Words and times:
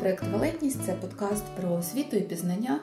проект 0.00 0.24
Валентність 0.24 0.84
це 0.86 0.92
подкаст 0.92 1.44
про 1.60 1.72
освіту 1.72 2.16
і 2.16 2.20
пізнання. 2.20 2.80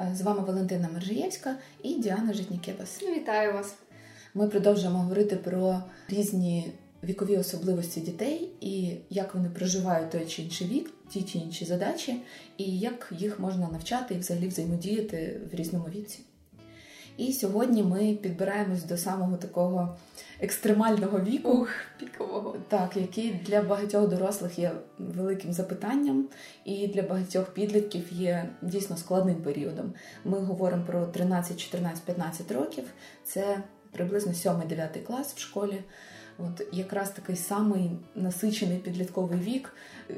Е, 0.00 0.12
з 0.14 0.22
вами 0.22 0.40
Валентина 0.40 0.88
Мержиєвська 0.94 1.56
і 1.82 1.94
Діана 1.94 2.32
Житнікебас. 2.32 3.02
Вітаю 3.02 3.52
вас! 3.52 3.74
Ми 4.34 4.48
продовжуємо 4.48 4.98
говорити 4.98 5.36
про 5.36 5.82
різні 6.08 6.72
вікові 7.04 7.36
особливості 7.36 8.00
дітей 8.00 8.50
і 8.60 8.90
як 9.10 9.34
вони 9.34 9.50
проживають 9.50 10.10
той 10.10 10.26
чи 10.26 10.42
інший 10.42 10.66
вік, 10.66 10.90
ті 11.08 11.22
чи 11.22 11.38
інші 11.38 11.64
задачі, 11.64 12.20
і 12.58 12.78
як 12.78 13.12
їх 13.18 13.40
можна 13.40 13.68
навчати 13.68 14.14
і 14.14 14.18
взагалі 14.18 14.48
взаємодіяти 14.48 15.40
в 15.52 15.54
різному 15.54 15.86
віці. 15.96 16.18
І 17.16 17.32
сьогодні 17.32 17.82
ми 17.82 18.14
підбираємось 18.22 18.84
до 18.84 18.96
самого 18.96 19.36
такого 19.36 19.96
екстремального 20.40 21.20
віку, 21.20 21.50
Ух, 21.50 21.68
пікового, 21.98 22.56
так, 22.68 22.96
який 22.96 23.40
для 23.46 23.62
багатьох 23.62 24.08
дорослих 24.08 24.58
є 24.58 24.72
великим 24.98 25.52
запитанням, 25.52 26.28
і 26.64 26.86
для 26.86 27.02
багатьох 27.02 27.54
підлітків 27.54 28.12
є 28.12 28.48
дійсно 28.62 28.96
складним 28.96 29.34
періодом. 29.36 29.92
Ми 30.24 30.38
говоримо 30.38 30.84
про 30.84 31.06
13, 31.06 31.56
14, 31.60 32.04
15 32.04 32.52
років. 32.52 32.84
Це 33.24 33.62
приблизно 33.90 34.32
7-9 34.32 35.02
клас 35.02 35.34
в 35.34 35.38
школі. 35.38 35.82
От 36.38 36.66
якраз 36.72 37.10
такий 37.10 37.36
самий 37.36 37.90
насичений 38.14 38.78
підлітковий 38.78 39.38
вік, 39.38 39.72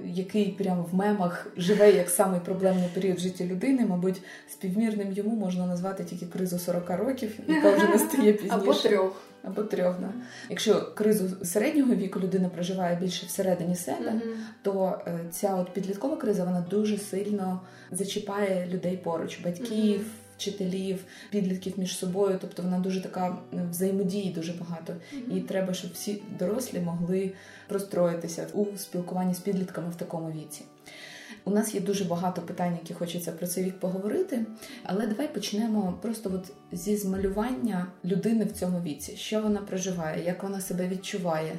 який 0.04 0.48
прямо 0.48 0.82
в 0.82 0.94
мемах 0.94 1.46
живе 1.56 1.92
як 1.92 2.10
самий 2.10 2.40
проблемний 2.40 2.88
період 2.94 3.16
в 3.16 3.20
житті 3.20 3.46
людини. 3.46 3.86
Мабуть, 3.86 4.22
співмірним 4.48 5.12
йому 5.12 5.36
можна 5.36 5.66
назвати 5.66 6.04
тільки 6.04 6.26
кризу 6.26 6.58
40 6.58 6.90
років, 6.90 7.38
яка 7.48 7.70
вже 7.70 7.88
настає 7.88 8.32
пізніше. 8.32 8.54
Або 8.54 8.74
трьох. 8.74 9.22
Або 9.42 9.62
трьох, 9.62 10.00
да. 10.00 10.12
Якщо 10.50 10.92
кризу 10.94 11.44
середнього 11.44 11.94
віку 11.94 12.20
людина 12.20 12.48
проживає 12.48 12.96
більше 12.96 13.26
всередині 13.26 13.76
себе, 13.76 14.10
mm-hmm. 14.10 14.34
то 14.62 15.00
е, 15.06 15.20
ця 15.30 15.54
от 15.54 15.72
підліткова 15.72 16.16
криза 16.16 16.44
вона 16.44 16.60
дуже 16.70 16.98
сильно 16.98 17.60
зачіпає 17.90 18.68
людей 18.72 18.96
поруч, 18.96 19.40
батьків. 19.40 20.06
Вчителів, 20.38 21.04
підлітків 21.30 21.72
між 21.76 21.98
собою. 21.98 22.38
Тобто 22.40 22.62
вона 22.62 22.78
дуже 22.78 23.02
така 23.02 23.38
взаємодії 23.70 24.32
дуже 24.32 24.52
багато. 24.52 24.94
І 25.34 25.40
треба, 25.40 25.74
щоб 25.74 25.90
всі 25.92 26.22
дорослі 26.38 26.80
могли 26.80 27.32
простроїтися 27.68 28.46
у 28.54 28.66
спілкуванні 28.76 29.34
з 29.34 29.38
підлітками 29.38 29.90
в 29.90 29.94
такому 29.94 30.30
віці. 30.30 30.62
У 31.48 31.50
нас 31.50 31.74
є 31.74 31.80
дуже 31.80 32.04
багато 32.04 32.42
питань, 32.42 32.78
які 32.82 32.94
хочеться 32.94 33.32
про 33.32 33.46
цей 33.46 33.64
вік 33.64 33.80
поговорити. 33.80 34.46
Але 34.82 35.06
давай 35.06 35.34
почнемо 35.34 35.98
просто 36.02 36.30
от 36.34 36.52
зі 36.78 36.96
змалювання 36.96 37.86
людини 38.04 38.44
в 38.44 38.52
цьому 38.52 38.80
віці, 38.82 39.16
що 39.16 39.42
вона 39.42 39.60
проживає, 39.60 40.24
як 40.24 40.42
вона 40.42 40.60
себе 40.60 40.88
відчуває, 40.88 41.52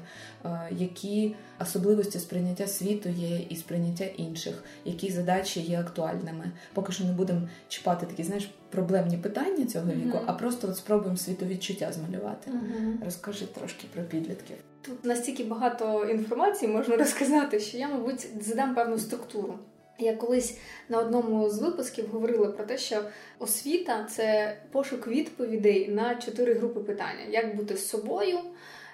е, 0.45 0.69
які 0.71 1.35
особливості 1.61 2.19
сприйняття 2.19 2.67
світу 2.67 3.09
є 3.09 3.39
і 3.49 3.55
сприйняття 3.55 4.05
інших, 4.05 4.63
які 4.85 5.11
задачі 5.11 5.61
є 5.61 5.79
актуальними. 5.79 6.51
Поки 6.73 6.91
що 6.91 7.03
не 7.03 7.11
будемо 7.11 7.41
чіпати 7.67 8.05
такі, 8.05 8.23
знаєш, 8.23 8.51
проблемні 8.69 9.17
питання 9.17 9.65
цього 9.65 9.91
віку, 9.91 10.17
mm-hmm. 10.17 10.23
а 10.25 10.33
просто 10.33 10.67
от 10.67 10.77
спробуємо 10.77 11.17
світовідчуття 11.17 11.91
змалювати. 11.91 12.51
Mm-hmm. 12.51 13.05
Розкажи 13.05 13.45
трошки 13.45 13.87
про 13.93 14.03
підлітків. 14.03 14.57
Тут 14.81 15.05
настільки 15.05 15.43
багато 15.43 16.05
інформації 16.05 16.71
можна 16.71 16.97
розказати, 16.97 17.59
що 17.59 17.77
я, 17.77 17.87
мабуть, 17.87 18.27
задам 18.41 18.75
певну 18.75 18.99
структуру. 18.99 19.59
Я 19.99 20.15
колись 20.15 20.57
на 20.89 20.99
одному 20.99 21.49
з 21.49 21.59
випусків 21.59 22.07
говорила 22.07 22.47
про 22.47 22.65
те, 22.65 22.77
що 22.77 23.03
освіта 23.39 24.07
це 24.11 24.57
пошук 24.71 25.07
відповідей 25.07 25.87
на 25.87 26.15
чотири 26.15 26.53
групи 26.53 26.79
питання: 26.79 27.25
як 27.29 27.55
бути 27.55 27.77
з 27.77 27.89
собою, 27.89 28.39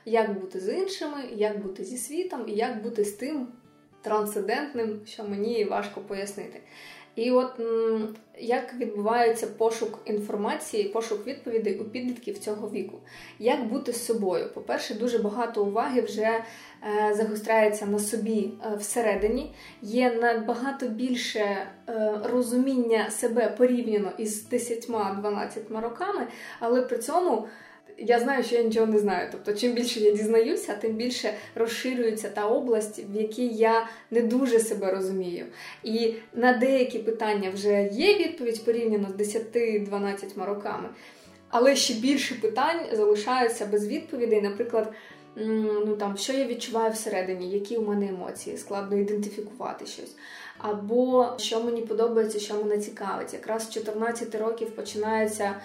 як 0.05 0.39
бути 0.39 0.59
з 0.59 0.73
іншими, 0.73 1.17
як 1.35 1.59
бути 1.63 1.83
зі 1.83 1.97
світом, 1.97 2.43
і 2.47 2.51
як 2.51 2.83
бути 2.83 3.05
з 3.05 3.11
тим 3.11 3.47
трансцендентним, 4.01 5.01
що 5.05 5.23
мені 5.23 5.65
важко 5.65 6.01
пояснити. 6.01 6.61
І 7.15 7.31
от 7.31 7.59
як 8.39 8.73
відбувається 8.73 9.47
пошук 9.47 9.99
інформації, 10.05 10.83
пошук 10.83 11.27
відповідей 11.27 11.79
у 11.79 11.83
підлітків 11.83 12.37
цього 12.37 12.69
віку, 12.69 12.97
як 13.39 13.67
бути 13.67 13.93
з 13.93 14.05
собою? 14.05 14.49
По-перше, 14.53 14.93
дуже 14.93 15.17
багато 15.17 15.63
уваги 15.63 16.01
вже 16.01 16.21
е, 16.21 16.43
загостряється 17.13 17.85
на 17.85 17.99
собі 17.99 18.51
е, 18.65 18.75
всередині, 18.75 19.53
є 19.81 20.13
набагато 20.13 20.87
більше 20.87 21.39
е, 21.39 21.67
розуміння 22.23 23.09
себе 23.09 23.55
порівняно 23.57 24.11
із 24.17 24.49
10-12 24.51 25.81
роками, 25.81 26.27
але 26.59 26.81
при 26.81 26.97
цьому 26.97 27.47
я 27.97 28.19
знаю, 28.19 28.43
що 28.43 28.55
я 28.55 28.63
нічого 28.63 28.85
не 28.85 28.99
знаю. 28.99 29.29
Тобто, 29.31 29.53
чим 29.53 29.73
більше 29.73 29.99
я 29.99 30.11
дізнаюся, 30.11 30.75
тим 30.75 30.93
більше 30.93 31.33
розширюється 31.55 32.29
та 32.29 32.47
область, 32.47 33.03
в 33.09 33.15
якій 33.15 33.47
я 33.47 33.87
не 34.11 34.21
дуже 34.21 34.59
себе 34.59 34.91
розумію. 34.91 35.45
І 35.83 36.13
на 36.33 36.53
деякі 36.53 36.99
питання 36.99 37.49
вже 37.49 37.89
є 37.91 38.17
відповідь 38.17 38.65
порівняно 38.65 39.09
з 39.09 39.35
10-12 39.55 40.45
роками, 40.45 40.89
але 41.49 41.75
ще 41.75 41.93
більше 41.93 42.35
питань 42.35 42.79
залишаються 42.91 43.65
без 43.65 43.87
відповідей. 43.87 44.41
Наприклад, 44.41 44.93
ну 45.35 45.95
там 45.95 46.17
що 46.17 46.33
я 46.33 46.45
відчуваю 46.45 46.91
всередині, 46.91 47.51
які 47.51 47.77
у 47.77 47.87
мене 47.87 48.07
емоції, 48.07 48.57
складно 48.57 48.97
ідентифікувати 48.97 49.85
щось. 49.85 50.15
Або 50.57 51.33
що 51.37 51.63
мені 51.63 51.81
подобається, 51.81 52.39
що 52.39 52.53
мене 52.53 52.77
цікавить. 52.77 53.33
Якраз 53.33 53.63
з 53.63 53.69
14 53.69 54.35
років 54.35 54.75
починається 54.75 55.55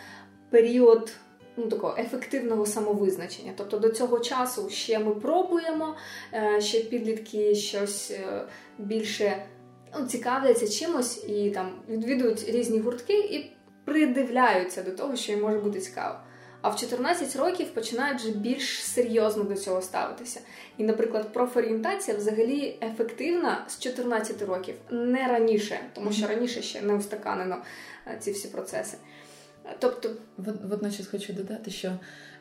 період 0.50 1.12
ну, 1.56 1.66
такого 1.66 1.97
ефективного 1.99 2.66
самовизначення. 2.66 3.53
Тобто 3.56 3.78
до 3.78 3.88
цього 3.88 4.21
часу 4.21 4.71
ще 4.71 4.99
ми 4.99 5.15
пробуємо, 5.15 5.97
е, 6.34 6.61
ще 6.61 6.81
підлітки 6.81 7.55
щось 7.55 8.11
е, 8.11 8.44
більше 8.78 9.47
ну, 9.99 10.06
цікавляться 10.06 10.69
чимось 10.69 11.25
і 11.28 11.50
там 11.50 11.71
відвідують 11.88 12.49
різні 12.49 12.81
гуртки 12.81 13.19
і 13.19 13.53
придивляються 13.84 14.83
до 14.83 14.91
того, 14.91 15.16
що 15.16 15.33
їм 15.33 15.41
може 15.41 15.59
бути 15.59 15.81
цікаво. 15.81 16.16
А 16.62 16.69
в 16.69 16.77
14 16.77 17.37
років 17.37 17.75
починають 17.75 18.21
вже 18.21 18.31
більш 18.31 18.82
серйозно 18.84 19.44
до 19.44 19.55
цього 19.55 19.82
ставитися. 19.82 20.41
І, 20.78 20.84
наприклад, 20.84 21.32
профорієнтація 21.32 22.17
взагалі 22.17 22.78
ефективна 22.82 23.65
з 23.69 23.78
14 23.78 24.43
років, 24.43 24.75
не 24.91 25.28
раніше, 25.28 25.81
тому 25.94 26.12
що 26.12 26.27
раніше 26.27 26.62
ще 26.62 26.82
не 26.82 26.94
устаканено 26.94 27.62
е, 28.06 28.17
ці 28.21 28.32
всі 28.32 28.49
процеси. 28.49 28.97
Тобто, 29.78 30.10
водночас 30.69 31.06
хочу 31.06 31.32
додати, 31.32 31.71
що 31.71 31.93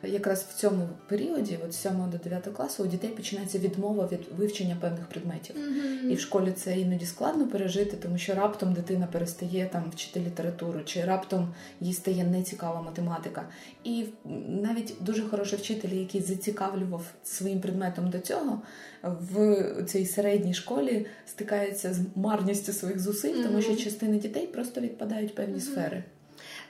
якраз 0.02 0.46
в 0.50 0.54
цьому 0.54 0.88
періоді, 1.08 1.58
от 1.64 1.72
з 1.72 1.76
7 1.76 1.92
до 2.12 2.18
9 2.18 2.48
класу, 2.56 2.84
у 2.84 2.86
дітей 2.86 3.10
починається 3.10 3.58
відмова 3.58 4.08
від 4.12 4.20
вивчення 4.38 4.76
певних 4.80 5.06
предметів. 5.06 5.56
Mm-hmm. 5.56 6.10
І 6.10 6.14
в 6.14 6.20
школі 6.20 6.52
це 6.52 6.78
іноді 6.78 7.06
складно 7.06 7.46
пережити, 7.46 7.96
тому 7.96 8.18
що 8.18 8.34
раптом 8.34 8.72
дитина 8.72 9.08
перестає 9.12 9.68
там 9.72 9.90
вчити 9.90 10.20
літературу, 10.20 10.80
чи 10.84 11.04
раптом 11.04 11.54
їй 11.80 11.92
стає 11.92 12.24
нецікава 12.24 12.82
математика. 12.82 13.48
І 13.84 14.04
навіть 14.48 14.94
дуже 15.00 15.22
хороші 15.22 15.56
вчителі, 15.56 15.96
які 15.96 16.20
зацікавлював 16.20 17.04
своїм 17.24 17.60
предметом 17.60 18.10
до 18.10 18.18
цього, 18.18 18.62
в 19.02 19.64
цій 19.86 20.06
середній 20.06 20.54
школі 20.54 21.06
стикаються 21.26 21.94
з 21.94 22.00
марністю 22.14 22.72
своїх 22.72 23.00
зусиль, 23.00 23.34
mm-hmm. 23.34 23.42
тому 23.42 23.62
що 23.62 23.76
частини 23.76 24.18
дітей 24.18 24.46
просто 24.46 24.80
відпадають 24.80 25.34
певні 25.34 25.58
mm-hmm. 25.58 25.72
сфери. 25.72 26.04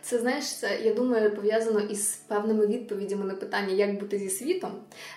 Це 0.03 0.19
знаєш, 0.19 0.57
це 0.57 0.81
я 0.85 0.95
думаю, 0.95 1.37
пов'язано 1.37 1.81
із 1.81 2.17
певними 2.29 2.67
відповідями 2.67 3.25
на 3.25 3.35
питання, 3.35 3.73
як 3.73 4.01
бути 4.01 4.19
зі 4.19 4.31
світом, 4.31 4.71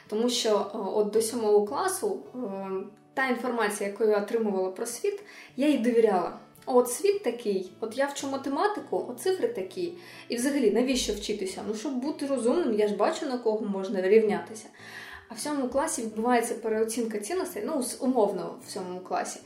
тому 0.09 0.29
що 0.29 0.71
от 0.73 1.09
до 1.09 1.21
сьомого 1.21 1.65
класу 1.65 2.19
та 3.13 3.27
інформація, 3.27 3.89
яку 3.89 4.03
я 4.03 4.17
отримувала 4.17 4.71
про 4.71 4.85
світ, 4.85 5.23
я 5.57 5.67
їй 5.67 5.77
довіряла. 5.77 6.39
От 6.65 6.91
світ 6.91 7.23
такий, 7.23 7.71
от 7.79 7.97
я 7.97 8.07
вчу 8.07 8.29
математику, 8.29 9.05
от 9.09 9.19
цифри 9.19 9.47
такі. 9.47 9.93
І 10.29 10.35
взагалі, 10.35 10.71
навіщо 10.71 11.13
вчитися? 11.13 11.61
Ну, 11.67 11.75
щоб 11.75 11.93
бути 11.93 12.27
розумним, 12.27 12.79
я 12.79 12.87
ж 12.87 12.95
бачу, 12.95 13.25
на 13.25 13.37
кого 13.37 13.65
можна 13.65 14.01
рівнятися. 14.01 14.65
А 15.29 15.33
в 15.33 15.39
сьомому 15.39 15.69
класі 15.69 16.01
відбувається 16.01 16.53
переоцінка 16.53 17.19
цінностей, 17.19 17.63
ну, 17.65 17.83
умовно, 17.99 18.55
в 18.67 18.69
сьомому 18.69 18.99
класі. 18.99 19.39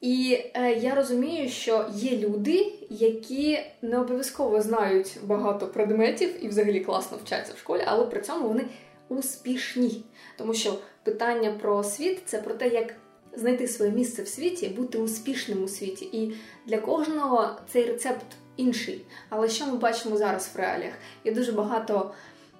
І 0.00 0.38
е, 0.54 0.72
я 0.72 0.94
розумію, 0.94 1.48
що 1.48 1.86
є 1.94 2.18
люди, 2.18 2.72
які 2.90 3.60
не 3.82 3.98
обов'язково 3.98 4.62
знають 4.62 5.18
багато 5.22 5.66
предметів 5.66 6.44
і 6.44 6.48
взагалі 6.48 6.80
класно 6.80 7.18
вчаться 7.24 7.52
в 7.54 7.58
школі, 7.58 7.82
але 7.86 8.06
при 8.06 8.20
цьому 8.20 8.48
вони 8.48 8.64
успішні. 9.08 10.04
Тому 10.38 10.54
що 10.54 10.78
питання 11.02 11.50
про 11.60 11.84
світ 11.84 12.22
це 12.24 12.38
про 12.38 12.54
те, 12.54 12.68
як 12.68 12.94
знайти 13.36 13.68
своє 13.68 13.90
місце 13.90 14.22
в 14.22 14.28
світі, 14.28 14.68
бути 14.68 14.98
успішним 14.98 15.64
у 15.64 15.68
світі. 15.68 16.04
І 16.12 16.32
для 16.66 16.78
кожного 16.78 17.50
цей 17.68 17.84
рецепт 17.84 18.26
інший. 18.56 19.04
Але 19.28 19.48
що 19.48 19.66
ми 19.66 19.76
бачимо 19.76 20.16
зараз 20.16 20.50
в 20.54 20.58
реаліях? 20.58 20.92
Є 21.24 21.32
дуже 21.32 21.52
багато 21.52 22.10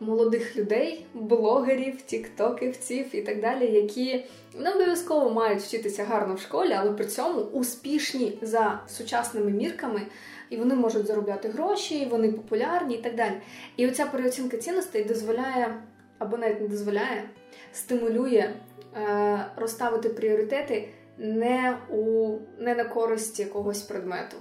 молодих 0.00 0.56
людей, 0.56 1.06
блогерів, 1.14 2.02
тіктоківців 2.02 3.14
і 3.16 3.22
так 3.22 3.40
далі, 3.40 3.66
які 3.66 4.24
не 4.58 4.72
обов'язково 4.72 5.30
мають 5.30 5.62
вчитися 5.62 6.04
гарно 6.04 6.34
в 6.34 6.40
школі, 6.40 6.72
але 6.72 6.92
при 6.92 7.06
цьому 7.06 7.40
успішні 7.40 8.38
за 8.42 8.80
сучасними 8.88 9.50
мірками, 9.50 10.02
і 10.50 10.56
вони 10.56 10.74
можуть 10.74 11.06
заробляти 11.06 11.48
гроші, 11.48 12.08
вони 12.10 12.32
популярні 12.32 12.94
і 12.94 13.02
так 13.02 13.14
далі. 13.14 13.34
І 13.76 13.88
оця 13.88 14.06
переоцінка 14.06 14.56
цінностей 14.56 15.04
дозволяє, 15.04 15.82
або 16.18 16.36
навіть 16.36 16.60
не 16.60 16.68
дозволяє, 16.68 17.30
стимулює 17.72 18.50
е, 18.96 19.46
розставити 19.56 20.08
пріоритети 20.08 20.88
не 21.18 21.78
у 21.90 22.36
не 22.58 22.74
на 22.74 22.84
користь 22.84 23.40
якогось 23.40 23.82
предмету. 23.82 24.36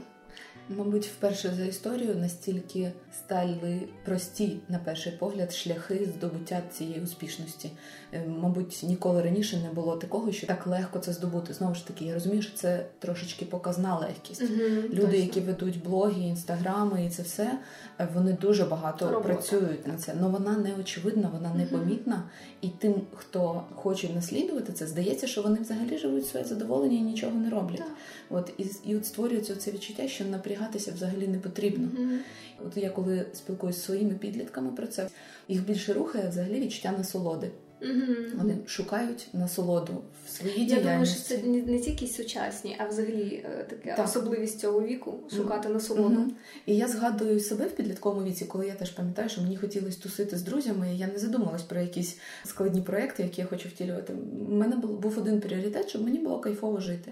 Мабуть, 0.70 1.06
вперше 1.06 1.54
за 1.58 1.66
історію 1.66 2.16
настільки 2.16 2.92
стали 3.18 3.82
прості 4.06 4.60
на 4.70 4.80
перший 4.80 5.12
погляд 5.12 5.54
шляхи 5.54 6.10
здобуття 6.18 6.62
цієї 6.72 7.02
успішності. 7.02 7.72
Е, 8.14 8.26
мабуть, 8.28 8.80
ніколи 8.84 9.22
раніше 9.22 9.58
не 9.58 9.70
було 9.70 9.96
такого, 9.98 10.32
що 10.32 10.48
так 10.48 10.68
легко 10.68 11.00
це 11.00 11.14
здобути. 11.14 11.54
Знову 11.54 11.76
ж 11.76 11.88
таки, 11.88 12.06
я 12.06 12.14
розумію, 12.14 12.42
що 12.42 12.58
це 12.58 12.86
трошечки 13.00 13.46
показна 13.46 13.98
легкість. 14.00 14.42
Угу, 14.42 14.52
Люди, 14.90 15.02
точно. 15.02 15.16
які 15.16 15.40
ведуть 15.42 15.84
блоги, 15.84 16.22
інстаграми 16.22 17.06
і 17.06 17.10
це 17.10 17.24
все, 17.24 17.60
е, 18.00 18.08
вони 18.14 18.34
дуже 18.34 18.66
багато 18.66 19.06
Робота. 19.06 19.24
працюють 19.34 19.88
на 19.88 19.98
це. 19.98 20.14
але 20.20 20.30
вона 20.30 20.58
не 20.58 20.76
очевидна, 20.80 21.30
вона 21.34 21.54
не 21.54 21.66
Мгм. 21.66 22.24
І 22.62 22.70
тим, 22.70 23.02
хто 23.16 23.64
хоче 23.76 24.10
наслідувати 24.10 24.74
це, 24.74 24.88
здається, 24.88 25.28
що 25.28 25.42
вони 25.42 25.60
взагалі 25.60 25.98
живуть 25.98 26.28
своє 26.28 26.46
задоволення 26.46 26.98
і 26.98 27.02
нічого 27.02 27.34
не 27.36 27.50
роблять. 27.50 27.78
Так. 27.78 27.88
От 28.30 28.54
і, 28.58 28.66
і 28.86 28.96
от 28.96 29.06
створюється 29.06 29.56
це 29.56 29.72
відчуття, 29.72 30.08
що 30.08 30.26
напрягатися 30.56 30.92
взагалі 30.92 31.28
не 31.28 31.38
потрібно. 31.38 31.88
Мгм. 31.94 32.20
От 32.68 32.78
я 32.78 32.90
коли 32.90 33.26
спілкуюся 33.34 33.80
зі 33.80 33.86
своїми 33.86 34.14
підлітками 34.14 34.72
про 34.72 34.88
це, 34.88 35.08
їх 35.48 35.66
більше 35.66 35.94
рухає 35.94 36.30
взагалі 36.30 36.60
відчуття 36.60 36.94
насолоди. 36.98 37.52
Мгм. 37.82 38.16
Вони 38.38 38.58
шукають 38.66 39.28
насолоду 39.34 40.02
в 40.26 40.32
своїй 40.32 40.68
Я 40.68 40.80
думаю, 40.80 41.06
що 41.06 41.22
це 41.22 41.38
не, 41.38 41.80
тільки 41.80 42.08
сучасні, 42.08 42.76
а 42.80 42.86
взагалі 42.88 43.46
е, 43.46 43.66
таке 43.70 43.94
Так. 43.96 44.06
особливість 44.06 44.60
цього 44.60 44.82
віку 44.82 45.20
шукати 45.36 45.70
насолоду. 45.70 46.10
Мгм. 46.10 46.32
І 46.66 46.76
я 46.76 46.88
згадую 46.88 47.40
себе 47.40 47.66
в 47.66 47.72
підлітковому 47.72 48.26
віці, 48.26 48.46
коли 48.46 48.68
я 48.68 48.74
теж 48.74 48.90
пам'ятаю, 48.90 49.30
що 49.30 49.42
мені 49.42 49.58
хотілося 49.58 50.02
тусити 50.02 50.38
з 50.38 50.42
друзями. 50.42 50.94
і 50.94 50.98
Я 50.98 51.08
не 51.08 51.20
задумалась 51.20 51.64
про 51.64 51.82
якісь 51.82 52.18
складні 52.46 52.82
проекти, 52.82 53.24
які 53.24 53.42
я 53.42 53.48
хочу 53.48 53.70
втілювати. 53.70 54.14
У 54.50 54.54
мене 54.54 54.76
був 54.76 55.20
один 55.20 55.42
пріоритет, 55.42 55.90
щоб 55.90 56.04
мені 56.04 56.20
було 56.20 56.40
кайфово 56.40 56.80
жити. 56.80 57.12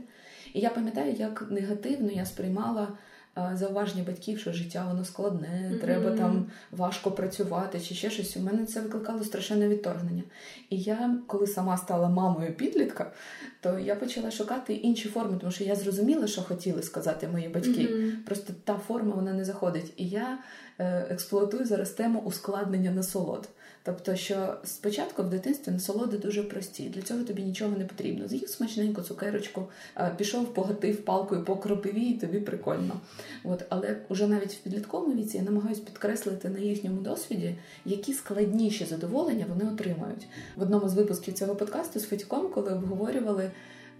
І 0.53 0.59
я 0.59 0.69
пам'ятаю, 0.69 1.15
як 1.19 1.47
негативно 1.49 2.11
я 2.11 2.25
сприймала. 2.25 2.87
Зауваження 3.53 4.03
батьків, 4.03 4.39
що 4.39 4.51
життя 4.53 4.85
воно 4.87 5.05
складне, 5.05 5.67
Мгм. 5.69 5.79
треба 5.79 6.17
там 6.17 6.45
важко 6.71 7.11
працювати 7.11 7.79
чи 7.79 7.95
ще 7.95 8.09
щось. 8.09 8.37
У 8.37 8.39
мене 8.39 8.65
це 8.65 8.81
викликало 8.81 9.23
страшенне 9.23 9.67
відторгнення. 9.67 10.23
І 10.69 10.77
я, 10.77 11.15
коли 11.27 11.47
сама 11.47 11.77
стала 11.77 12.09
мамою 12.09 12.53
підлітка, 12.53 13.11
то 13.61 13.79
я 13.79 13.95
почала 13.95 14.31
шукати 14.31 14.73
інші 14.73 15.09
форми, 15.09 15.37
тому 15.39 15.51
що 15.51 15.63
я 15.63 15.75
зрозуміла, 15.75 16.27
що 16.27 16.41
хотіли 16.41 16.83
сказати 16.83 17.27
мої 17.27 17.47
батьки. 17.47 17.87
Мгм. 17.91 18.11
Просто 18.25 18.53
та 18.63 18.77
форма 18.87 19.15
вона 19.15 19.33
не 19.33 19.45
заходить. 19.45 19.93
І 19.97 20.07
я 20.07 20.37
е, 20.79 21.07
експлуатую 21.09 21.65
зараз 21.65 21.89
тему 21.89 22.21
ускладнення 22.25 22.91
насолод. 22.91 23.49
Тобто, 23.85 24.15
що 24.15 24.55
спочатку 24.63 25.23
в 25.23 25.29
дитинстві 25.29 25.71
насолоди 25.71 26.17
дуже 26.17 26.43
прості. 26.43 26.83
Для 26.83 27.01
цього 27.01 27.23
тобі 27.23 27.41
нічого 27.41 27.77
не 27.77 27.85
потрібно. 27.85 28.27
З'їв 28.27 28.49
смачненьку 28.49 29.01
цукерочку, 29.01 29.67
е, 29.97 30.13
пішов, 30.17 30.53
погатив 30.53 31.05
палкою 31.05 31.43
по 31.43 31.55
кропиві, 31.55 32.01
і 32.01 32.13
тобі 32.13 32.39
прикольно. 32.39 32.99
От, 33.43 33.63
але 33.69 33.97
вже 34.09 34.27
навіть 34.27 34.53
в 34.53 34.57
підлітковому 34.57 35.15
віці 35.15 35.37
я 35.37 35.43
намагаюся 35.43 35.81
підкреслити 35.81 36.49
на 36.49 36.59
їхньому 36.59 37.01
досвіді, 37.01 37.55
які 37.85 38.13
складніші 38.13 38.85
задоволення 38.85 39.45
вони 39.49 39.71
отримають. 39.71 40.27
В 40.55 40.61
одному 40.61 40.89
з 40.89 40.93
випусків 40.93 41.33
цього 41.33 41.55
подкасту 41.55 41.99
з 41.99 42.03
Федьком, 42.03 42.49
коли 42.49 42.73
обговорювали 42.73 43.51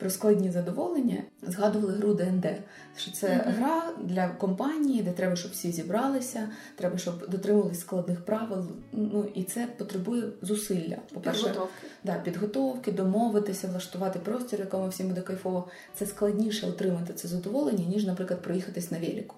про 0.03 0.09
складні 0.09 0.51
задоволення, 0.51 1.23
згадували 1.41 1.93
гру 1.93 2.13
ДНД. 2.13 2.45
Що 2.97 3.11
це 3.11 3.35
Мгм. 3.35 3.53
гра 3.55 3.83
для 4.03 4.27
компанії, 4.27 5.01
де 5.03 5.11
треба, 5.11 5.35
щоб 5.35 5.51
всі 5.51 5.71
зібралися, 5.71 6.49
треба, 6.75 6.97
щоб 6.97 7.29
дотримувались 7.29 7.79
складних 7.79 8.25
правил. 8.25 8.65
Ну 8.91 9.25
і 9.35 9.43
це 9.43 9.67
потребує 9.77 10.23
зусилля. 10.41 10.97
По-перше, 11.13 11.43
Підготовки. 11.43 11.87
да, 12.03 12.13
підготовки, 12.13 12.91
домовитися, 12.91 13.67
влаштувати 13.67 14.19
простір, 14.19 14.59
якому 14.59 14.87
всім 14.87 15.07
буде 15.07 15.21
кайфово. 15.21 15.67
Це 15.95 16.05
складніше 16.05 16.67
отримати 16.67 17.13
це 17.13 17.27
задоволення, 17.27 17.85
ніж, 17.85 18.05
наприклад, 18.05 18.41
проїхатись 18.41 18.91
на 18.91 18.99
велику. 18.99 19.35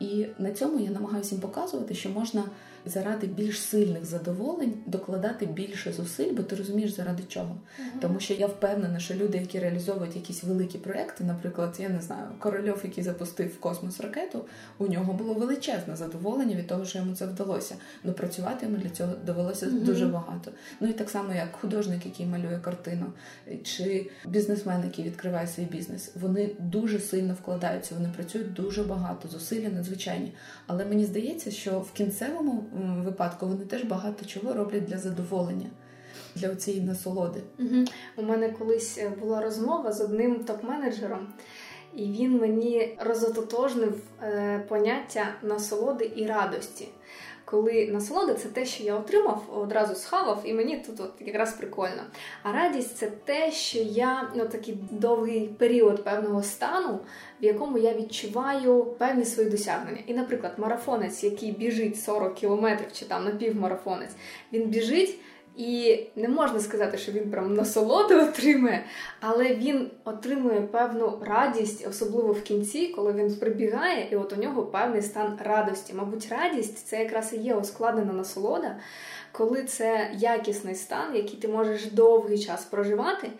І 0.00 0.26
на 0.38 0.52
цьому 0.52 0.80
я 0.80 0.90
намагаюся 0.90 1.34
їм 1.34 1.42
показувати, 1.42 1.94
що 1.94 2.08
можна 2.08 2.44
заради 2.86 3.26
більш 3.26 3.60
сильних 3.60 4.04
задоволень 4.04 4.74
докладати 4.86 5.46
більше 5.46 5.92
зусиль, 5.92 6.32
бо 6.32 6.42
ти 6.42 6.56
розумієш, 6.56 6.90
заради 6.90 7.22
чого. 7.28 7.56
Тому 8.00 8.20
що 8.20 8.34
я 8.34 8.46
впевнена, 8.46 8.98
що 8.98 9.14
люди, 9.14 9.38
які 9.38 9.58
реалізовують 9.58 10.16
якісь 10.16 10.44
великі 10.44 10.78
проекти, 10.78 11.24
наприклад, 11.24 11.76
я 11.78 11.88
не 11.88 12.00
знаю, 12.00 12.26
Корольов, 12.38 12.80
який 12.84 13.04
запустив 13.04 13.48
в 13.48 13.60
космос 13.60 14.00
ракету, 14.00 14.44
у 14.78 14.86
нього 14.86 15.12
було 15.12 15.34
величезне 15.34 15.96
задоволення 15.96 16.56
від 16.56 16.66
того, 16.66 16.84
що 16.84 16.98
йому 16.98 17.14
це 17.14 17.26
вдалося. 17.26 17.74
Ну 18.04 18.12
працювати 18.12 18.66
йому 18.66 18.78
для 18.78 18.90
цього 18.90 19.12
довелося 19.26 19.66
Мгм. 19.66 19.84
дуже 19.84 20.06
багато. 20.06 20.50
Ну 20.80 20.88
і 20.88 20.92
так 20.92 21.10
само, 21.10 21.34
як 21.34 21.56
художник, 21.60 22.06
який 22.06 22.26
малює 22.26 22.58
картину, 22.62 23.06
чи 23.62 24.10
бізнесмен, 24.26 24.82
який 24.84 25.04
відкриває 25.04 25.46
свій 25.46 25.64
бізнес, 25.64 26.12
вони 26.20 26.50
дуже 26.58 26.98
сильно 26.98 27.34
вкладаються, 27.42 27.94
вони 27.94 28.08
працюють 28.16 28.52
дуже 28.52 28.82
багато, 28.82 29.28
зусилля 29.28 29.68
надзвичайні. 29.68 30.32
Але 30.72 30.84
мені 30.84 31.04
здається, 31.04 31.50
що 31.50 31.80
в 31.80 31.92
кінцевому 31.92 32.64
випадку 33.04 33.46
вони 33.46 33.64
теж 33.64 33.84
багато 33.84 34.24
чого 34.24 34.52
роблять 34.52 34.84
для 34.84 34.98
задоволення, 34.98 35.66
для 36.34 36.56
цієї 36.56 36.82
насолоди. 36.82 37.40
Угу. 37.58 37.84
У 38.16 38.22
мене 38.22 38.50
колись 38.50 38.98
е, 38.98 39.12
була 39.20 39.42
розмова 39.42 39.92
з 39.92 40.00
одним 40.00 40.36
топ-менеджером, 40.36 41.26
і 41.94 42.04
він 42.04 42.38
мені 42.38 42.98
розототожнив 43.00 44.00
е, 44.22 44.64
поняття 44.68 45.26
насолоди 45.42 46.12
і 46.16 46.26
радості. 46.26 46.88
Коли 47.50 47.86
насолода 47.86 48.34
це 48.34 48.48
те, 48.48 48.66
що 48.66 48.84
я 48.84 48.94
отримав, 48.94 49.44
одразу 49.56 49.94
схавав, 49.94 50.42
і 50.44 50.54
мені 50.54 50.76
тут 50.86 51.00
от 51.00 51.12
якраз 51.20 51.54
прикольно. 51.54 52.02
А 52.42 52.52
радість 52.52 52.96
це 52.96 53.06
те, 53.24 53.52
що 53.52 53.78
я 53.78 54.30
ну, 54.34 54.46
такий 54.46 54.78
довгий 54.90 55.40
період 55.40 56.04
певного 56.04 56.42
стану, 56.42 56.98
в 57.42 57.44
якому 57.44 57.78
я 57.78 57.94
відчуваю 57.94 58.84
певні 58.84 59.24
свої 59.24 59.50
досягнення. 59.50 59.98
І, 60.06 60.14
наприклад, 60.14 60.52
марафонець, 60.56 61.24
який 61.24 61.52
біжить 61.52 62.00
40 62.00 62.34
кілометрів 62.34 62.92
чи 62.92 63.04
там 63.04 63.24
напівмарафонець, 63.24 64.12
він 64.52 64.68
біжить. 64.68 65.18
І 65.60 66.00
не 66.16 66.28
можна 66.28 66.60
сказати, 66.60 66.98
що 66.98 67.12
він 67.12 67.30
прям 67.30 67.54
насолоду 67.54 68.20
отримує, 68.20 68.84
але 69.20 69.54
він 69.54 69.90
отримує 70.04 70.60
певну 70.60 71.18
радість, 71.22 71.86
особливо 71.88 72.32
в 72.32 72.42
кінці, 72.42 72.88
коли 72.88 73.12
він 73.12 73.36
прибігає, 73.36 74.08
і 74.10 74.16
от 74.16 74.32
у 74.32 74.36
нього 74.36 74.62
певний 74.62 75.02
стан 75.02 75.38
радості. 75.44 75.94
Мабуть, 75.94 76.28
радість 76.30 76.86
це 76.86 76.98
якраз 76.98 77.32
і 77.32 77.36
є 77.36 77.54
ускладнена 77.54 78.12
насолода, 78.12 78.76
коли 79.32 79.64
це 79.64 80.10
якісний 80.14 80.74
стан, 80.74 81.16
який 81.16 81.36
ти 81.36 81.48
можеш 81.48 81.86
довгий 81.86 82.38
час 82.38 82.64
проживати. 82.64 83.30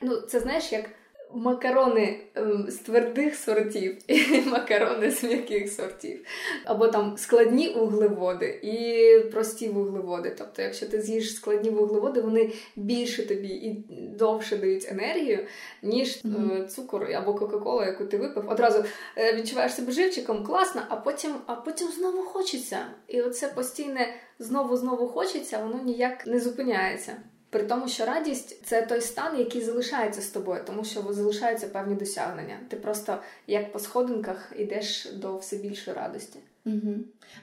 Ну, 0.00 0.16
це 0.16 0.40
знаєш, 0.40 0.72
як 0.72 0.84
макарони 1.34 2.20
ем, 2.34 2.66
з 2.68 2.76
твердих 2.76 3.36
сортів 3.36 3.98
і 4.06 4.40
макарони 4.46 5.10
з 5.10 5.22
м'яких 5.24 5.72
сортів. 5.72 6.26
Або 6.64 6.88
там 6.88 7.14
складні 7.18 7.68
вуглеводи 7.68 8.60
і 8.62 9.30
прості 9.30 9.68
вуглеводи. 9.68 10.34
Тобто, 10.38 10.62
якщо 10.62 10.86
ти 10.86 11.00
з'їш 11.00 11.34
складні 11.34 11.70
вуглеводи, 11.70 12.20
вони 12.20 12.52
більше 12.76 13.26
тобі 13.26 13.48
і 13.48 13.84
довше 14.18 14.56
дають 14.56 14.88
енергію, 14.90 15.46
ніж 15.82 16.22
е, 16.24 16.66
цукор 16.66 17.12
або 17.14 17.34
Кока-Кола, 17.34 17.86
яку 17.86 18.04
ти 18.04 18.18
випив. 18.18 18.48
Одразу 18.48 18.84
е, 19.16 19.34
відчуваєш 19.34 19.74
себе 19.74 19.92
живчиком, 19.92 20.44
класно, 20.44 20.82
а 20.88 20.96
потім, 20.96 21.34
а 21.46 21.54
потім 21.54 21.88
знову 21.88 22.22
хочеться. 22.22 22.78
І 23.08 23.22
оце 23.22 23.48
постійне 23.48 24.14
знову-знову 24.38 25.08
хочеться, 25.08 25.58
воно 25.58 25.82
ніяк 25.82 26.26
не 26.26 26.40
зупиняється. 26.40 27.16
При 27.50 27.62
тому, 27.62 27.88
що 27.88 28.04
радість 28.04 28.64
це 28.64 28.82
той 28.82 29.00
стан, 29.00 29.38
який 29.38 29.62
залишається 29.62 30.22
з 30.22 30.28
тобою, 30.28 30.62
тому 30.66 30.84
що 30.84 31.12
залишаються 31.12 31.68
певні 31.68 31.94
досягнення. 31.94 32.58
Ти 32.68 32.76
просто 32.76 33.18
як 33.46 33.72
по 33.72 33.78
сходинках 33.78 34.52
йдеш 34.56 35.08
до 35.14 35.38
все 35.38 35.56
більшої 35.56 35.96
радості. 35.96 36.38
Угу. 36.66 36.94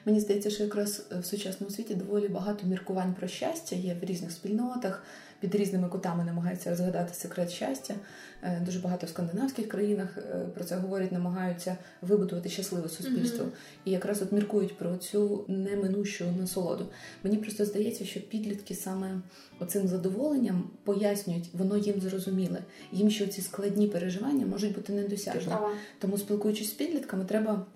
Мені 0.04 0.20
здається, 0.20 0.50
що 0.50 0.62
якраз 0.62 1.06
в 1.10 1.24
сучасному 1.24 1.70
світі 1.70 1.94
доволі 1.94 2.28
багато 2.28 2.66
міркувань 2.66 3.14
про 3.14 3.28
щастя 3.28 3.76
є 3.76 3.96
в 4.02 4.04
різних 4.04 4.32
спільнотах, 4.32 5.02
під 5.40 5.54
різними 5.54 5.88
кутами 5.88 6.24
намагаються 6.24 6.70
розгадати 6.70 7.14
секрет 7.14 7.50
щастя. 7.50 7.94
Е, 8.42 8.62
Дуже 8.64 8.78
багато 8.78 9.06
в 9.06 9.08
скандинавських 9.08 9.68
країнах 9.68 10.18
е, 10.18 10.38
про 10.54 10.64
це 10.64 10.76
говорять, 10.76 11.12
намагаються 11.12 11.76
вибудувати 12.02 12.48
щасливе 12.48 12.88
суспільство. 12.88 13.44
Мгм. 13.44 13.52
І 13.84 13.90
якраз 13.90 14.22
от 14.22 14.32
міркують 14.32 14.78
про 14.78 14.96
цю 14.96 15.44
неминущу 15.48 16.24
насолоду. 16.40 16.86
Мені 17.24 17.36
просто 17.36 17.64
здається, 17.64 18.04
що 18.04 18.20
підлітки 18.20 18.74
саме 18.74 19.20
оцим 19.60 19.88
задоволенням 19.88 20.70
пояснюють, 20.84 21.50
воно 21.52 21.76
їм 21.76 22.00
зрозуміле. 22.00 22.58
Їм 22.92 23.10
що 23.10 23.26
ці 23.26 23.42
складні 23.42 23.88
переживання 23.88 24.46
можуть 24.46 24.74
бути 24.74 24.92
недосяжні. 24.92 25.52
Тому, 25.98 26.18
спілкуючись 26.18 26.70
з 26.70 26.72
підлітками, 26.72 27.24
треба 27.24 27.66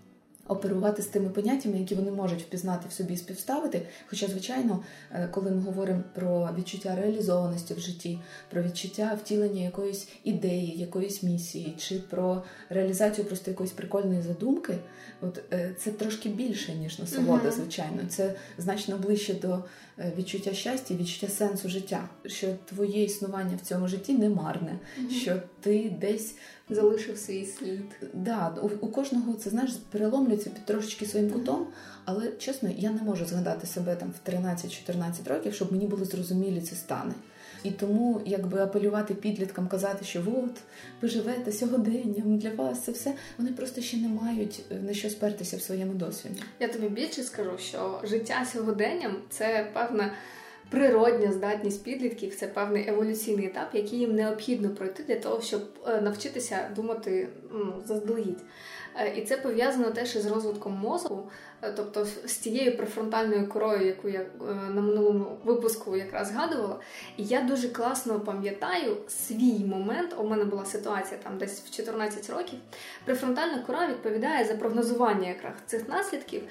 оперувати 0.48 1.02
з 1.02 1.06
тими 1.06 1.28
поняттями, 1.28 1.78
які 1.78 1.94
вони 1.94 2.10
можуть 2.10 2.42
впізнати 2.42 2.86
в 2.88 2.92
собі 2.92 3.14
і 3.14 3.16
співставити. 3.16 3.82
Хоча, 4.06 4.26
звичайно, 4.26 4.84
е, 5.12 5.28
коли 5.30 5.50
ми 5.50 5.60
говоримо 5.60 6.02
про 6.14 6.48
відчуття 6.58 6.96
реалізованості 6.96 7.74
в 7.74 7.78
житті, 7.78 8.18
про 8.50 8.62
відчуття 8.62 9.18
втілення 9.22 9.62
якоїсь 9.62 10.08
ідеї, 10.24 10.78
якоїсь 10.78 11.22
місії, 11.22 11.74
чи 11.78 11.98
про 11.98 12.42
реалізацію 12.68 13.24
просто 13.24 13.50
якоїсь 13.50 13.72
прикольної 13.72 14.22
задумки, 14.22 14.74
от 15.20 15.42
е, 15.52 15.74
це 15.78 15.90
трошки 15.90 16.28
більше 16.28 16.74
ніж 16.74 16.98
насолода, 16.98 17.50
звичайно. 17.50 17.98
Це 18.08 18.34
значно 18.58 18.98
ближче 18.98 19.34
до 19.34 19.64
відчуття 20.18 20.52
щастя, 20.54 20.94
відчуття 20.94 21.28
сенсу 21.28 21.68
життя, 21.68 22.08
що 22.26 22.54
твоє 22.64 23.04
існування 23.04 23.56
в 23.56 23.66
цьому 23.66 23.88
житті 23.88 24.12
не 24.12 24.28
марне, 24.28 24.78
mm-hmm. 24.78 25.10
що 25.10 25.42
ти 25.60 25.96
десь 26.00 26.34
залишив 26.70 27.18
свій 27.18 27.46
слід. 27.46 27.84
Да, 28.14 28.54
у, 28.62 28.86
у 28.86 28.88
кожного 28.88 29.34
це 29.34 29.50
знаєш 29.50 29.70
переломлюється 29.90 30.50
під 30.50 30.64
трошечки 30.64 31.06
своїм 31.06 31.30
кутом, 31.30 31.66
але 32.04 32.32
чесно, 32.32 32.70
я 32.78 32.90
не 32.90 33.02
можу 33.02 33.26
згадати 33.26 33.66
себе 33.66 33.96
там 33.96 34.12
в 34.24 34.30
13-14 34.30 35.28
років, 35.28 35.54
щоб 35.54 35.72
мені 35.72 35.86
були 35.86 36.04
зрозумілі 36.04 36.60
ці 36.60 36.74
стани. 36.74 37.14
І 37.64 37.70
тому, 37.70 38.20
якби 38.26 38.60
апелювати 38.60 39.14
підліткам, 39.14 39.68
казати, 39.68 40.04
що 40.04 40.20
от 40.20 40.60
ви 41.02 41.08
живете 41.08 41.52
сьогоденням 41.52 42.38
для 42.38 42.50
вас 42.50 42.80
це 42.80 42.92
все. 42.92 43.14
Вони 43.38 43.52
просто 43.52 43.80
ще 43.80 43.96
не 43.96 44.08
мають 44.08 44.62
е, 44.70 44.74
на 44.74 44.94
що 44.94 45.10
спертися 45.10 45.56
в 45.56 45.62
своєму 45.62 45.92
досвіді. 45.92 46.42
Я 46.60 46.68
тобі 46.68 46.88
більше 46.88 47.22
скажу, 47.22 47.58
що 47.58 48.00
життя 48.04 48.46
сьогоденням 48.52 49.16
це 49.30 49.66
певна. 49.72 50.12
Природня 50.70 51.32
здатність 51.32 51.84
підлітків 51.84 52.34
це 52.34 52.46
певний 52.46 52.88
еволюційний 52.88 53.46
етап, 53.46 53.68
який 53.72 53.98
їм 53.98 54.14
необхідно 54.14 54.70
пройти 54.70 55.02
для 55.02 55.16
того, 55.16 55.42
щоб 55.42 55.62
е, 55.86 56.00
навчитися 56.00 56.70
думати 56.76 57.28
ну, 57.52 57.74
заздалегідь. 57.86 58.40
Е, 58.96 59.14
і 59.16 59.22
це 59.22 59.36
пов'язано 59.36 59.90
теж 59.90 60.16
із 60.16 60.26
розвитком 60.26 60.72
мозку, 60.72 61.30
е, 61.62 61.72
тобто 61.76 62.04
з 62.04 62.36
тією 62.36 62.76
префронтальною 62.76 63.48
корою, 63.48 63.86
яку 63.86 64.08
я 64.08 64.20
е, 64.20 64.26
на 64.74 64.80
минулому 64.80 65.38
випуску 65.44 65.96
якраз 65.96 66.28
згадувала. 66.28 66.76
І 67.16 67.24
я 67.24 67.40
дуже 67.40 67.68
класно 67.68 68.20
пам'ятаю 68.20 68.96
свій 69.08 69.64
момент. 69.64 70.14
У 70.18 70.24
мене 70.24 70.44
була 70.44 70.64
ситуація 70.64 71.20
там 71.22 71.38
десь 71.38 71.60
в 71.60 71.70
14 71.70 72.30
років. 72.30 72.58
Префронтальна 73.04 73.62
кора 73.66 73.86
відповідає 73.86 74.44
за 74.44 74.54
прогнозування 74.54 75.28
якраз 75.28 75.54
цих 75.66 75.88
наслідків, 75.88 76.42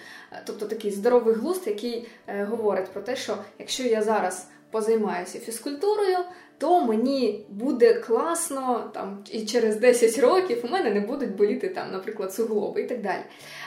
тобто 0.45 0.65
такий 0.65 0.91
здоровий 0.91 1.35
глузд, 1.35 1.67
який 1.67 2.07
говорить 2.27 2.91
про 2.93 3.01
те, 3.01 3.15
що 3.15 3.37
якщо 3.59 3.83
я 3.83 4.01
зараз 4.01 4.47
позаймаюся 4.71 5.39
фізкультурою, 5.39 6.17
то 6.57 6.85
мені 6.85 7.45
буде 7.49 7.93
класно 7.93 8.91
там 8.93 9.23
і 9.31 9.45
через 9.45 9.75
10 9.75 10.19
років 10.19 10.61
у 10.63 10.67
мене 10.67 10.91
не 10.91 10.99
будуть 10.99 11.35
боліти 11.35 11.69
там, 11.69 11.91
наприклад, 11.91 12.33
суглоби 12.33 12.81
і 12.81 12.87
так 12.87 13.01
далі. 13.01 13.21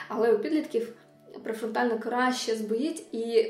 Але 0.07 0.33
у 0.33 0.39
підлітків 0.39 0.93
префронтальна 1.43 1.97
кора 1.97 2.33
ще 2.33 2.55
збоїть, 2.55 3.03
і, 3.11 3.47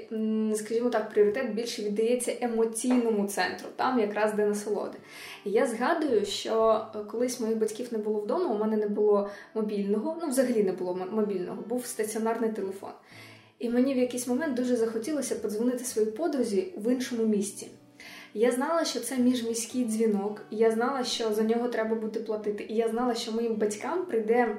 скажімо 0.55 0.89
так, 0.89 1.09
пріоритет 1.09 1.53
більше 1.53 1.83
віддається 1.83 2.37
емоційному 2.41 3.27
центру, 3.27 3.67
там 3.75 3.99
якраз 3.99 4.33
де 4.33 4.45
насолоди. 4.45 4.97
І 5.45 5.51
я 5.51 5.67
згадую, 5.67 6.25
що 6.25 6.85
колись 7.11 7.39
моїх 7.39 7.57
батьків 7.57 7.87
не 7.91 7.97
було 7.97 8.19
вдома, 8.19 8.45
у 8.45 8.57
мене 8.57 8.77
не 8.77 8.87
було 8.87 9.29
мобільного, 9.53 10.17
ну 10.21 10.27
взагалі 10.27 10.63
не 10.63 10.71
було 10.71 11.07
мобільного, 11.11 11.61
був 11.67 11.85
стаціонарний 11.85 12.51
телефон. 12.51 12.91
І 13.59 13.69
мені 13.69 13.93
в 13.93 13.97
якийсь 13.97 14.27
момент 14.27 14.53
дуже 14.53 14.75
захотілося 14.75 15.35
подзвонити 15.35 15.83
своїй 15.83 16.11
подрузі 16.11 16.73
в 16.77 16.93
іншому 16.93 17.25
місті. 17.25 17.67
Я 18.33 18.51
знала, 18.51 18.85
що 18.85 18.99
це 18.99 19.17
міжміський 19.17 19.85
дзвінок, 19.85 20.41
я 20.51 20.71
знала, 20.71 21.03
що 21.03 21.33
за 21.33 21.43
нього 21.43 21.67
треба 21.67 21.95
буде 21.95 22.19
платити. 22.19 22.65
І 22.69 22.75
я 22.75 22.89
знала, 22.89 23.15
що 23.15 23.31
моїм 23.31 23.55
батькам 23.55 24.05
прийде 24.05 24.57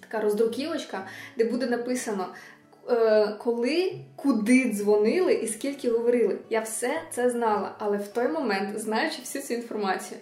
така 0.00 0.20
роздруківочка, 0.20 1.06
де 1.38 1.44
буде 1.44 1.66
написано. 1.66 2.26
Е, 2.88 3.34
коли, 3.38 3.92
куди 4.16 4.72
дзвонили 4.72 5.34
і 5.34 5.48
скільки 5.48 5.90
говорили, 5.90 6.38
я 6.50 6.60
все 6.60 7.02
це 7.10 7.30
знала, 7.30 7.74
але 7.78 7.96
в 7.96 8.08
той 8.08 8.28
момент, 8.28 8.78
знаючи 8.78 9.20
всю 9.20 9.44
цю 9.44 9.54
інформацію, 9.54 10.20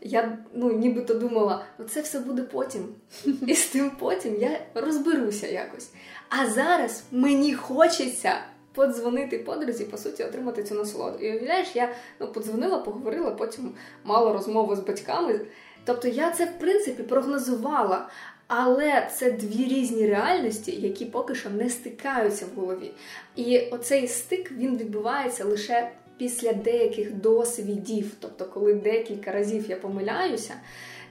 я 0.00 0.38
ну, 0.54 0.72
нібито 0.72 1.14
думала, 1.14 1.64
ну 1.78 1.84
це 1.84 2.00
все 2.00 2.18
буде 2.18 2.42
потім. 2.42 2.94
І 3.46 3.54
з 3.54 3.66
тим 3.66 3.90
потім 3.98 4.36
я 4.40 4.60
розберуся 4.74 5.46
якось. 5.46 5.90
А 6.38 6.50
зараз 6.50 7.04
мені 7.10 7.54
хочеться 7.54 8.34
подзвонити 8.74 9.38
подрузі, 9.38 9.84
по 9.84 9.98
суті, 9.98 10.24
отримати 10.24 10.64
цю 10.64 10.74
насолоду. 10.74 11.18
І 11.18 11.30
уявляєш, 11.30 11.68
я 11.74 11.92
ну, 12.20 12.26
подзвонила, 12.26 12.78
поговорила, 12.78 13.30
потім 13.30 13.72
мала 14.04 14.32
розмову 14.32 14.76
з 14.76 14.80
батьками. 14.80 15.40
Тобто 15.84 16.08
я 16.08 16.30
це, 16.30 16.44
в 16.44 16.58
принципі, 16.58 17.02
прогнозувала. 17.02 18.08
Але 18.46 19.08
це 19.14 19.30
дві 19.30 19.64
різні 19.64 20.06
реальності, 20.06 20.80
які 20.80 21.04
поки 21.04 21.34
що 21.34 21.50
не 21.50 21.70
стикаються 21.70 22.46
в 22.46 22.60
голові. 22.60 22.92
І 23.36 23.60
оцей 23.60 24.08
стик 24.08 24.52
він 24.52 24.76
відбувається 24.76 25.44
лише 25.44 25.90
після 26.16 26.52
деяких 26.52 27.12
досвідів. 27.12 28.10
Тобто, 28.20 28.44
коли 28.44 28.74
декілька 28.74 29.32
разів 29.32 29.70
я 29.70 29.76
помиляюся 29.76 30.54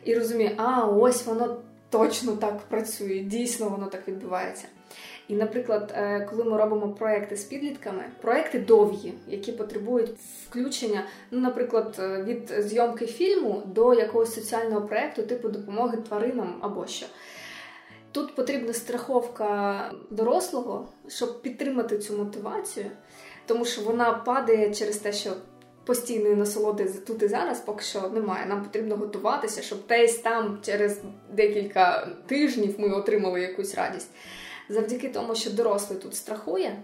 і 0.03 0.15
розумію, 0.15 0.51
а 0.57 0.85
ось 0.85 1.25
воно 1.25 1.61
точно 1.89 2.31
так 2.31 2.59
працює, 2.59 3.19
дійсно 3.19 3.69
воно 3.69 3.85
так 3.85 4.07
відбувається. 4.07 4.67
І, 5.31 5.35
наприклад, 5.35 5.93
е, 5.97 6.27
коли 6.29 6.43
ми 6.43 6.57
робимо 6.57 6.89
проекти 6.89 7.35
з 7.35 7.43
підлітками, 7.43 8.03
проекти 8.21 8.59
довгі, 8.59 9.13
які 9.27 9.51
потребують 9.51 10.09
включення, 10.49 11.03
ну, 11.31 11.39
наприклад, 11.39 11.95
е, 11.99 12.23
від 12.23 12.63
зйомки 12.63 13.05
фільму 13.05 13.63
до 13.65 13.93
якогось 13.93 14.35
соціального 14.35 14.87
проекту, 14.87 15.23
типу 15.23 15.49
допомоги 15.49 15.97
тваринам 15.97 16.55
або 16.61 16.87
що. 16.87 17.05
Тут 18.11 18.35
потрібна 18.35 18.73
страховка 18.73 19.91
дорослого, 20.09 20.87
щоб 21.07 21.41
підтримати 21.41 21.97
цю 21.99 22.17
мотивацію, 22.17 22.85
тому 23.45 23.65
що 23.65 23.81
вона 23.81 24.13
падає 24.13 24.73
через 24.73 24.97
те, 24.97 25.13
що 25.13 25.31
постійної 25.85 26.35
насолоди 26.35 26.85
тут 27.07 27.23
і 27.23 27.27
зараз 27.27 27.59
поки 27.59 27.83
що 27.83 28.09
немає. 28.13 28.45
Нам 28.45 28.63
потрібно 28.63 28.95
готуватися, 28.95 29.61
щоб 29.61 29.79
десь 29.89 30.17
там 30.17 30.59
через 30.61 31.01
декілька 31.33 32.07
тижнів 32.27 32.75
ми 32.77 32.89
отримали 32.89 33.41
якусь 33.41 33.75
радість 33.75 34.09
завдяки 34.73 35.09
тому, 35.09 35.35
що 35.35 35.51
дорослий 35.51 35.99
тут 35.99 36.15
страхує, 36.15 36.81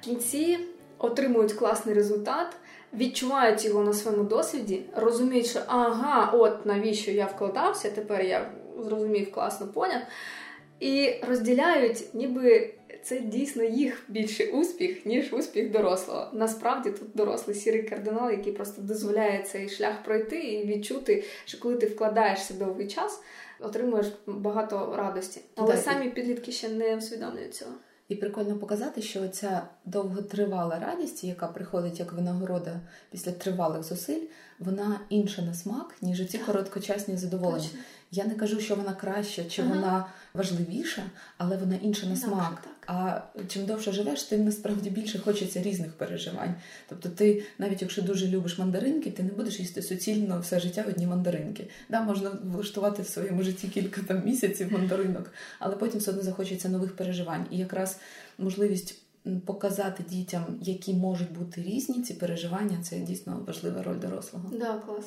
в 0.00 0.04
кінці 0.04 0.58
отримують 0.98 1.52
класний 1.52 1.94
результат, 1.94 2.46
відчувають 2.94 3.64
його 3.64 3.84
на 3.84 3.92
своєму 3.92 4.24
досвіді, 4.24 4.82
розуміють, 4.96 5.46
що 5.46 5.60
ага, 5.66 6.30
от 6.34 6.66
навіщо 6.66 7.10
я 7.10 7.26
вкладався, 7.26 7.90
тепер 7.90 8.22
я 8.22 8.50
зрозумів, 8.84 9.32
класно 9.32 9.66
поняв. 9.66 10.00
І 10.80 11.14
розділяють, 11.28 12.14
ніби 12.14 12.74
це 13.02 13.20
дійсно 13.20 13.62
їх 13.62 14.04
більший 14.08 14.50
успіх, 14.50 15.06
ніж 15.06 15.32
успіх 15.32 15.70
дорослого. 15.70 16.30
Насправді 16.32 16.90
тут 16.90 17.08
дорослий 17.14 17.56
сірий 17.56 17.82
кардинал, 17.82 18.30
який 18.30 18.52
просто 18.52 18.82
дозволяє 18.82 19.42
цей 19.42 19.68
шлях 19.68 20.02
пройти 20.04 20.38
і 20.38 20.66
відчути, 20.66 21.24
що 21.44 21.60
коли 21.60 21.76
ти 21.76 21.86
вкладаєшся 21.86 22.54
довгий 22.54 22.88
час, 22.88 23.22
отримуєш 23.60 24.06
багато 24.26 24.94
радості. 24.96 25.40
Але 25.56 25.74
так, 25.74 25.84
самі 25.84 26.10
підлітки 26.10 26.52
ще 26.52 26.68
не 26.68 26.96
усвідомлюють 26.96 27.54
цього. 27.54 27.72
І 28.08 28.14
прикольно 28.14 28.58
показати, 28.58 29.02
що 29.02 29.28
ця 29.28 29.62
довготривала 29.84 30.78
радість, 30.78 31.24
яка 31.24 31.46
приходить 31.46 32.00
як 32.00 32.12
винагорода 32.12 32.80
після 33.10 33.32
тривалих 33.32 33.82
зусиль, 33.82 34.22
вона 34.58 35.00
інша 35.08 35.42
на 35.42 35.54
смак, 35.54 35.94
ніж 36.02 36.28
ці 36.28 36.38
короткочасні 36.38 37.16
задоволення. 37.16 37.64
Точно. 37.64 37.78
Я 38.12 38.24
не 38.24 38.34
кажу, 38.34 38.60
що 38.60 38.74
вона 38.74 38.92
краща 38.92 39.44
чи 39.44 39.62
ага. 39.62 39.74
вона 39.74 40.06
важливіша, 40.34 41.02
але 41.38 41.56
вона 41.56 41.76
інша 41.82 42.06
на 42.06 42.16
смак. 42.16 42.62
Так. 42.62 42.72
А 42.86 43.20
чим 43.48 43.66
довше 43.66 43.92
живеш, 43.92 44.22
тим 44.22 44.44
насправді 44.44 44.90
більше 44.90 45.18
хочеться 45.18 45.62
різних 45.62 45.92
переживань. 45.92 46.54
Тобто, 46.88 47.08
ти, 47.08 47.42
навіть 47.58 47.82
якщо 47.82 48.02
дуже 48.02 48.28
любиш 48.28 48.58
мандаринки, 48.58 49.10
ти 49.10 49.22
не 49.22 49.32
будеш 49.32 49.60
їсти 49.60 49.82
суцільно 49.82 50.40
все 50.40 50.60
життя 50.60 50.84
одні 50.88 51.06
мандаринки. 51.06 51.68
Да, 51.88 52.02
можна 52.02 52.30
влаштувати 52.44 53.02
в 53.02 53.08
своєму 53.08 53.42
житті 53.42 53.68
кілька 53.68 54.02
там 54.02 54.22
місяців 54.24 54.72
мандаринок, 54.72 55.32
але 55.58 55.76
потім 55.76 56.00
все 56.00 56.10
одно 56.10 56.22
захочеться 56.22 56.68
нових 56.68 56.96
переживань. 56.96 57.46
І 57.50 57.58
якраз 57.58 57.98
можливість. 58.38 58.98
Показати 59.46 60.04
дітям, 60.10 60.44
які 60.62 60.94
можуть 60.94 61.32
бути 61.32 61.62
різні 61.62 62.02
ці 62.02 62.14
переживання, 62.14 62.78
це 62.82 62.98
дійсно 62.98 63.44
важлива 63.46 63.82
роль 63.82 63.98
дорослого. 63.98 64.50
Да, 64.52 64.74
клас. 64.86 65.04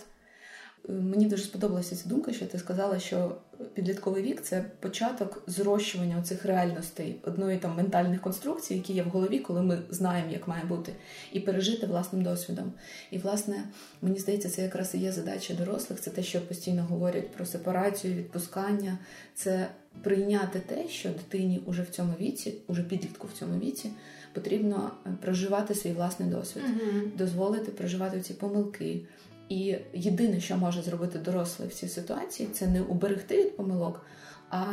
Мені 0.88 1.26
дуже 1.26 1.44
сподобалася 1.44 1.96
ця 1.96 2.10
думка, 2.10 2.34
що 2.34 2.46
ти 2.46 2.60
сказала, 2.60 3.00
що 3.00 3.36
підлітковий 3.74 4.24
вік 4.24 4.42
це 4.42 4.66
початок 4.80 5.44
зрощування 5.48 6.22
цих 6.24 6.46
реальностей, 6.46 7.16
одної 7.24 7.58
там 7.58 7.76
ментальних 7.76 8.22
конструкцій, 8.22 8.74
які 8.74 8.94
є 8.94 9.04
в 9.04 9.08
голові, 9.08 9.40
коли 9.40 9.62
ми 9.62 9.80
знаємо, 9.90 10.32
як 10.32 10.48
має 10.48 10.64
бути, 10.64 10.94
і 11.32 11.40
пережити 11.40 11.88
власним 11.88 12.24
досвідом. 12.24 12.74
І, 13.12 13.18
власне, 13.18 13.64
мені 14.02 14.20
здається, 14.20 14.50
це 14.50 14.62
якраз 14.62 14.96
і 14.96 14.98
є 14.98 15.12
задача 15.12 15.54
дорослих. 15.54 16.02
Це 16.02 16.10
те, 16.12 16.24
що 16.24 16.48
постійно 16.48 16.84
говорять 16.84 17.32
про 17.32 17.46
сепарацію, 17.46 18.16
відпускання, 18.16 18.98
це 19.36 19.68
прийняти 20.02 20.60
те, 20.60 20.88
що 20.88 21.10
дитині 21.10 21.62
уже 21.66 21.82
в 21.82 21.90
цьому 21.90 22.14
віці, 22.22 22.54
уже 22.68 22.84
підлітку 22.84 23.28
в 23.28 23.40
цьому 23.40 23.60
віці. 23.60 23.92
Потрібно 24.34 24.92
проживати 25.22 25.76
свій 25.76 25.92
власний 25.92 26.30
досвід, 26.30 26.64
uh 26.64 27.18
дозволити 27.18 27.72
проживати 27.72 28.22
ці 28.22 28.34
помилки, 28.34 29.02
і 29.54 29.80
єдине, 29.94 30.40
що 30.40 30.58
може 30.58 30.82
зробити 30.82 31.20
дорослий 31.20 31.68
в 31.68 31.74
цій 31.74 31.88
ситуації, 31.88 32.50
це 32.54 32.68
не 32.68 32.82
уберегти 32.82 33.38
від 33.38 33.58
помилок, 33.58 34.06
а 34.50 34.66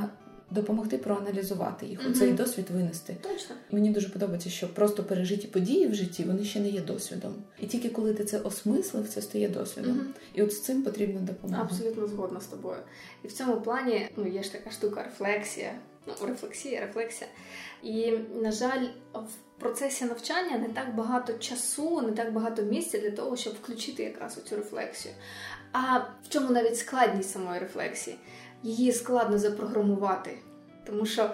допомогти 0.50 0.99
проаналізувати 0.99 1.87
їх, 1.87 2.00
угу. 2.04 2.14
цей 2.14 2.32
досвід 2.32 2.66
винести. 2.70 3.16
Точно 3.20 3.56
мені 3.70 3.90
дуже 3.90 4.08
подобається, 4.08 4.50
що 4.50 4.75
просто 4.75 5.04
пережиті 5.04 5.49
події 5.49 5.87
в 5.87 5.94
житті 5.94 6.25
вони 6.25 6.44
ще 6.44 6.60
не 6.60 6.68
є 6.68 6.80
досвідом. 6.80 7.34
І 7.60 7.66
тільки 7.66 7.88
коли 7.88 8.14
ти 8.14 8.25
це 8.25 8.38
осмислив, 8.38 9.08
це 9.08 9.22
стає 9.22 9.49
досвідом. 9.49 9.96
Угу. 9.96 10.06
І 10.34 10.42
от 10.42 10.52
з 10.52 10.60
цим 10.62 10.82
потрібно 10.82 11.20
допомогти. 11.20 11.62
Абсолютно 11.62 12.06
згодна 12.06 12.40
з 12.40 12.46
тобою. 12.46 12.78
І 13.25 13.28
в 13.28 13.32
цьому 13.32 13.60
плані 13.60 14.08
ну 14.16 14.26
є 14.26 14.42
ж 14.42 14.52
така 14.52 14.70
штука 14.70 15.02
рефлексія. 15.02 15.72
Ну, 16.06 16.26
рефлексія, 16.26 16.80
рефлексія. 16.80 17.30
І, 17.82 18.12
на 18.42 18.52
жаль, 18.52 18.87
в 19.14 19.50
процесі 19.60 20.04
навчання 20.04 20.58
не 20.58 20.68
так 20.68 20.94
багато 20.94 21.32
часу, 21.32 22.00
не 22.00 22.12
так 22.12 22.32
багато 22.32 22.62
місця 22.62 22.98
для 22.98 23.10
того, 23.10 23.36
щоб 23.36 23.54
включити 23.54 24.02
якраз 24.02 24.42
цю 24.44 24.56
рефлексію. 24.56 25.14
А 25.72 25.98
в 25.98 26.28
чому 26.28 26.50
навіть 26.50 26.78
складність 26.78 27.30
самої 27.30 27.60
рефлексії? 27.60 28.16
Її 28.62 28.92
складно 28.92 29.38
запрограмувати, 29.38 30.38
тому 30.86 31.06
що 31.06 31.30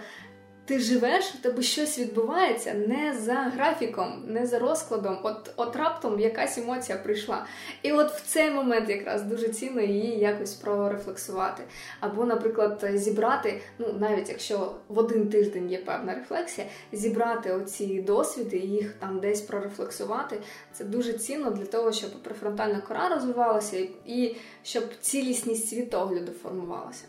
ти 0.67 0.79
живеш, 0.79 1.25
в 1.25 1.43
тебе 1.43 1.63
щось 1.63 1.99
відбувається 1.99 2.75
не 2.75 3.15
за 3.21 3.35
графіком, 3.35 4.25
не 4.27 4.47
за 4.47 4.59
розкладом. 4.59 5.19
От 5.23 5.51
от 5.57 5.77
раптом 5.77 6.21
якась 6.21 6.59
емоція 6.59 6.99
прийшла. 6.99 7.47
І 7.83 7.93
от 7.93 8.13
в 8.13 8.27
цей 8.27 8.51
момент 8.51 8.91
якраз 8.91 9.23
дуже 9.23 9.49
цінно 9.49 9.81
її 9.81 10.19
якось 10.19 10.55
прорефлексувати. 10.55 11.63
Або, 12.01 12.25
наприклад, 12.25 12.91
зібрати, 12.95 13.61
ну 13.79 13.93
навіть 13.99 14.29
якщо 14.29 14.75
в 14.89 14.99
один 14.99 15.29
тиждень 15.29 15.71
є 15.71 15.79
певна 15.79 16.15
рефлексія, 16.15 16.67
зібрати 16.93 17.53
оці 17.53 18.03
досвіди, 18.07 18.59
їх 18.59 18.93
там 18.93 19.21
десь 19.21 19.41
прорефлексувати. 19.41 20.41
Це 20.73 20.85
дуже 20.85 21.13
цінно 21.13 21.51
для 21.51 21.67
того, 21.67 21.93
щоб 21.93 22.11
префронтальна 22.23 22.81
кора 22.81 23.09
розвивалася 23.09 23.87
і 24.07 24.37
щоб 24.63 24.85
цілісність 25.01 25.69
світогляду 25.69 26.33
формувалася. 26.43 27.05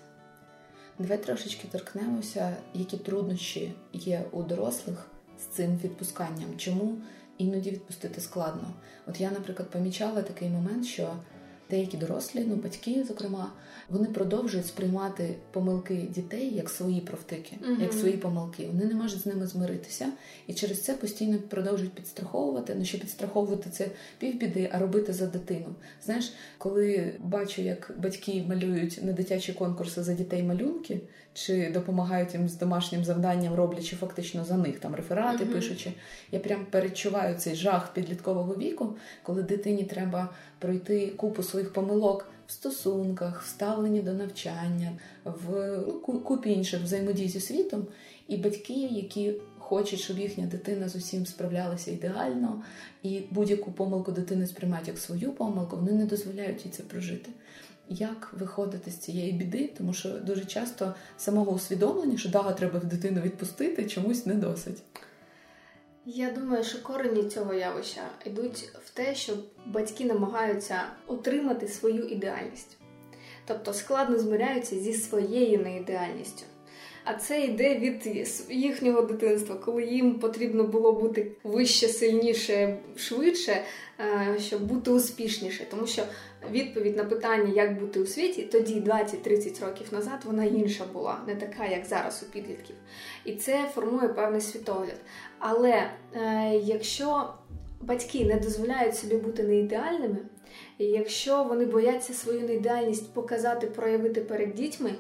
Давай 1.00 1.18
трошечки 1.24 1.68
торкнемося, 1.72 2.56
які 2.74 2.98
труднощі 2.98 3.74
є 3.94 4.24
у 4.32 4.44
дорослих 4.44 5.08
з 5.40 5.44
цим 5.56 5.78
відпусканням. 5.78 6.58
Чому 6.58 6.98
іноді 7.38 7.72
відпустити 7.72 8.22
складно? 8.22 8.74
От 9.08 9.22
я, 9.22 9.32
наприклад, 9.32 9.70
помічала 9.70 10.22
такий 10.22 10.50
момент, 10.50 10.86
що 10.86 11.14
деякі 11.70 11.98
дорослі, 11.98 12.46
ну 12.48 12.56
батьки, 12.56 13.04
зокрема, 13.08 13.52
вони 13.90 14.08
продовжують 14.08 14.68
сприймати 14.68 15.36
помилки 15.52 15.96
дітей 15.96 16.56
як 16.56 16.70
свої 16.70 17.02
провтики, 17.02 17.56
uh 17.62 17.82
як 17.82 17.94
свої 17.94 18.18
помилки. 18.18 18.68
Вони 18.68 18.86
не 18.86 18.96
можуть 18.96 19.20
з 19.20 19.26
ними 19.26 19.48
змиритися, 19.48 20.08
і 20.48 20.54
через 20.54 20.82
це 20.82 20.94
постійно 20.94 21.38
продовжують 21.50 21.94
підстраховувати. 21.94 22.76
Ну 22.78 22.86
що 22.86 23.00
підстраховувати 23.00 23.70
це 23.70 23.88
півбіди, 24.20 24.70
а 24.74 24.80
робити 24.80 25.14
за 25.14 25.28
дитину. 25.28 25.76
Знаєш, 26.06 26.34
коли 26.58 27.14
бачу, 27.20 27.62
як 27.62 27.92
батьки 27.98 28.44
малюють 28.50 29.00
на 29.04 29.12
дитячі 29.12 29.54
конкурси 29.54 30.04
за 30.04 30.14
дітей 30.14 30.44
малюнки, 30.44 31.02
чи 31.34 31.72
допомагають 31.74 32.34
їм 32.34 32.50
з 32.50 32.56
домашнім 32.56 33.04
завданням, 33.04 33.56
роблячи 33.56 33.96
фактично 33.96 34.46
за 34.46 34.58
них 34.58 34.80
там 34.80 34.96
реферати, 34.96 35.44
uh 35.44 35.54
пишучи, 35.54 35.94
я 36.32 36.40
прям 36.40 36.66
перечуваю 36.72 37.36
цей 37.36 37.56
жах 37.56 37.94
підліткового 37.94 38.56
віку, 38.56 38.96
коли 39.24 39.44
дитині 39.44 39.84
треба 39.84 40.30
пройти 40.60 41.08
купу 41.08 41.44
своїх 41.44 41.74
помилок 41.74 42.30
в 42.48 42.52
стосунках, 42.52 43.44
в 43.44 43.48
ставленні 43.48 44.02
до 44.02 44.14
навчання, 44.14 44.92
в 45.24 45.78
ну, 46.08 46.20
купі 46.20 46.52
інших 46.52 46.82
взаємодій 46.82 47.28
зі 47.28 47.40
світом, 47.40 47.88
і 48.28 48.38
батьки, 48.38 48.74
які 48.74 49.34
хочуть, 49.60 50.00
щоб 50.00 50.20
їхня 50.20 50.46
дитина 50.46 50.90
з 50.90 50.96
усім 50.96 51.26
справлялася 51.26 51.92
ідеально, 51.92 52.64
і 53.04 53.22
будь-яку 53.32 53.72
помилку 53.72 54.12
дитини 54.12 54.48
сприймають 54.48 54.88
як 54.88 54.98
свою 54.98 55.32
помилку, 55.32 55.76
вони 55.76 55.92
не 55.92 56.06
дозволяють 56.06 56.66
їй 56.66 56.72
це 56.72 56.84
прожити. 56.84 57.30
Як 57.90 58.34
виходити 58.40 58.92
з 58.92 58.98
цієї 58.98 59.32
біди, 59.32 59.74
тому 59.78 59.94
що 59.94 60.10
дуже 60.10 60.46
часто 60.46 60.94
самого 61.18 61.52
усвідомлення, 61.52 62.18
що 62.18 62.30
да, 62.30 62.54
треба 62.54 62.80
дитину 62.80 63.22
відпустити, 63.22 63.86
чомусь 63.86 64.26
не 64.26 64.34
досить. 64.34 64.84
Я 66.10 66.32
думаю, 66.32 66.64
що 66.64 66.84
корені 66.84 67.24
цього 67.24 67.54
явища 67.54 68.02
йдуть 68.26 68.70
в 68.86 68.90
те, 68.90 69.16
що 69.16 69.34
батьки 69.66 70.06
намагаються 70.06 70.82
отримати 71.08 71.68
свою 71.68 72.08
ідеальність, 72.08 72.78
тобто 73.46 73.74
складно 73.74 74.20
змиряються 74.20 74.76
зі 74.76 74.94
своєю 74.94 75.60
неідеальністю. 75.60 76.44
А 77.10 77.14
це 77.14 77.42
йде 77.42 77.76
від 77.76 78.08
їхнього 78.50 79.02
дитинства, 79.02 79.56
коли 79.56 79.84
їм 79.84 80.20
потрібно 80.20 80.64
було 80.64 80.92
бути 80.94 81.32
вище, 81.44 81.88
сильніше, 81.88 82.78
швидше, 82.96 83.64
е, 84.00 84.36
щоб 84.40 84.62
бути 84.62 84.92
успішніше. 84.92 85.66
Тому 85.72 85.88
що 85.88 86.04
відповідь 86.52 86.98
на 86.98 87.04
питання, 87.04 87.54
як 87.54 87.80
бути 87.80 88.00
у 88.00 88.06
світі, 88.06 88.44
тоді 88.44 88.80
20-30 88.80 89.66
років 89.66 89.88
назад 89.92 90.20
вона 90.26 90.46
інша 90.46 90.86
була, 90.94 91.20
не 91.28 91.36
така, 91.36 91.66
як 91.66 91.86
зараз 91.86 92.26
у 92.28 92.32
підлітків. 92.32 92.76
І 93.26 93.36
це 93.36 93.66
формує 93.76 94.08
певний 94.08 94.42
світогляд. 94.42 95.02
Але 95.40 95.90
е, 96.16 96.52
якщо 96.64 97.34
батьки 97.82 98.26
не 98.26 98.36
дозволяють 98.36 98.96
собі 98.96 99.16
бути 99.16 99.44
неідеальними, 99.44 100.18
і 100.78 100.86
якщо 100.86 101.44
вони 101.44 101.66
бояться 101.66 102.14
свою 102.14 102.42
неідеальність 102.42 103.14
показати, 103.14 103.68
проявити 103.68 104.22
перед 104.22 104.54
дітьми, 104.54 104.92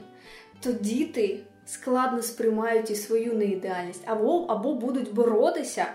то 0.61 0.71
діти 0.71 1.39
складно 1.67 2.21
сприймають 2.21 2.91
і 2.91 2.95
свою 2.95 3.33
неідеальність, 3.33 4.01
або, 4.05 4.45
або 4.49 4.73
будуть 4.75 5.13
боротися 5.13 5.85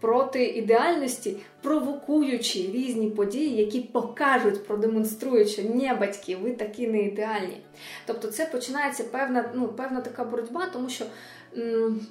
проти 0.00 0.44
ідеальності, 0.44 1.36
провокуючи 1.62 2.58
різні 2.58 3.10
події, 3.10 3.56
які 3.56 3.80
покажуть, 3.80 4.66
продемонструють, 4.66 5.48
що 5.48 5.62
ні, 5.62 5.92
батьки, 6.00 6.36
ви 6.36 6.52
такі 6.52 6.86
не 6.86 7.02
ідеальні. 7.02 7.60
Тобто, 8.06 8.28
це 8.28 8.46
починається 8.46 9.04
певна, 9.04 9.50
ну, 9.54 9.68
певна 9.68 10.00
така 10.00 10.24
боротьба, 10.24 10.66
тому 10.72 10.88
що 10.88 11.04
м- 11.56 12.06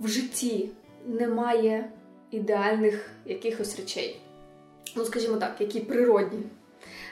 в 0.00 0.08
житті 0.08 0.70
немає 1.06 1.90
ідеальних 2.30 3.10
якихось 3.26 3.76
речей. 3.76 4.20
Ну, 4.96 5.04
скажімо 5.04 5.36
так, 5.36 5.56
які 5.60 5.80
природні, 5.80 6.42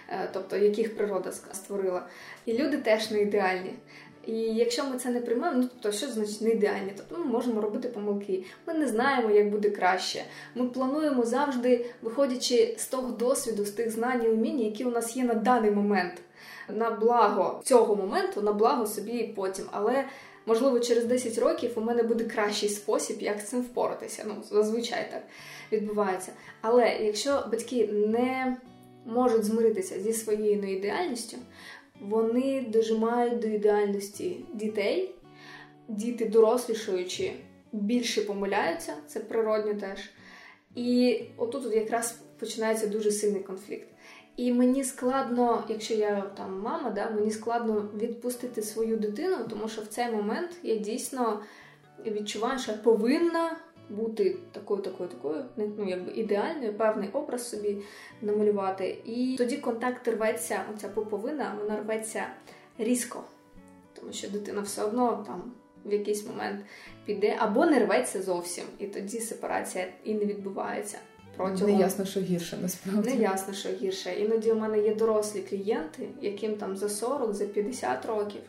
е, 0.09 0.29
тобто 0.33 0.57
яких 0.57 0.97
природа 0.97 1.33
створила. 1.33 2.07
І 2.47 2.53
люди 2.53 2.79
теж 2.79 3.11
не 3.11 3.21
ідеальні. 3.21 3.71
І 4.27 4.33
якщо 4.33 4.85
ми 4.85 4.99
це 4.99 5.11
не 5.11 5.21
приймемо, 5.21 5.57
ну 5.57 5.69
то 5.81 5.93
що 5.93 6.07
значить 6.07 6.41
не 6.41 6.51
ідеальні? 6.51 6.93
Тобто 6.97 7.25
ми 7.25 7.25
можемо 7.25 7.61
робити 7.61 7.89
помилки. 7.89 8.45
Ми 8.67 8.75
не 8.75 8.89
знаємо, 8.89 9.31
як 9.31 9.51
буде 9.51 9.71
краще. 9.71 10.25
Ми 10.55 10.67
плануємо 10.69 11.23
завжди, 11.23 11.87
виходячи 12.03 12.75
з 12.79 12.87
того 12.87 13.13
досвіду, 13.13 13.65
з 13.65 13.71
тих 13.71 13.91
знань 13.91 14.25
і 14.25 14.29
умінь, 14.29 14.61
які 14.61 14.85
у 14.85 14.91
нас 14.91 15.17
є 15.17 15.25
на 15.25 15.35
даний 15.35 15.71
момент, 15.71 16.13
на 16.69 16.91
благо 16.91 17.61
цього 17.65 17.97
моменту, 17.97 18.43
на 18.43 18.53
благо 18.53 18.87
собі 18.87 19.13
і 19.13 19.33
потім. 19.33 19.65
Але 19.71 20.05
можливо 20.47 20.81
через 20.81 21.05
10 21.05 21.39
років 21.39 21.71
у 21.77 21.81
мене 21.81 22.03
буде 22.03 22.25
кращий 22.25 22.69
спосіб, 22.69 23.17
як 23.21 23.41
з 23.41 23.45
цим 23.45 23.61
впоратися. 23.61 24.25
Ну 24.27 24.35
зазвичай 24.51 25.11
так 25.11 25.23
відбувається. 25.73 26.33
Але 26.61 26.89
якщо 27.01 27.45
батьки 27.51 27.87
не 27.93 28.57
можуть 29.07 29.45
змиритися 29.45 30.01
зі 30.01 30.13
своєю 30.13 30.63
неідеальністю, 30.63 31.37
вони 32.09 32.67
дожимають 32.69 33.39
до 33.39 33.47
ідеальності 33.47 34.45
дітей, 34.55 35.15
діти, 35.89 36.25
дорослішуючи, 36.25 37.33
більше 37.73 38.21
помиляються, 38.21 38.93
це 39.07 39.21
природньо 39.21 39.75
теж. 39.75 40.11
І 40.75 41.21
отут 41.37 41.75
якраз 41.75 42.19
починається 42.39 42.87
дуже 42.87 43.11
сильний 43.11 43.43
конфлікт. 43.43 43.89
І 44.37 44.53
мені 44.53 44.85
складно, 44.85 45.65
якщо 45.69 45.95
я 45.95 46.21
там 46.21 46.61
мама, 46.61 46.91
да, 46.91 47.11
мені 47.11 47.31
складно 47.31 47.91
відпустити 47.95 48.63
свою 48.63 48.97
дитину, 48.97 49.37
тому 49.51 49.69
що 49.69 49.83
в 49.83 49.87
цей 49.87 50.11
момент 50.11 50.51
я 50.63 50.77
дійсно 50.77 51.43
відчуваю, 52.07 52.59
що 52.59 52.73
я 52.73 52.79
повинна 52.79 53.57
бути 53.91 54.37
такою, 54.53 54.83
такою, 54.83 55.09
такою, 55.09 55.45
ну 55.57 55.89
якби 55.89 56.13
ідеальною, 56.13 56.75
певний 56.75 57.09
образ 57.13 57.49
собі 57.49 57.79
намалювати. 58.23 58.99
І 59.05 59.35
тоді 59.39 59.57
контакт 59.57 60.09
рветься, 60.09 60.61
оця 60.75 60.89
пуповина, 60.89 61.57
вона 61.61 61.77
рветься 61.77 62.27
різко, 62.79 63.25
тому 64.01 64.13
що 64.13 64.31
дитина 64.31 64.61
все 64.61 64.85
одно 64.85 65.25
там 65.27 65.53
в 65.85 65.93
якийсь 65.93 66.27
момент 66.27 66.61
піде 67.07 67.37
або 67.39 67.67
не 67.67 67.79
рветься 67.79 68.23
зовсім, 68.23 68.65
і 68.79 68.87
тоді 68.87 69.21
сепарація 69.21 69.87
і 70.05 70.15
не 70.15 70.25
відбувається. 70.25 70.99
Протягом... 71.37 71.73
Не 71.73 71.81
ясно, 71.81 72.05
що 72.05 72.21
гірше 72.21 72.59
насправді. 72.63 73.11
Не 73.11 73.17
ясно, 73.17 73.55
що 73.55 73.69
гірше. 73.69 74.13
Іноді 74.13 74.53
у 74.53 74.55
мене 74.55 74.81
є 74.81 74.95
дорослі 74.95 75.41
клієнти, 75.41 76.09
яким 76.21 76.57
там 76.57 76.77
за 76.77 76.89
40, 76.89 77.35
за 77.35 77.47
50 77.47 78.07
років 78.07 78.41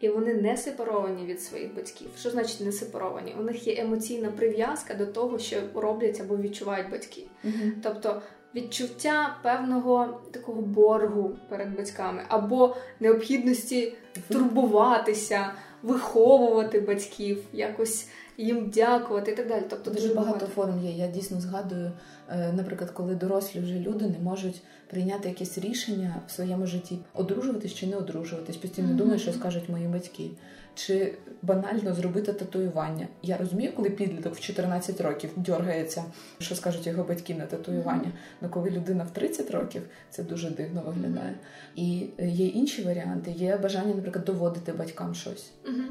і 0.00 0.08
вони 0.08 0.34
не 0.34 0.56
сепаровані 0.56 1.26
від 1.26 1.42
своїх 1.42 1.74
батьків. 1.74 2.08
Що 2.18 2.30
значить 2.30 2.60
не 2.60 2.72
сепаровані? 2.72 3.34
У 3.40 3.42
них 3.42 3.66
є 3.66 3.76
емоційна 3.78 4.30
прив'язка 4.30 4.94
до 4.94 5.06
того, 5.06 5.38
що 5.38 5.56
роблять 5.74 6.20
або 6.20 6.36
відчувають 6.36 6.90
батьки. 6.90 7.26
uh 7.44 7.70
Тобто 7.82 8.22
відчуття 8.54 9.36
певного 9.42 10.20
такого 10.30 10.62
боргу 10.62 11.36
перед 11.48 11.76
батьками, 11.76 12.22
або 12.28 12.76
необхідності 13.00 13.94
турбуватися, 14.28 15.52
виховувати 15.82 16.80
батьків, 16.80 17.44
якось 17.52 18.08
їм 18.36 18.70
дякувати 18.70 19.30
і 19.30 19.34
так 19.34 19.48
далі. 19.48 19.62
Тобто 19.70 19.90
дуже 19.90 20.08
багато, 20.08 20.26
багато 20.26 20.46
форм 20.46 20.80
є. 20.84 20.90
Я 20.90 21.06
дійсно 21.06 21.40
згадую, 21.40 21.92
наприклад, 22.28 22.90
коли 22.90 23.14
дорослі 23.14 23.60
вже 23.60 23.74
люди 23.78 24.06
не 24.06 24.18
можуть 24.18 24.62
прийняти 24.90 25.28
якесь 25.28 25.58
рішення 25.58 26.14
в 26.26 26.30
своєму 26.30 26.66
житті, 26.66 26.98
одружуватись 27.14 27.74
чи 27.74 27.86
не 27.86 27.96
одружуватись. 27.96 28.56
Постійно 28.56 28.88
mm-hmm. 28.88 28.96
думаю, 28.96 29.18
що 29.18 29.32
скажуть 29.32 29.68
мої 29.68 29.86
батьки. 29.86 30.30
Чи 30.78 31.14
банально 31.42 31.94
зробити 31.94 32.32
татуювання. 32.32 33.06
Я 33.22 33.36
розумію, 33.36 33.72
коли 33.76 33.90
підліток 33.90 34.34
в 34.34 34.40
14 34.40 35.00
років 35.00 35.30
дергається, 35.36 36.04
що 36.38 36.54
скажуть 36.54 36.86
його 36.86 37.04
батьки 37.04 37.34
на 37.34 37.46
татуювання. 37.46 38.12
Але 38.40 38.50
коли 38.50 38.70
людина 38.70 39.04
в 39.04 39.10
30 39.10 39.50
років, 39.50 39.82
це 40.10 40.22
дуже 40.22 40.50
дивно 40.50 40.82
виглядає. 40.86 41.34
І 41.76 42.06
е, 42.18 42.28
є 42.28 42.46
інші 42.46 42.82
варіанти. 42.82 43.30
Є 43.30 43.56
бажання, 43.56 43.94
наприклад, 43.94 44.24
доводити 44.24 44.72
батькам 44.72 45.14
щось. 45.14 45.50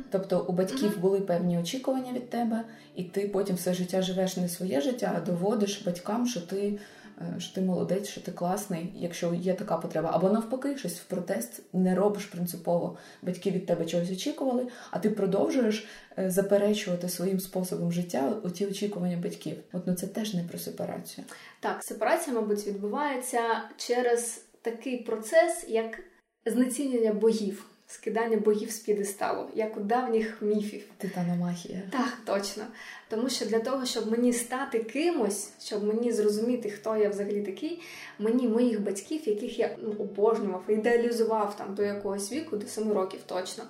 Тобто 0.10 0.46
у 0.48 0.52
батьків 0.52 1.00
були 1.00 1.20
певні 1.20 1.60
очікування 1.60 2.14
від 2.14 2.30
тебе, 2.30 2.64
і 2.96 3.04
ти 3.04 3.28
потім 3.28 3.56
все 3.56 3.74
життя 3.74 4.02
живеш 4.02 4.38
не 4.38 4.50
своє 4.50 4.82
життя, 4.82 5.14
а 5.18 5.26
доводиш 5.26 5.82
батькам, 5.86 6.28
що 6.28 6.42
ти. 6.42 6.80
Е, 7.22 7.40
що 7.40 7.56
ти 7.56 7.62
молодець, 7.62 8.08
що 8.08 8.22
ти 8.22 8.32
класний, 8.32 8.94
якщо 8.96 9.34
є 9.34 9.54
така 9.54 9.78
потреба. 9.78 10.12
Або 10.14 10.30
навпаки, 10.30 10.78
щось 10.78 11.00
в 11.00 11.04
протест 11.04 11.62
не 11.74 11.96
робиш 11.96 12.26
принципово. 12.26 12.98
Батьки 13.22 13.52
від 13.52 13.66
тебе 13.66 13.86
чогось 13.86 14.12
очікували, 14.12 14.68
а 14.92 15.00
ти 15.00 15.10
продовжуєш 15.10 15.88
е, 16.20 16.30
заперечувати 16.30 17.10
своїм 17.10 17.40
способом 17.40 17.92
життя 17.92 18.34
оті 18.44 18.66
очікування 18.66 19.18
батьків. 19.18 19.58
От 19.74 19.88
ну 19.88 19.96
це 19.96 20.08
теж 20.08 20.34
не 20.34 20.44
про 20.44 20.60
сепарацію. 20.60 21.26
Так, 21.60 21.84
сепарація, 21.84 22.36
мабуть, 22.36 22.68
відбувається 22.68 23.42
через 23.78 24.46
такий 24.62 24.98
процес, 24.98 25.66
як 25.68 26.00
знецінення 26.46 27.14
богів 27.14 27.66
скидання 27.88 28.38
богів 28.38 28.72
з 28.72 28.80
п'єдесталу, 28.80 29.50
як 29.56 29.78
у 29.78 29.80
давніх 29.80 30.42
міфів. 30.42 30.84
Титаномахія. 30.98 31.82
Так, 31.92 32.18
точно. 32.26 32.64
Тому 33.10 33.30
що 33.30 33.46
для 33.46 33.60
того, 33.60 33.86
щоб 33.86 34.12
мені 34.12 34.34
стати 34.34 34.80
кимось, 34.80 35.52
щоб 35.62 35.84
мені 35.84 36.12
зрозуміти, 36.12 36.70
хто 36.70 36.98
я 36.98 37.10
взагалі 37.10 37.42
такий, 37.42 37.82
мені 38.20 38.48
моїх 38.48 38.82
батьків, 38.82 39.30
яких 39.30 39.60
я 39.60 39.76
ну, 39.82 39.96
обожнював, 40.00 40.64
ідеалізував 40.68 41.58
там 41.58 41.76
до 41.76 41.84
якогось 41.84 42.32
віку, 42.32 42.58
до 42.58 42.68
семи 42.68 42.94
років 42.94 43.20
точно. 43.26 43.64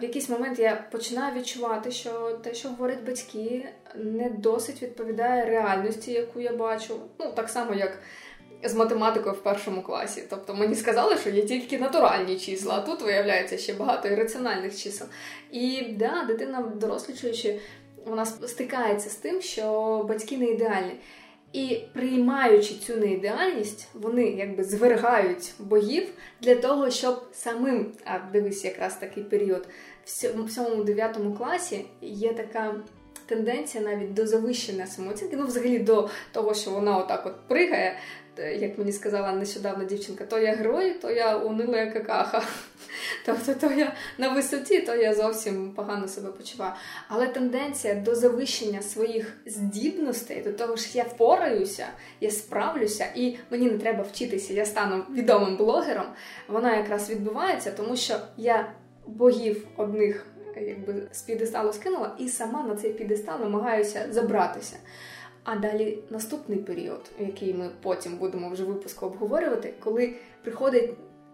В 0.00 0.02
якийсь 0.02 0.28
момент 0.28 0.58
я 0.58 0.86
починаю 0.90 1.38
відчувати, 1.38 1.90
що 1.90 2.38
те, 2.42 2.54
що 2.54 2.68
говорять 2.68 3.04
батьки, 3.06 3.68
не 3.94 4.30
досить 4.30 4.82
відповідає 4.82 5.44
реальності, 5.44 6.12
яку 6.12 6.40
я 6.40 6.52
бачу. 6.52 7.00
Ну 7.18 7.32
так 7.32 7.48
само, 7.48 7.74
як 7.74 7.98
з 8.64 8.74
математикою 8.74 9.34
в 9.34 9.42
першому 9.42 9.82
класі. 9.82 10.22
Тобто 10.30 10.54
мені 10.54 10.74
сказали, 10.74 11.16
що 11.16 11.30
є 11.30 11.42
тільки 11.42 11.78
натуральні 11.78 12.38
числа, 12.38 12.74
а 12.74 12.80
тут 12.80 13.02
виявляється 13.02 13.58
ще 13.58 13.74
багато 13.74 14.08
ірраціональних 14.08 14.78
чисел. 14.78 15.06
І 15.52 15.82
да, 15.82 16.24
дитина, 16.28 16.60
дорослічуючи, 16.60 17.60
вона 18.06 18.26
стикається 18.26 19.10
з 19.10 19.14
тим, 19.14 19.42
що 19.42 20.04
батьки 20.08 20.38
не 20.38 20.46
ідеальні. 20.46 20.92
І 21.52 21.80
приймаючи 21.92 22.74
цю 22.74 22.96
неідеальність, 22.96 23.88
вони 23.94 24.24
якби 24.24 24.64
звергають 24.64 25.52
богів 25.58 26.08
для 26.40 26.54
того, 26.54 26.90
щоб 26.90 27.22
самим, 27.32 27.92
а 28.04 28.18
дивись, 28.32 28.64
якраз 28.64 28.96
такий 28.96 29.24
період, 29.24 29.68
в 30.04 30.08
7-9 30.08 31.36
класі 31.36 31.84
є 32.00 32.32
така 32.32 32.74
тенденція 33.26 33.84
навіть 33.84 34.14
до 34.14 34.26
завищення 34.26 34.86
самооцінки, 34.86 35.36
ну 35.36 35.46
взагалі 35.46 35.78
до 35.78 36.08
того, 36.32 36.54
що 36.54 36.70
вона 36.70 36.98
отак 36.98 37.26
от 37.26 37.48
пригає, 37.48 37.96
як 38.38 38.78
мені 38.78 38.92
сказала 38.92 39.32
нещодавно 39.32 39.84
дівчинка, 39.84 40.24
то 40.24 40.38
я 40.38 40.54
герой, 40.54 40.92
то 40.92 41.10
я 41.10 41.36
унила 41.36 41.86
какаха. 41.86 42.42
Тобто, 43.26 43.54
то 43.54 43.74
я 43.74 43.92
на 44.18 44.28
висоті, 44.28 44.80
то 44.80 44.94
я 44.94 45.14
зовсім 45.14 45.72
погано 45.72 46.08
себе 46.08 46.32
почуваю. 46.32 46.72
Але 47.08 47.26
тенденція 47.26 47.94
до 47.94 48.14
завищення 48.14 48.82
своїх 48.82 49.36
здібностей, 49.46 50.42
до 50.42 50.52
того 50.52 50.76
що 50.76 50.98
я 50.98 51.04
впораюся, 51.04 51.86
я 52.20 52.30
справлюся, 52.30 53.06
і 53.14 53.36
мені 53.50 53.70
не 53.70 53.78
треба 53.78 54.02
вчитися, 54.02 54.54
я 54.54 54.66
стану 54.66 55.04
відомим 55.10 55.56
блогером. 55.56 56.06
Вона 56.48 56.76
якраз 56.76 57.10
відбувається, 57.10 57.70
тому 57.70 57.96
що 57.96 58.14
я 58.36 58.72
богів 59.06 59.66
одних 59.76 60.26
якби 60.60 60.94
з 61.12 61.22
підесталу 61.22 61.72
скинула, 61.72 62.14
і 62.18 62.28
сама 62.28 62.62
на 62.62 62.76
цей 62.76 62.92
підестал 62.92 63.40
намагаюся 63.40 64.06
забратися. 64.10 64.76
А 65.46 65.56
далі 65.56 65.98
наступний 66.10 66.58
період, 66.58 67.10
який 67.20 67.54
ми 67.54 67.70
потім 67.82 68.16
будемо 68.16 68.50
вже 68.50 68.64
випуску 68.64 69.06
обговорювати, 69.06 69.74
коли 69.80 70.14
приходить 70.42 70.90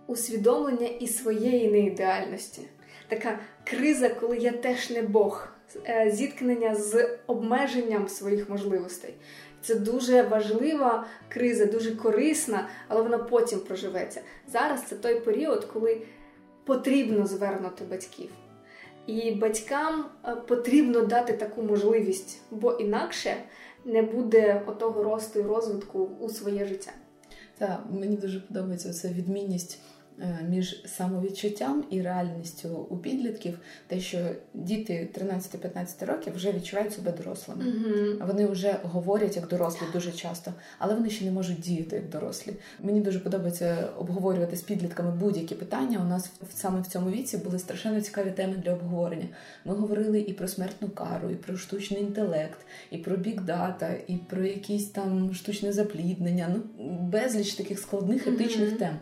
усвідомлення 0.07 0.87
і 0.87 1.07
своєї 1.07 1.70
неідеальності. 1.70 2.62
Така 3.09 3.38
криза, 3.64 4.09
коли 4.09 4.38
я 4.38 4.53
теж 4.53 4.90
не 4.90 5.03
Бог, 5.03 5.48
е, 5.87 6.11
зіткнення 6.11 6.75
з 6.75 7.09
обмеженням 7.27 8.09
своїх 8.09 8.51
можливостей. 8.51 9.14
Це 9.61 9.75
дуже 9.75 10.22
важлива 10.22 11.07
криза, 11.29 11.66
дуже 11.66 11.96
корисна, 11.96 12.68
але 12.88 13.03
вона 13.03 13.18
потім 13.18 13.61
проживеться. 13.61 14.20
Зараз 14.48 14.83
це 14.83 14.96
той 14.96 15.20
період, 15.20 15.64
коли 15.64 16.03
потрібно 16.64 17.27
звернути 17.27 17.85
батьків. 17.85 18.31
І 19.07 19.31
батькам 19.31 20.05
е, 20.25 20.35
потрібно 20.35 21.01
дати 21.01 21.33
таку 21.33 21.62
можливість, 21.62 22.40
бо 22.51 22.72
інакше 22.72 23.37
не 23.85 24.03
буде 24.03 24.62
отого 24.66 25.03
росту 25.03 25.40
і 25.40 25.42
розвитку 25.42 26.11
у 26.21 26.29
своє 26.29 26.66
життя. 26.66 26.92
Так, 27.59 27.85
мені 27.90 28.16
дуже 28.16 28.40
подобається 28.40 28.92
ця 28.92 29.09
відмінність 29.09 29.79
між 30.48 30.83
самовідчуттям 30.87 31.85
і 31.90 32.03
реальністю 32.03 32.87
у 32.90 32.96
підлітків, 32.96 33.59
те, 33.87 34.01
що 34.01 34.18
діти 34.55 35.09
13-15 35.18 36.07
років 36.07 36.35
вже 36.35 36.53
відчувають 36.53 36.92
себе 36.92 37.12
дорослими. 37.12 37.64
Mm-hmm. 37.64 38.27
Вони 38.27 38.46
вже 38.46 38.77
говорять 38.83 39.37
як 39.37 39.48
дорослі 39.48 39.87
дуже 39.92 40.12
часто, 40.12 40.53
але 40.79 40.94
вони 40.94 41.11
ще 41.11 41.25
не 41.25 41.31
можуть 41.31 41.61
діяти 41.61 41.96
як 41.96 42.09
дорослі. 42.09 42.53
Мені 42.81 43.01
дуже 43.01 43.20
подобається 43.20 43.88
обговорювати 43.98 44.57
з 44.57 44.62
підлітками 44.62 45.11
будь-які 45.11 45.55
питання. 45.55 45.98
У 45.98 46.09
нас 46.09 46.31
саме 46.55 46.81
в 46.81 46.87
цьому 46.87 47.11
віці 47.11 47.38
були 47.38 47.59
страшенно 47.59 48.01
цікаві 48.01 48.31
теми 48.31 48.55
для 48.64 48.72
обговорення. 48.72 49.29
Ми 49.64 49.75
говорили 49.75 50.20
і 50.20 50.33
про 50.33 50.48
смертну 50.48 50.88
кару, 50.88 51.31
і 51.31 51.35
про 51.35 51.57
штучний 51.57 52.01
інтелект, 52.01 52.59
і 52.90 52.98
про 52.98 53.16
бікдата, 53.16 53.94
і 54.07 54.16
про 54.16 54.44
якісь 54.44 54.87
там 54.87 55.35
штучне 55.35 55.72
запліднення. 55.72 56.55
Ну 56.55 56.87
безліч 57.01 57.55
таких 57.55 57.79
складних 57.79 58.27
етичних 58.27 58.70
mm-hmm. 58.70 58.79
тем. 58.79 58.98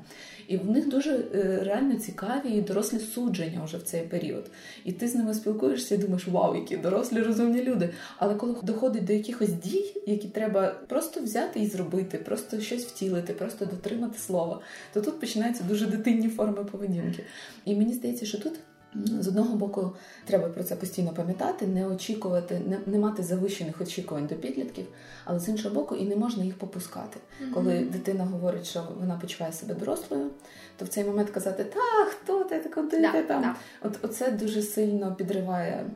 І 0.50 0.56
в 0.56 0.70
них 0.70 0.88
дуже 0.88 1.10
е, 1.34 1.60
реально 1.64 1.94
цікаві 1.94 2.50
і 2.50 2.60
дорослі 2.60 2.98
судження 2.98 3.64
вже 3.64 3.76
в 3.76 3.82
цей 3.82 4.02
період. 4.02 4.50
І 4.84 4.92
ти 4.92 5.08
з 5.08 5.14
ними 5.14 5.34
спілкуєшся 5.34 5.94
і 5.94 5.98
думаєш, 5.98 6.28
вау, 6.28 6.54
які 6.54 6.76
дорослі 6.76 7.22
розумні 7.22 7.62
люди. 7.62 7.90
Але 8.18 8.34
коли 8.34 8.56
доходить 8.62 9.04
до 9.04 9.12
якихось 9.12 9.52
дій, 9.52 9.94
які 10.06 10.28
треба 10.28 10.74
просто 10.88 11.20
взяти 11.20 11.60
і 11.60 11.66
зробити, 11.66 12.18
просто 12.18 12.60
щось 12.60 12.84
втілити, 12.84 13.32
просто 13.32 13.64
дотримати 13.64 14.18
слова, 14.18 14.60
то 14.92 15.00
тут 15.00 15.20
починаються 15.20 15.64
дуже 15.64 15.86
дитинні 15.86 16.28
форми 16.28 16.64
поведінки. 16.64 17.24
І 17.64 17.74
мені 17.74 17.92
здається, 17.92 18.26
що 18.26 18.38
тут. 18.38 18.52
З 18.94 19.28
одного 19.28 19.56
боку, 19.56 19.92
треба 20.24 20.48
про 20.48 20.64
це 20.64 20.76
постійно 20.76 21.12
пам'ятати, 21.12 21.66
не 21.66 21.86
очікувати, 21.86 22.60
не, 22.66 22.78
не 22.86 22.98
мати 22.98 23.22
завищених 23.22 23.80
очікувань 23.80 24.26
до 24.26 24.34
підлітків, 24.34 24.86
але 25.24 25.40
з 25.40 25.48
іншого 25.48 25.74
боку, 25.74 25.96
і 25.96 26.04
не 26.04 26.16
можна 26.16 26.44
їх 26.44 26.58
попускати. 26.58 27.18
Mm-hmm. 27.20 27.52
Коли 27.54 27.78
дитина 27.78 28.24
говорить, 28.24 28.66
що 28.66 28.88
вона 29.00 29.16
почуває 29.16 29.52
себе 29.52 29.74
дорослою, 29.74 30.30
то 30.76 30.84
в 30.84 30.88
цей 30.88 31.04
момент 31.04 31.30
казати 31.30 31.64
Та, 31.64 32.04
хто 32.10 32.44
ти 32.44 32.58
куди 32.58 33.00
да, 33.00 33.12
ти 33.12 33.22
там? 33.22 33.42
Да. 33.42 33.54
От 33.82 33.98
оце 34.02 34.30
дуже 34.30 34.62
сильно 34.62 35.14
підриває 35.14 35.90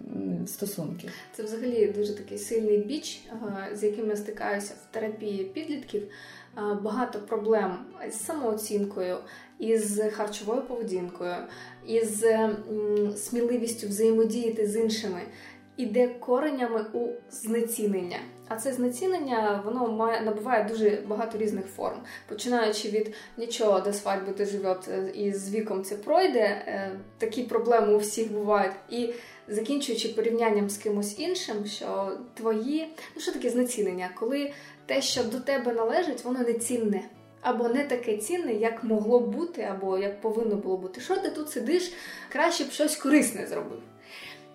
стосунки. 0.46 1.08
Це 1.32 1.42
взагалі 1.42 1.86
дуже 1.86 2.14
такий 2.14 2.38
сильний 2.38 2.78
біч, 2.78 3.26
з 3.74 3.82
яким 3.82 4.08
я 4.08 4.16
стикаюся 4.16 4.74
в 4.90 4.94
терапії 4.94 5.44
підлітків. 5.44 6.02
Багато 6.82 7.18
проблем 7.18 7.76
з 8.10 8.24
самооцінкою, 8.24 9.16
із 9.58 10.02
харчовою 10.12 10.62
поведінкою, 10.62 11.34
із 11.86 12.24
сміливістю 13.16 13.88
взаємодіяти 13.88 14.66
з 14.66 14.76
іншими, 14.76 15.20
іде 15.76 16.08
коренями 16.08 16.86
у 16.92 17.08
знецінення. 17.30 18.18
А 18.48 18.56
це 18.56 18.72
знецінення 18.72 19.62
воно 19.64 19.92
має 19.92 20.20
набуває 20.20 20.64
дуже 20.64 21.02
багато 21.06 21.38
різних 21.38 21.66
форм, 21.66 21.96
починаючи 22.28 22.88
від 22.88 23.14
нічого 23.36 23.80
до 23.80 23.92
свадьби 23.92 24.32
доживет, 24.32 24.88
е, 24.88 25.10
і 25.14 25.32
з 25.32 25.54
віком 25.54 25.84
це 25.84 25.96
пройде. 25.96 26.40
Е, 26.40 26.90
такі 27.18 27.42
проблеми 27.42 27.94
у 27.94 27.98
всіх 27.98 28.32
бувають. 28.32 28.74
І 28.90 29.14
закінчуючи 29.48 30.08
порівнянням 30.08 30.70
з 30.70 30.78
кимось 30.78 31.18
іншим, 31.18 31.66
що 31.66 32.12
твої 32.34 32.88
ну 33.14 33.22
що 33.22 33.32
таке 33.32 33.50
знецінення, 33.50 34.10
коли 34.14 34.52
те, 34.86 35.02
що 35.02 35.24
до 35.24 35.40
тебе 35.40 35.72
належить, 35.72 36.24
воно 36.24 36.38
не 36.38 36.52
цінне. 36.52 37.02
Або 37.44 37.68
не 37.68 37.84
таке 37.84 38.16
цінне, 38.16 38.52
як 38.52 38.84
могло 38.84 39.20
б 39.20 39.28
бути, 39.28 39.62
або 39.62 39.98
як 39.98 40.20
повинно 40.20 40.56
було 40.56 40.76
бути. 40.76 41.00
Що 41.00 41.16
ти 41.16 41.30
тут 41.30 41.50
сидиш, 41.50 41.92
краще 42.32 42.64
б 42.64 42.70
щось 42.70 42.96
корисне 42.96 43.46
зробив. 43.46 43.80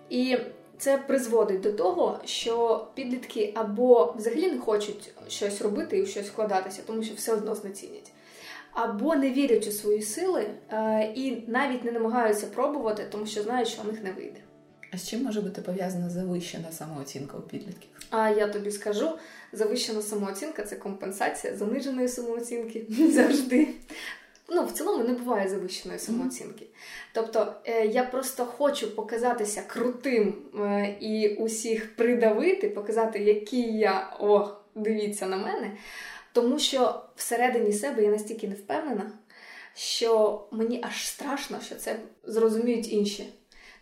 І 0.08 0.38
це 0.78 0.98
призводить 0.98 1.60
до 1.60 1.72
того, 1.72 2.18
що 2.24 2.86
підлітки 2.94 3.52
або 3.56 4.14
взагалі 4.16 4.50
не 4.52 4.58
хочуть 4.58 5.10
щось 5.28 5.62
робити 5.62 5.98
і 5.98 6.02
в 6.02 6.08
щось 6.08 6.28
вкладатися, 6.28 6.82
тому 6.86 7.02
що 7.02 7.14
все 7.14 7.32
одно 7.32 7.54
знецінять. 7.54 8.12
Або 8.72 9.14
не 9.14 9.30
вірять 9.30 9.66
у 9.66 9.72
свої 9.72 10.02
сили 10.02 10.46
е, 10.72 11.12
і 11.14 11.42
навіть 11.46 11.84
не 11.84 11.92
намагаються 11.92 12.46
пробувати, 12.46 13.06
тому 13.10 13.26
що 13.26 13.42
знають, 13.42 13.68
що 13.68 13.82
у 13.82 13.92
них 13.92 14.02
не 14.02 14.12
вийде. 14.12 14.40
А 14.92 14.98
з 14.98 15.08
чим 15.08 15.22
може 15.22 15.40
бути 15.40 15.62
пов'язана 15.62 16.10
завищена 16.10 16.72
самооцінка 16.72 17.36
у 17.36 17.40
підлітків? 17.40 17.90
А 18.10 18.30
я 18.30 18.48
тобі 18.48 18.70
скажу: 18.70 19.10
завищена 19.52 20.02
самооцінка 20.02 20.62
це 20.62 20.76
компенсація 20.76 21.56
заниженої 21.56 22.08
самооцінки 22.08 22.86
завжди. 23.12 23.68
ну, 24.48 24.64
в 24.66 24.72
цілому 24.72 25.04
не 25.04 25.14
буває 25.14 25.48
завищеної 25.48 25.98
самооцінки. 25.98 26.66
Тобто 27.12 27.54
е, 27.64 27.86
я 27.86 28.04
просто 28.04 28.46
хочу 28.46 28.96
показатися 28.96 29.62
крутим 29.66 30.34
е, 30.60 30.96
і 31.00 31.28
усіх 31.28 31.96
придавити, 31.96 32.68
показати, 32.68 33.18
який 33.18 33.78
я 33.78 34.16
о, 34.20 34.48
дивіться 34.74 35.26
на 35.26 35.36
мене. 35.36 35.76
Тому 36.32 36.58
що 36.58 37.02
всередині 37.16 37.72
себе 37.72 38.02
я 38.02 38.10
настільки 38.10 38.48
не 38.48 38.54
впевнена, 38.54 39.12
що 39.74 40.40
мені 40.50 40.80
аж 40.82 41.06
страшно, 41.06 41.60
що 41.60 41.74
це 41.74 41.96
зрозуміють 42.24 42.92
інші. 42.92 43.26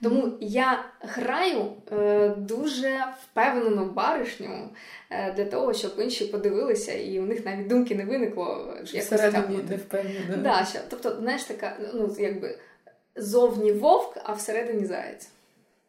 Тому 0.02 0.32
я 0.40 0.84
граю 1.00 1.72
е, 1.92 2.28
дуже 2.28 3.04
впевнено 3.22 3.84
баришню 3.84 4.68
е, 5.10 5.32
для 5.32 5.44
того, 5.44 5.74
щоб 5.74 5.92
інші 5.98 6.24
подивилися, 6.24 6.92
і 6.92 7.20
у 7.20 7.26
них 7.26 7.46
навіть 7.46 7.66
думки 7.66 7.94
не 7.94 8.04
виникло. 8.04 8.74
Всередині 8.84 9.62
не 9.70 9.76
впевнена. 9.76 10.36
Да, 10.36 10.64
що, 10.64 10.78
тобто, 10.90 11.16
знаєш, 11.20 11.44
така, 11.44 11.76
ну 11.94 12.16
якби 12.18 12.58
зовні 13.16 13.72
вовк, 13.72 14.18
а 14.24 14.32
всередині 14.32 14.86
заєць. 14.86 15.28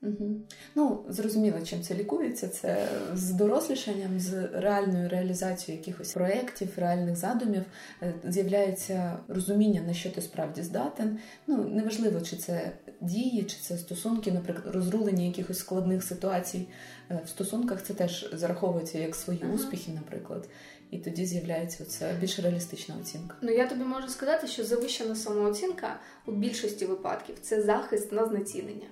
Угу. 0.01 0.41
Ну, 0.75 1.05
зрозуміло, 1.09 1.57
чим 1.65 1.81
це 1.81 1.95
лікується. 1.95 2.47
Це 2.47 2.87
з 3.13 3.31
дорослішанням, 3.31 4.19
з 4.19 4.49
реальною 4.53 5.09
реалізацією 5.09 5.79
якихось 5.79 6.13
проєктів, 6.13 6.69
реальних 6.77 7.15
задумів 7.15 7.63
е, 8.01 8.13
з'являється 8.23 9.19
розуміння, 9.27 9.81
на 9.81 9.93
що 9.93 10.09
ти 10.09 10.21
справді 10.21 10.61
здатен. 10.61 11.19
Ну, 11.47 11.57
неважливо, 11.57 12.21
чи 12.21 12.35
це 12.35 12.71
дії, 13.01 13.43
чи 13.43 13.57
це 13.61 13.77
стосунки, 13.77 14.31
наприклад, 14.31 14.75
розрулення 14.75 15.25
якихось 15.25 15.59
складних 15.59 16.03
ситуацій 16.03 16.67
е, 17.11 17.19
в 17.25 17.29
стосунках. 17.29 17.83
Це 17.83 17.93
теж 17.93 18.29
зараховується 18.33 18.99
як 18.99 19.15
свої 19.15 19.39
ага. 19.43 19.53
успіхи, 19.53 19.91
наприклад. 19.91 20.49
І 20.91 20.97
тоді 20.97 21.25
з'являється 21.25 21.85
це 21.85 22.13
більш 22.21 22.39
реалістична 22.39 22.95
оцінка. 23.01 23.35
Ну 23.41 23.51
я 23.51 23.67
тобі 23.67 23.83
можу 23.83 24.07
сказати, 24.07 24.47
що 24.47 24.63
завищена 24.63 25.15
самооцінка 25.15 25.99
у 26.25 26.31
більшості 26.31 26.85
випадків 26.85 27.35
це 27.41 27.61
захист 27.61 28.11
на 28.11 28.25
знецінення. 28.25 28.87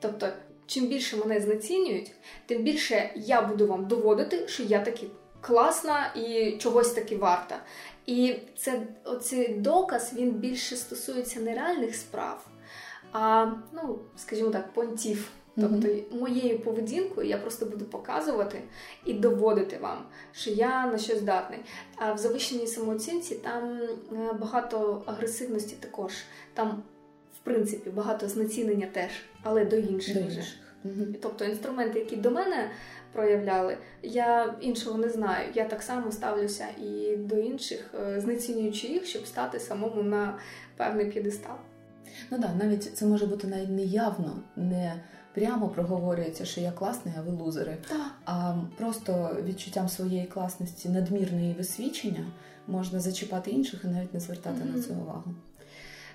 Тобто, 0.00 0.28
чим 0.66 0.86
більше 0.86 1.16
мене 1.16 1.40
знецінюють, 1.40 2.12
тим 2.46 2.62
більше 2.62 3.10
я 3.16 3.42
буду 3.42 3.66
вам 3.66 3.86
доводити, 3.86 4.48
що 4.48 4.62
я 4.62 4.80
таки 4.80 5.06
класна 5.40 6.12
і 6.14 6.56
чогось 6.58 6.90
таки 6.90 7.16
варта. 7.16 7.60
І 8.06 8.34
це 8.56 8.82
оцей 9.04 9.54
доказ 9.54 10.12
він 10.14 10.30
більше 10.30 10.76
стосується 10.76 11.40
нереальних 11.40 11.94
справ, 11.94 12.46
а 13.12 13.46
ну, 13.72 13.98
скажімо 14.16 14.50
так, 14.50 14.72
понтів. 14.72 15.30
Тобто 15.56 15.88
моєю 16.10 16.58
поведінкою 16.58 17.28
я 17.28 17.38
просто 17.38 17.66
буду 17.66 17.84
показувати 17.84 18.62
і 19.04 19.12
доводити 19.12 19.78
вам, 19.78 19.98
що 20.32 20.50
я 20.50 20.86
на 20.86 20.98
щось 20.98 21.18
здатний. 21.18 21.60
А 21.96 22.12
в 22.12 22.18
завищеній 22.18 22.66
самооцінці 22.66 23.34
там 23.34 23.80
е, 24.12 24.32
багато 24.32 25.02
агресивності 25.06 25.76
також. 25.80 26.12
Там 26.54 26.82
в 27.42 27.44
принципі, 27.44 27.90
багато 27.90 28.28
знецінення 28.28 28.86
теж, 28.92 29.10
але 29.42 29.64
до 29.64 29.76
інших. 29.76 30.14
До 30.14 30.20
інших. 30.20 30.44
Угу. 30.84 31.06
Тобто 31.22 31.44
інструменти, 31.44 31.98
які 31.98 32.16
до 32.16 32.30
мене 32.30 32.70
проявляли, 33.12 33.76
я 34.02 34.54
іншого 34.60 34.98
не 34.98 35.08
знаю. 35.08 35.48
Я 35.54 35.64
так 35.64 35.82
само 35.82 36.12
ставлюся 36.12 36.66
і 36.82 37.16
до 37.16 37.36
інших, 37.36 37.94
е, 38.00 38.20
знецінюючи 38.20 38.86
їх, 38.86 39.06
щоб 39.06 39.26
стати 39.26 39.60
самому 39.60 40.02
на 40.02 40.38
певний 40.76 41.06
п'єдестал. 41.06 41.56
Ну 42.30 42.38
так, 42.38 42.50
да, 42.56 42.64
навіть 42.64 42.96
це 42.96 43.06
може 43.06 43.26
бути 43.26 43.46
навіть 43.46 43.70
неявно, 43.70 44.42
не 44.56 44.94
прямо 45.34 45.68
проговорюється, 45.68 46.44
що 46.44 46.60
я 46.60 46.72
класний, 46.72 47.14
а 47.18 47.22
ви 47.22 47.32
лузери. 47.32 47.76
Так. 47.88 48.10
А 48.24 48.54
просто 48.78 49.36
відчуттям 49.44 49.88
своєї 49.88 50.26
класності, 50.26 50.88
надмірної 50.88 51.54
висвічення 51.54 52.26
можна 52.66 53.00
зачіпати 53.00 53.50
інших 53.50 53.80
і 53.84 53.86
навіть 53.86 54.14
не 54.14 54.20
звертати 54.20 54.62
mm-hmm. 54.62 54.76
на 54.76 54.82
це 54.82 54.92
увагу. 54.92 55.34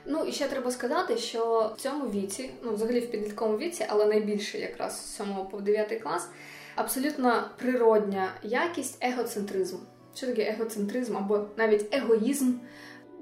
Ну 0.06 0.26
і 0.26 0.32
ще 0.32 0.48
треба 0.48 0.72
сказати, 0.72 1.18
що 1.18 1.74
в 1.78 1.82
цьому 1.82 2.10
віці, 2.10 2.50
ну 2.64 2.74
взагалі 2.74 3.00
в 3.00 3.12
підлітковому 3.12 3.58
віці, 3.58 3.86
але 3.90 4.06
найбільше 4.06 4.58
якраз 4.58 4.98
з 4.98 5.16
7 5.16 5.26
по 5.52 5.62
9 5.62 6.02
клас, 6.04 6.30
абсолютно 6.76 7.50
природня 7.58 8.34
якість 8.44 8.98
егоцентризму. 9.02 9.80
Що 10.16 10.28
таке 10.28 10.42
егоцентризм 10.42 11.18
або 11.18 11.46
навіть 11.58 11.96
егоїзм? 11.96 12.54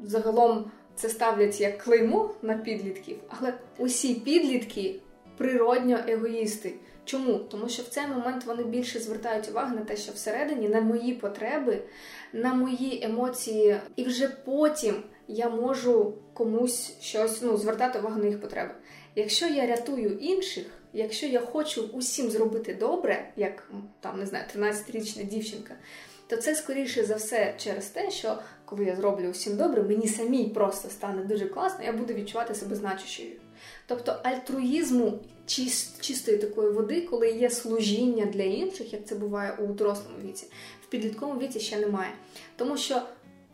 Загалом 0.04 0.72
це 0.96 1.10
ставлять 1.10 1.62
як 1.62 1.78
клеймо 1.78 2.36
на 2.42 2.58
підлітків, 2.58 3.18
але 3.30 3.54
усі 3.78 4.14
підлітки 4.14 5.00
природньо 5.38 6.00
егоїсти. 6.08 6.74
Чому? 7.06 7.38
Тому 7.38 7.70
що 7.70 7.84
в 7.84 7.88
цей 7.88 8.08
момент 8.08 8.46
вони 8.46 8.64
більше 8.64 9.00
звертають 9.00 9.50
увагу 9.50 9.76
на 9.76 9.82
те, 9.82 9.98
що 9.98 10.12
всередині 10.12 10.70
на 10.70 10.82
мої 10.82 11.14
потреби, 11.14 11.82
на 12.34 12.54
мої 12.54 13.04
емоції, 13.04 13.78
і 13.96 14.04
вже 14.04 14.28
потім 14.28 15.04
я 15.28 15.50
можу 15.50 16.14
комусь 16.34 16.94
щось 17.02 17.42
ну, 17.42 17.58
звертати 17.58 18.00
увагу 18.00 18.20
на 18.20 18.28
їх 18.28 18.42
потреби. 18.42 18.72
Якщо 19.16 19.48
я 19.48 19.68
рятую 19.68 20.18
інших, 20.18 20.66
якщо 20.94 21.26
я 21.26 21.40
хочу 21.40 21.90
усім 21.94 22.30
зробити 22.30 22.74
добре, 22.74 23.32
як 23.36 23.70
там 24.00 24.20
не 24.20 24.26
знаю, 24.26 24.46
13-річна 24.56 25.24
дівчинка, 25.24 25.76
то 26.28 26.38
це 26.38 26.56
скоріше 26.56 27.06
за 27.06 27.16
все 27.16 27.54
через 27.58 27.86
те, 27.86 28.12
що 28.12 28.38
коли 28.66 28.86
я 28.86 28.96
зроблю 28.96 29.30
усім 29.30 29.58
добре, 29.58 29.84
мені 29.84 30.08
самій 30.08 30.46
просто 30.46 30.90
стане 30.90 31.24
дуже 31.24 31.46
класно, 31.46 31.86
я 31.86 31.94
буду 31.94 32.14
відчувати 32.14 32.56
себе 32.56 32.76
значущою. 32.76 33.32
Тобто 33.88 34.20
альтруїзму 34.24 35.20
чистої 36.02 36.38
такої 36.38 36.72
води, 36.72 37.02
коли 37.02 37.32
є 37.32 37.50
служіння 37.50 38.26
для 38.26 38.44
інших, 38.44 38.94
як 38.94 39.06
це 39.06 39.16
буває 39.16 39.58
у 39.60 39.68
дорослому 39.68 40.18
віці, 40.24 40.48
в 40.84 40.90
підлітковому 40.90 41.40
віці 41.40 41.60
ще 41.60 41.78
немає. 41.78 42.12
Тому 42.56 42.78
що 42.78 43.02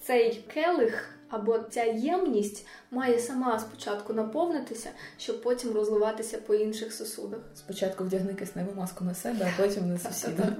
цей 0.01 0.43
келих 0.53 1.18
або 1.29 1.59
ця 1.59 1.83
ємність 1.83 2.65
має 2.91 3.19
сама 3.19 3.59
спочатку 3.59 4.13
наповнитися, 4.13 4.89
щоб 5.17 5.41
потім 5.41 5.71
розливатися 5.71 6.37
по 6.37 6.55
інших 6.55 6.93
сосудах. 6.93 7.39
Спочатку 7.55 8.03
вдягни 8.03 8.33
кисневу 8.33 8.71
маску 8.75 9.05
на 9.05 9.13
себе, 9.13 9.53
а 9.53 9.61
потім 9.61 9.89
на 9.89 9.99
сусіда. 9.99 10.55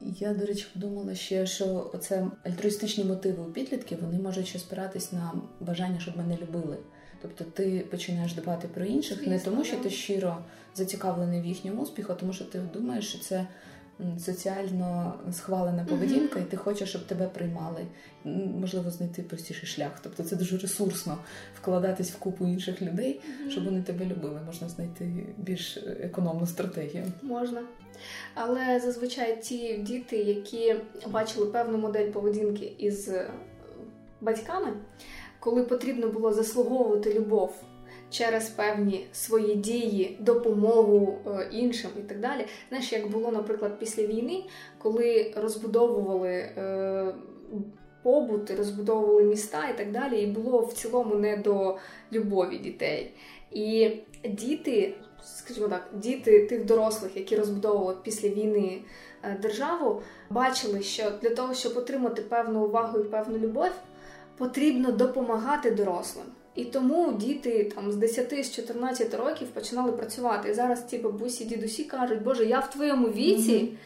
Я, 0.00 0.34
до 0.34 0.46
речі, 0.46 0.66
подумала 0.72 1.14
ще, 1.14 1.46
що 1.46 1.90
оце 1.94 2.26
альтруїстичні 2.44 3.04
мотиви 3.04 3.42
у 3.42 3.52
підлітків 3.52 3.98
вони 4.02 4.18
можуть 4.18 4.46
ще 4.46 4.58
спиратись 4.58 5.12
на 5.12 5.32
бажання, 5.60 6.00
щоб 6.00 6.16
мене 6.16 6.38
любили. 6.42 6.76
Тобто 7.22 7.44
ти 7.44 7.86
починаєш 7.90 8.34
дбати 8.34 8.68
про 8.68 8.84
інших 8.84 9.18
Звісно, 9.18 9.32
не 9.32 9.40
тому, 9.40 9.64
що 9.64 9.76
ти 9.76 9.90
щиро 9.90 10.38
зацікавлений 10.74 11.40
в 11.40 11.46
їхньому 11.46 11.82
успіху, 11.82 12.12
а 12.12 12.14
тому 12.16 12.32
що 12.32 12.44
ти 12.44 12.58
думаєш, 12.58 13.08
що 13.08 13.18
це 13.18 13.46
соціально 14.18 15.14
схвалена 15.32 15.84
поведінка, 15.84 16.38
mm-hmm. 16.38 16.42
і 16.42 16.50
ти 16.50 16.56
хочеш, 16.56 16.88
щоб 16.88 17.06
тебе 17.06 17.28
приймали. 17.28 17.86
Можливо, 18.60 18.90
знайти 18.90 19.22
простіший 19.22 19.68
шлях. 19.68 19.92
Тобто 20.02 20.22
це 20.22 20.36
дуже 20.36 20.58
ресурсно 20.58 21.18
вкладатись 21.60 22.10
в 22.10 22.18
купу 22.18 22.46
інших 22.46 22.82
людей, 22.82 23.20
mm-hmm. 23.20 23.50
щоб 23.50 23.64
вони 23.64 23.82
тебе 23.82 24.04
любили. 24.04 24.40
Можна 24.46 24.68
знайти 24.68 25.26
більш 25.36 25.76
економну 26.00 26.46
стратегію. 26.46 27.04
Можна. 27.22 27.62
Але 28.34 28.80
зазвичай 28.80 29.42
ті 29.42 29.78
діти, 29.78 30.16
які 30.16 30.76
бачили 31.06 31.46
певну 31.46 31.78
модель 31.78 32.10
поведінки 32.10 32.72
із 32.78 33.10
батьками, 34.20 34.72
коли 35.40 35.62
потрібно 35.62 36.08
було 36.08 36.32
заслуговувати 36.32 37.14
любов 37.14 37.54
через 38.10 38.48
певні 38.48 39.06
свої 39.12 39.54
дії, 39.54 40.16
допомогу 40.20 41.18
е, 41.26 41.48
іншим 41.52 41.90
і 41.98 42.00
так 42.00 42.20
далі. 42.20 42.46
Знаєш, 42.68 42.92
як 42.92 43.10
було, 43.10 43.32
наприклад, 43.32 43.78
після 43.78 44.06
війни, 44.06 44.44
коли 44.78 45.34
розбудовували. 45.36 46.30
Е, 46.30 47.12
побут, 48.02 48.50
розбудовували 48.50 49.22
міста 49.22 49.68
і 49.68 49.76
так 49.76 49.92
далі, 49.92 50.22
і 50.22 50.26
було 50.26 50.60
в 50.60 50.72
цілому 50.72 51.14
не 51.14 51.36
до 51.36 51.76
любові 52.12 52.58
дітей. 52.58 53.12
І 53.50 53.90
діти, 54.24 54.94
скажімо 55.24 55.68
так, 55.68 55.88
діти 55.94 56.46
тих 56.46 56.64
дорослих, 56.64 57.16
які 57.16 57.36
розбудовували 57.36 57.96
після 58.02 58.28
війни 58.28 58.82
е, 59.22 59.38
державу, 59.42 60.02
бачили, 60.30 60.82
що 60.82 61.10
для 61.22 61.30
того, 61.30 61.54
щоб 61.54 61.76
отримати 61.76 62.22
певну 62.22 62.64
увагу 62.64 62.98
і 62.98 63.04
певну 63.04 63.38
любов, 63.38 63.70
потрібно 64.36 64.92
допомагати 64.92 65.70
дорослим. 65.70 66.26
І 66.54 66.64
тому 66.64 67.12
діти 67.12 67.72
там 67.74 67.92
з 67.92 67.96
10 67.96 68.44
з 68.44 68.54
14 68.54 69.14
років 69.14 69.48
починали 69.48 69.92
працювати. 69.92 70.50
І 70.50 70.54
зараз 70.54 70.84
ті 70.84 70.98
бабусі, 70.98 71.44
дідусі 71.44 71.84
кажуть, 71.84 72.22
Боже, 72.22 72.44
я 72.44 72.60
в 72.60 72.70
твоєму 72.70 73.08
віці 73.08 73.52
mm-hmm. 73.52 73.76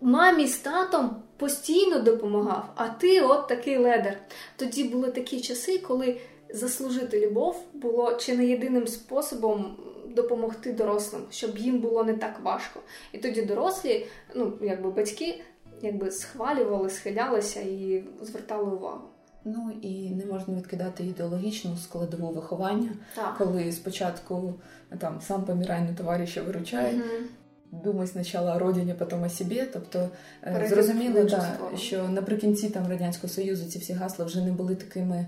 мамі 0.00 0.46
з 0.46 0.58
татом 0.58 1.16
постійно 1.36 1.98
допомагав, 1.98 2.72
а 2.74 2.88
ти 2.88 3.20
от 3.20 3.48
такий 3.48 3.76
ледер. 3.76 4.18
Тоді 4.56 4.84
були 4.84 5.10
такі 5.10 5.40
часи, 5.40 5.78
коли 5.78 6.16
заслужити 6.50 7.26
любов 7.26 7.64
було 7.72 8.14
чи 8.14 8.36
не 8.36 8.46
єдиним 8.46 8.86
способом 8.86 9.76
допомогти 10.14 10.72
дорослим, 10.72 11.22
щоб 11.30 11.58
їм 11.58 11.78
було 11.78 12.04
не 12.04 12.14
так 12.14 12.40
важко. 12.42 12.80
І 13.12 13.18
тоді 13.18 13.42
дорослі, 13.42 14.06
ну 14.34 14.52
якби 14.62 14.90
батьки, 14.90 15.42
якби 15.82 16.10
схвалювали, 16.10 16.90
схилялися 16.90 17.60
і 17.60 18.04
звертали 18.20 18.76
увагу. 18.76 19.08
Ну 19.44 19.72
і 19.82 20.10
не 20.10 20.26
можна 20.26 20.54
відкидати 20.54 21.04
ідеологічну 21.04 21.76
складову 21.76 22.32
виховання, 22.32 22.90
так. 23.14 23.34
коли 23.38 23.72
спочатку 23.72 24.54
там 24.98 25.20
сам 25.20 25.44
помірай, 25.44 25.88
товариша 25.96 26.42
виручає. 26.42 26.94
Угу. 26.94 27.82
думай 27.84 28.06
спочатку 28.06 28.50
о 28.50 28.58
родині, 28.58 28.94
потім 28.94 29.22
о 29.22 29.28
собі. 29.28 29.62
Тобто 29.72 30.08
е, 30.42 30.66
зрозуміло, 30.68 31.24
да, 31.24 31.58
що 31.76 32.08
наприкінці 32.08 32.70
там 32.70 32.88
радянського 32.88 33.32
союзу 33.32 33.64
ці 33.64 33.78
всі 33.78 33.92
гасла 33.92 34.24
вже 34.24 34.40
не 34.40 34.52
були 34.52 34.74
такими 34.74 35.26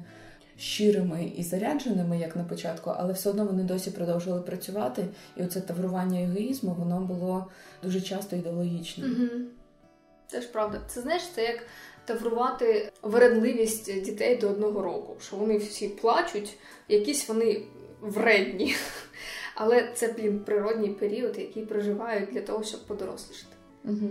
щирими 0.58 1.32
і 1.36 1.42
зарядженими, 1.42 2.18
як 2.18 2.36
на 2.36 2.44
початку, 2.44 2.92
але 2.96 3.12
все 3.12 3.30
одно 3.30 3.44
вони 3.44 3.62
досі 3.62 3.90
продовжували 3.90 4.42
працювати. 4.42 5.06
І 5.36 5.42
оце 5.42 5.60
таврування 5.60 6.20
егоїзму 6.20 6.74
воно 6.78 7.00
було 7.00 7.46
дуже 7.82 8.00
часто 8.00 8.36
ідеологічним. 8.36 9.12
Угу. 9.12 9.42
Це 10.26 10.40
ж 10.40 10.48
правда. 10.48 10.80
Це 10.88 11.00
знаєш, 11.00 11.22
це 11.34 11.44
як 11.44 11.58
таврувати 12.06 12.92
вередливість 13.02 14.02
дітей 14.02 14.36
до 14.36 14.48
одного 14.48 14.82
року, 14.82 15.16
що 15.20 15.36
вони 15.36 15.58
всі 15.58 15.88
плачуть, 15.88 16.58
якісь 16.88 17.28
вони 17.28 17.62
вредні. 18.00 18.74
Але 19.54 19.92
це 19.94 20.12
блін, 20.12 20.40
природній 20.40 20.88
період, 20.88 21.38
який 21.38 21.66
проживають 21.66 22.30
для 22.32 22.40
того, 22.40 22.64
щоб 22.64 22.86
подорослішати. 22.86 23.56
Угу. 23.84 24.10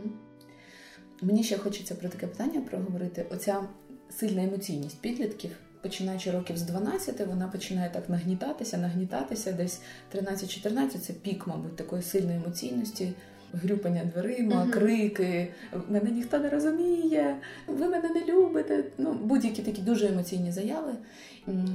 Мені 1.21 1.43
ще 1.43 1.57
хочеться 1.57 1.95
про 1.95 2.09
таке 2.09 2.27
питання 2.27 2.61
проговорити. 2.61 3.25
Оця 3.31 3.63
сильна 4.09 4.43
емоційність 4.43 5.01
підлітків, 5.01 5.51
починаючи 5.81 6.31
років 6.31 6.57
з 6.57 6.61
12, 6.61 7.27
вона 7.27 7.47
починає 7.47 7.89
так 7.89 8.09
нагнітатися, 8.09 8.77
нагнітатися. 8.77 9.51
Десь 9.51 9.81
13-14 10.15 10.89
це 10.89 11.13
пік, 11.13 11.47
мабуть, 11.47 11.75
такої 11.75 12.01
сильної 12.01 12.37
емоційності 12.37 13.13
грюпання 13.53 14.01
дверима, 14.13 14.55
uh-huh. 14.55 14.69
крики, 14.69 15.53
мене 15.89 16.11
ніхто 16.11 16.39
не 16.39 16.49
розуміє, 16.49 17.35
ви 17.67 17.87
мене 17.87 18.09
не 18.09 18.33
любите. 18.33 18.83
Ну, 18.97 19.13
будь-які 19.23 19.61
такі 19.61 19.81
дуже 19.81 20.07
емоційні 20.07 20.51
заяви. 20.51 20.93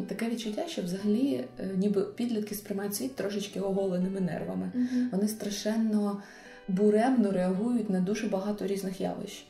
Таке 0.09 0.31
відчуття, 0.31 0.65
що 0.69 0.83
взагалі 0.83 1.45
е, 1.59 1.71
ніби 1.77 2.03
підлітки 2.03 2.55
сприймають 2.55 2.95
світ 2.95 3.17
трошечки 3.17 3.61
оголеними 3.61 4.21
нервами. 4.21 4.71
Uh-huh. 4.77 5.11
Вони 5.13 5.29
страшенно 5.29 6.23
буремно 6.69 7.31
реагують 7.31 7.91
на 7.91 8.01
дуже 8.01 8.27
багато 8.27 8.67
різних 8.67 9.01
явищ 9.01 9.47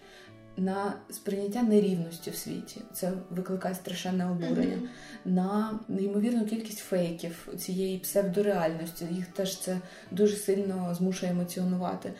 на 0.61 0.95
сприйняття 1.11 1.63
нерівності 1.63 2.31
в 2.31 2.37
світі. 2.37 2.81
Це 2.93 3.13
викликає 3.31 3.75
страшенне 3.75 4.31
обурення, 4.31 4.77
mm-hmm. 4.77 5.31
на 5.33 5.81
неймовірну 5.89 6.47
кількість 6.47 6.79
фейків 6.79 7.49
цієї 7.59 7.99
псевдореальності. 7.99 9.05
Їх 9.11 9.27
теж 9.27 9.59
це 9.59 9.79
дуже 10.11 10.37
сильно 10.37 10.95
змушує 10.95 11.33
емоціонувати. 11.33 12.13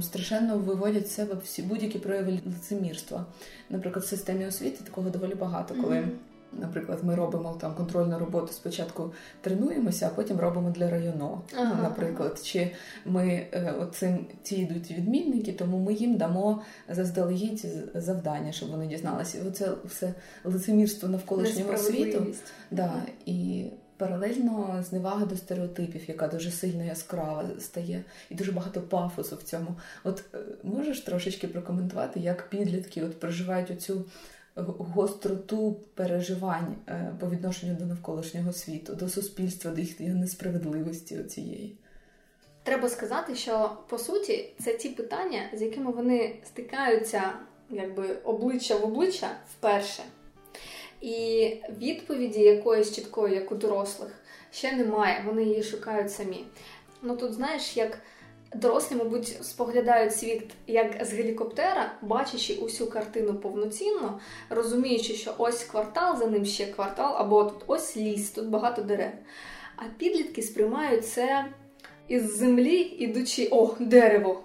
Страшенно 0.00 0.58
виводять 0.58 1.08
з 1.08 1.14
себе 1.14 1.34
всі 1.44 1.62
будь-які 1.62 1.98
прояви 1.98 2.40
лицемірства. 2.46 3.26
Наприклад, 3.70 4.04
в 4.04 4.08
системі 4.08 4.46
освіти 4.46 4.84
такого 4.84 5.10
доволі 5.10 5.34
багато, 5.34 5.74
коли. 5.74 5.96
Mm-hmm. 5.96 6.31
Наприклад, 6.58 6.98
ми 7.02 7.14
робимо 7.14 7.56
там 7.60 7.74
контрольну 7.74 8.18
роботу. 8.18 8.52
Спочатку 8.52 9.12
тренуємося, 9.40 10.06
а 10.06 10.14
потім 10.14 10.40
робимо 10.40 10.70
для 10.70 10.90
району. 10.90 11.40
Ага. 11.56 11.82
Наприклад, 11.82 12.40
чи 12.44 12.70
ми 13.04 13.46
е, 13.52 13.74
оцим 13.80 14.26
ці 14.42 14.56
йдуть 14.56 14.90
відмінники, 14.90 15.52
тому 15.52 15.78
ми 15.78 15.94
їм 15.94 16.16
дамо 16.16 16.62
заздалегідь 16.88 17.66
завдання, 17.94 18.52
щоб 18.52 18.70
вони 18.70 18.86
дізналися. 18.86 19.38
Оце 19.48 19.70
все 19.84 20.14
лицемірство 20.44 21.08
навколишнього 21.08 21.76
світу. 21.76 22.26
Да, 22.70 22.92
І 23.26 23.66
паралельно 23.96 24.84
зневага 24.88 25.26
до 25.26 25.36
стереотипів, 25.36 26.02
яка 26.08 26.28
дуже 26.28 26.50
сильно 26.50 26.84
яскрава 26.84 27.44
стає, 27.58 28.04
і 28.30 28.34
дуже 28.34 28.52
багато 28.52 28.80
пафосу 28.80 29.36
в 29.36 29.42
цьому. 29.42 29.76
От 30.04 30.24
е, 30.34 30.38
можеш 30.62 31.00
трошечки 31.00 31.48
прокоментувати, 31.48 32.20
як 32.20 32.48
підлітки 32.48 33.02
от 33.02 33.20
проживають 33.20 33.70
оцю 33.70 34.04
гостроту 34.56 35.80
переживань 35.94 36.76
е, 36.88 37.14
по 37.20 37.30
відношенню 37.30 37.74
до 37.74 37.84
навколишнього 37.84 38.52
світу, 38.52 38.94
до 38.94 39.08
суспільства, 39.08 39.70
до 39.70 39.80
їх 39.80 40.00
несправедливості 40.00 41.24
цієї. 41.24 41.76
Треба 42.62 42.88
сказати, 42.88 43.34
що 43.34 43.76
по 43.88 43.98
суті 43.98 44.52
це 44.64 44.74
ті 44.74 44.88
питання, 44.88 45.40
з 45.54 45.62
якими 45.62 45.92
вони 45.92 46.36
стикаються 46.44 47.32
якби 47.70 48.14
обличчя 48.24 48.76
в 48.76 48.84
обличчя 48.84 49.30
вперше. 49.52 50.02
І 51.00 51.48
відповіді 51.78 52.40
якоїсь 52.40 52.92
чіткої, 52.92 53.34
як 53.34 53.52
у 53.52 53.54
дорослих, 53.54 54.10
ще 54.50 54.72
немає. 54.72 55.24
Вони 55.26 55.44
її 55.44 55.62
шукають 55.62 56.12
самі. 56.12 56.44
Ну 57.02 57.16
тут, 57.16 57.32
знаєш, 57.32 57.76
як 57.76 57.98
Дорослі, 58.54 58.96
мабуть, 58.96 59.38
споглядають 59.42 60.16
світ 60.16 60.50
як 60.66 61.04
з 61.04 61.12
гелікоптера, 61.12 61.92
бачачи 62.02 62.54
усю 62.54 62.86
картину 62.86 63.34
повноцінно, 63.34 64.20
розуміючи, 64.50 65.14
що 65.14 65.34
ось 65.38 65.64
квартал, 65.64 66.18
за 66.18 66.26
ним 66.26 66.44
ще 66.44 66.66
квартал, 66.66 67.14
або 67.18 67.44
тут 67.44 67.64
ось 67.66 67.96
ліс, 67.96 68.30
тут 68.30 68.48
багато 68.48 68.82
дерев. 68.82 69.12
А 69.76 69.82
підлітки 69.98 70.42
сприймають 70.42 71.08
це 71.08 71.44
із 72.08 72.36
землі, 72.36 72.80
ідучи 72.80 73.48
о, 73.50 73.74
дерево. 73.78 74.42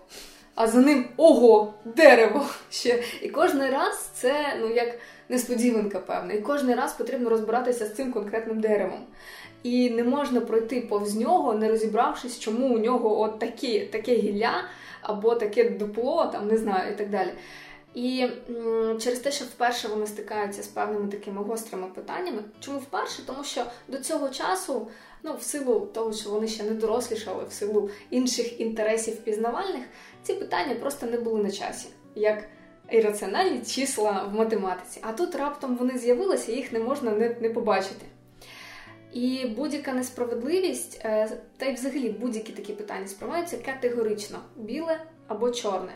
А 0.58 0.68
за 0.68 0.80
ним 0.80 1.06
ого, 1.18 1.74
дерево 1.86 2.46
ще. 2.70 3.04
І 3.22 3.30
кожен 3.30 3.62
раз 3.62 4.10
це 4.14 4.58
ну 4.60 4.70
як 4.70 5.00
несподіванка, 5.30 6.00
певна. 6.00 6.34
І 6.34 6.42
кожен 6.42 6.76
раз 6.76 6.94
потрібно 6.94 7.30
розбиратися 7.30 7.86
з 7.86 7.94
цим 7.94 8.14
конкретним 8.14 8.60
деревом 8.60 9.00
і 9.64 9.90
не 9.90 10.04
можна 10.04 10.42
пройти 10.42 10.82
повз 10.82 11.16
нього, 11.16 11.54
не 11.54 11.70
розібравшись, 11.70 12.40
чому 12.40 12.76
у 12.76 12.80
нього 12.80 13.22
от 13.22 13.40
такі, 13.40 13.80
таке 13.80 14.16
гілля 14.16 14.64
або 15.02 15.36
таке 15.36 15.70
дупло, 15.70 16.30
там 16.34 16.48
не 16.48 16.58
знаю, 16.58 16.94
і 16.94 16.96
так 16.96 17.10
далі. 17.10 17.30
І 17.98 18.28
через 19.00 19.20
те, 19.20 19.32
що 19.32 19.46
вперше 19.46 19.88
вони 19.88 20.08
стикаються 20.08 20.64
з 20.64 20.68
певними 20.68 21.12
такими 21.12 21.44
гострими 21.44 21.88
питаннями. 21.96 22.44
Чому 22.60 22.80
вперше? 22.80 23.26
Тому 23.26 23.44
що 23.44 23.66
до 23.88 23.98
цього 23.98 24.30
часу, 24.30 24.88
ну 25.24 25.36
в 25.36 25.44
силу 25.44 25.80
того, 25.94 26.14
що 26.14 26.30
вони 26.30 26.48
ще 26.48 26.64
не 26.64 26.72
дорослішали, 26.72 27.46
в 27.50 27.54
силу 27.54 27.90
інших 28.10 28.62
інтересів 28.62 29.16
пізнавальних, 29.16 29.84
ці 30.24 30.34
питання 30.34 30.76
просто 30.76 31.06
не 31.06 31.18
були 31.18 31.44
на 31.44 31.52
часі. 31.52 31.88
як 32.16 32.44
Ірраціональні 32.92 33.62
числа 33.62 34.30
в 34.32 34.36
математиці. 34.36 35.00
А 35.04 35.14
тут 35.14 35.36
раптом 35.36 35.76
вони 35.76 35.98
з'явилися, 35.98 36.52
їх 36.52 36.72
не 36.72 36.80
можна 36.80 37.12
не, 37.12 37.36
не 37.42 37.50
побачити. 37.50 38.06
І 39.14 39.46
будь-яка 39.58 39.94
несправедливість, 39.94 41.02
е, 41.06 41.30
та 41.58 41.66
й 41.66 41.74
взагалі 41.74 42.10
будь-які 42.10 42.52
такі 42.52 42.74
питання 42.74 43.08
сприймаються 43.08 43.58
категорично 43.58 44.40
біле 44.56 45.02
або 45.28 45.52
чорне. 45.52 45.92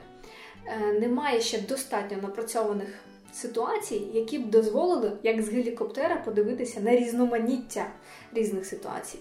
Е, 0.65 0.99
немає 0.99 1.41
ще 1.41 1.61
достатньо 1.61 2.17
напрацьованих 2.21 2.87
ситуацій, 3.33 4.01
які 4.13 4.39
б 4.39 4.49
дозволили, 4.49 5.11
як 5.23 5.41
з 5.41 5.49
гелікоптера, 5.49 6.15
подивитися 6.25 6.79
на 6.81 6.95
різноманіття 6.95 7.85
різних 8.33 8.65
ситуацій. 8.65 9.19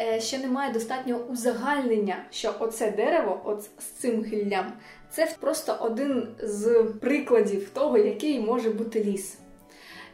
Е, 0.00 0.20
ще 0.20 0.38
немає 0.38 0.72
достатнього 0.72 1.24
узагальнення, 1.24 2.24
що 2.30 2.54
оце 2.58 2.90
дерево, 2.90 3.40
от 3.44 3.62
з 3.62 3.84
цим 3.84 4.24
гіллям, 4.24 4.72
це 5.10 5.34
просто 5.40 5.76
один 5.80 6.28
з 6.42 6.84
прикладів 7.00 7.70
того, 7.70 7.98
який 7.98 8.40
може 8.40 8.70
бути 8.70 9.04
ліс. 9.04 9.38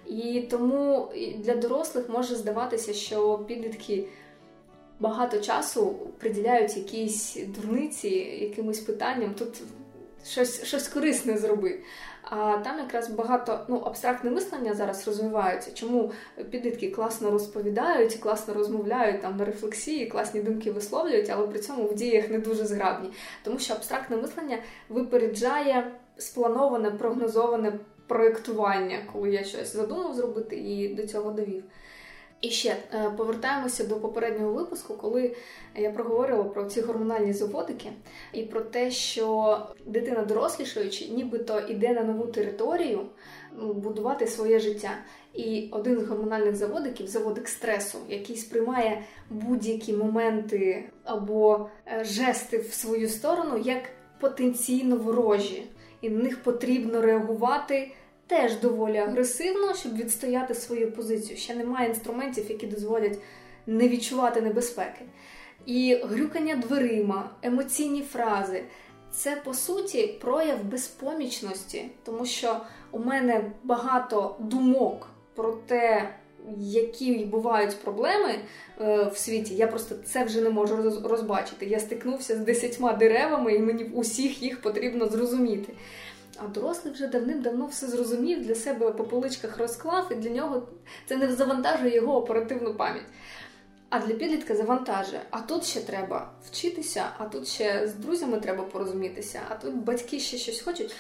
І 0.07 0.47
тому 0.51 1.09
для 1.39 1.57
дорослих 1.57 2.09
може 2.09 2.37
здаватися, 2.37 2.95
що 2.95 3.39
підлітки 3.39 4.05
багато 5.01 5.41
часу 5.41 5.97
приділяють 6.19 6.77
якісь 6.77 7.39
дурниці, 7.47 8.09
якимось 8.41 8.81
питанням. 8.81 9.35
Тут 9.35 9.63
щось 10.27 10.65
щось 10.65 10.89
корисне 10.89 11.39
зроби. 11.39 11.79
А 12.23 12.59
там 12.65 12.79
якраз 12.79 13.11
багато 13.11 13.61
ну, 13.69 13.77
абстрактне 13.77 14.31
мислення 14.31 14.75
зараз 14.75 15.07
розвивається. 15.07 15.71
Чому 15.75 16.13
підлітки 16.51 16.91
класно 16.91 17.31
розповідають, 17.31 18.15
класно 18.15 18.55
розмовляють 18.55 19.23
там 19.23 19.37
на 19.37 19.45
рефлексії, 19.45 20.07
класні 20.07 20.41
думки 20.41 20.71
висловлюють, 20.71 21.31
але 21.31 21.47
при 21.47 21.59
цьому 21.59 21.83
в 21.85 21.95
діях 21.95 22.31
не 22.31 22.39
дуже 22.39 22.65
зграбні. 22.65 23.11
Тому 23.43 23.59
що 23.59 23.75
абстрактне 23.75 24.17
мислення 24.17 24.59
випереджає 24.89 25.93
сплановане, 26.17 26.91
прогнозоване 26.91 27.73
проєктування, 28.07 28.99
коли 29.13 29.31
я 29.31 29.45
щось 29.45 29.73
задумав 29.73 30.15
зробити 30.15 30.57
і 30.57 30.95
до 30.95 31.07
цього 31.07 31.31
довів. 31.31 31.65
І 32.41 32.51
ще 32.51 32.77
е, 32.95 33.11
повертаємося 33.17 33.85
до 33.85 33.97
попереднього 33.97 34.53
випуску, 34.53 34.95
коли 34.95 35.37
я 35.77 35.91
проговорила 35.91 36.45
про 36.45 36.65
ці 36.65 36.81
гормональні 36.81 37.33
заводики 37.33 37.93
і 38.33 38.43
про 38.43 38.61
те, 38.61 38.91
що 38.91 39.59
дитина 39.87 40.25
дорослішаючи, 40.25 41.09
нібито 41.09 41.61
йде 41.61 41.93
на 41.93 42.03
нову 42.03 42.27
територію 42.27 43.07
будувати 43.75 44.27
своє 44.27 44.59
життя. 44.59 44.91
І 45.35 45.69
один 45.73 46.01
з 46.01 46.07
гормональних 46.07 46.57
заводиків 46.57 47.07
заводик 47.07 47.49
стресу, 47.49 47.99
який 48.09 48.37
сприймає 48.37 49.03
будь-які 49.31 49.93
моменти 49.93 50.91
або 51.05 51.69
е, 51.87 52.05
жести 52.05 52.59
в 52.59 52.73
свою 52.73 53.09
сторону 53.09 53.59
як 53.59 53.83
потенційно 54.21 54.97
ворожі 54.97 55.67
і 56.01 56.11
на 56.11 56.23
них 56.23 56.43
потрібно 56.43 57.01
реагувати 57.01 57.93
теж 58.27 58.57
доволі 58.57 58.97
агресивно, 58.99 59.75
щоб 59.75 59.97
відстояти 59.97 60.55
свою 60.55 60.93
позицію. 60.93 61.37
Ще 61.37 61.55
немає 61.55 61.89
інструментів, 61.89 62.45
які 62.49 62.67
дозволять 62.67 63.19
не 63.67 63.89
відчувати 63.89 64.41
небезпеки. 64.41 65.05
І 65.67 66.01
грюкання 66.05 66.57
дверима, 66.57 67.31
емоційні 67.43 68.03
фрази 68.03 68.65
це 69.11 69.37
по 69.45 69.55
суті 69.55 70.07
прояв 70.07 70.65
безпомічності, 70.65 71.85
тому 72.05 72.27
що 72.27 72.61
у 72.91 72.99
мене 72.99 73.51
багато 73.65 74.37
думок 74.41 75.09
про 75.35 75.53
те, 75.53 76.15
які 76.59 77.25
бувають 77.25 77.77
проблеми 77.77 78.35
е, 78.81 79.05
в 79.05 79.17
світі, 79.17 79.55
я 79.55 79.67
просто 79.67 79.95
це 80.05 80.25
вже 80.25 80.41
не 80.41 80.51
можу 80.51 81.01
розбачити. 81.05 81.67
Я 81.67 81.81
стикнувся 81.81 82.37
з 82.37 82.39
десятьма 82.39 82.93
деревами, 82.93 83.55
і 83.55 83.59
мені 83.59 83.85
усіх 83.85 84.43
їх 84.43 84.63
потрібно 84.63 85.07
зрозуміти. 85.07 85.73
А 86.39 86.47
дорослий 86.49 86.93
вже 86.93 87.07
давним-давно 87.07 87.67
все 87.67 87.87
зрозумів, 87.87 88.47
для 88.47 88.55
себе 88.55 88.91
по 88.91 89.05
поличках 89.05 89.59
розклав, 89.59 90.13
і 90.13 90.15
для 90.15 90.31
нього 90.31 90.69
це 91.07 91.17
не 91.17 91.33
завантажує 91.33 91.95
його 91.95 92.17
оперативну 92.17 92.75
пам'ять. 92.75 93.07
А 93.91 93.99
для 93.99 94.15
підлітка 94.15 94.57
завантажує. 94.57 95.21
А 95.31 95.41
тут 95.41 95.65
ще 95.65 95.81
треба 95.81 96.31
вчитися, 96.47 97.05
а 97.19 97.25
тут 97.25 97.49
ще 97.49 97.89
з 97.89 97.95
друзями 97.95 98.41
треба 98.41 98.65
порозумітися, 98.65 99.41
а 99.49 99.55
тут 99.55 99.75
батьки 99.75 100.21
ще 100.21 100.37
щось 100.37 100.61
хочуть. 100.61 100.95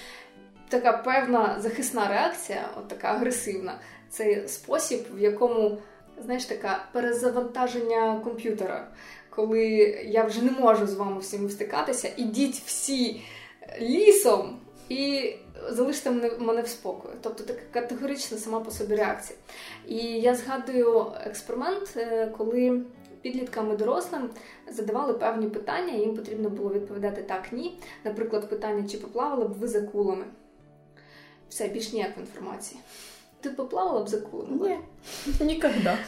Така 0.68 0.92
певна 0.92 1.60
захисна 1.60 2.08
реакція, 2.08 2.68
от 2.78 2.88
така 2.88 3.08
агресивна, 3.08 3.78
це 4.10 4.48
спосіб, 4.48 5.06
в 5.14 5.20
якому, 5.20 5.78
знаєш, 6.24 6.44
таке 6.44 6.76
перезавантаження 6.92 8.20
комп'ютера, 8.24 8.88
коли 9.30 9.64
я 10.08 10.24
вже 10.24 10.42
не 10.42 10.50
можу 10.50 10.86
з 10.86 10.94
вами 10.94 11.20
всім 11.20 11.50
стикатися, 11.50 12.10
ідіть 12.16 12.62
всі 12.66 13.22
лісом 13.80 14.60
і 14.88 15.32
залиште 15.68 16.10
мене 16.38 16.62
в 16.62 16.68
спокою. 16.68 17.14
Тобто 17.20 17.44
така 17.44 17.60
категорична 17.70 18.38
сама 18.38 18.60
по 18.60 18.70
собі 18.70 18.96
реакція. 18.96 19.38
І 19.88 19.96
я 20.06 20.34
згадую 20.34 21.06
експеримент, 21.26 21.96
е, 21.96 22.26
коли 22.38 22.82
підліткам 23.22 23.72
і 23.72 23.76
дорослим 23.76 24.30
задавали 24.70 25.14
певні 25.14 25.48
питання, 25.48 25.92
і 25.94 26.00
їм 26.00 26.16
потрібно 26.16 26.50
було 26.50 26.70
відповідати 26.70 27.22
так, 27.22 27.52
ні. 27.52 27.78
Наприклад, 28.04 28.50
питання, 28.50 28.88
чи 28.88 28.98
поплавали 28.98 29.44
б 29.48 29.52
ви 29.52 29.68
за 29.68 29.80
кулами? 29.80 30.24
Все, 31.48 31.68
більш 31.68 31.92
ніякої 31.92 32.26
інформації. 32.26 32.80
Ти 33.40 33.50
поплавала 33.50 34.04
б 34.04 34.08
за 34.08 34.20
кулами? 34.20 34.78
Ні, 35.40 35.46
ніколи. 35.46 35.74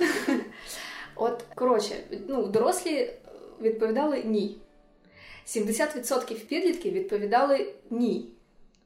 От, 1.14 1.44
коротше, 1.54 1.94
ну, 2.28 2.46
дорослі 2.46 3.10
відповідали 3.60 4.22
ні. 4.24 4.56
70% 5.46 6.44
підлітків 6.44 6.92
відповідали 6.92 7.74
ні. 7.90 8.32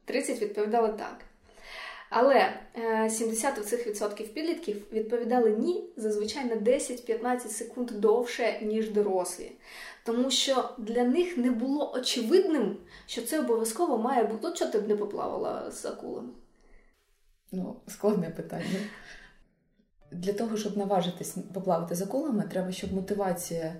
30 0.05 0.41
відповідали 0.41 0.89
так. 0.89 1.17
Але 2.15 2.53
70% 2.75 4.23
е, 4.23 4.27
підлітків 4.27 4.85
відповідали 4.91 5.49
ні 5.49 5.83
зазвичай 5.97 6.45
на 6.45 6.55
10-15 6.55 7.39
секунд 7.39 7.91
довше, 7.91 8.59
ніж 8.61 8.89
дорослі. 8.89 9.51
Тому 10.05 10.31
що 10.31 10.69
для 10.77 11.03
них 11.03 11.37
не 11.37 11.51
було 11.51 11.93
очевидним, 11.93 12.77
що 13.05 13.21
це 13.21 13.39
обов'язково 13.39 13.97
має 13.97 14.23
бути. 14.23 14.47
От 14.47 14.55
що 14.55 14.65
ти 14.65 14.79
б 14.79 14.87
не 14.87 14.95
поплавала 14.95 15.71
з 15.71 15.85
акулами? 15.85 16.29
Ну, 17.51 17.75
складне 17.87 18.29
питання. 18.29 18.79
Для 20.11 20.33
того, 20.33 20.57
щоб 20.57 20.77
наважитись 20.77 21.35
поплавати 21.53 21.95
з 21.95 22.01
акулами, 22.01 22.43
треба, 22.51 22.71
щоб 22.71 22.93
мотивація 22.93 23.75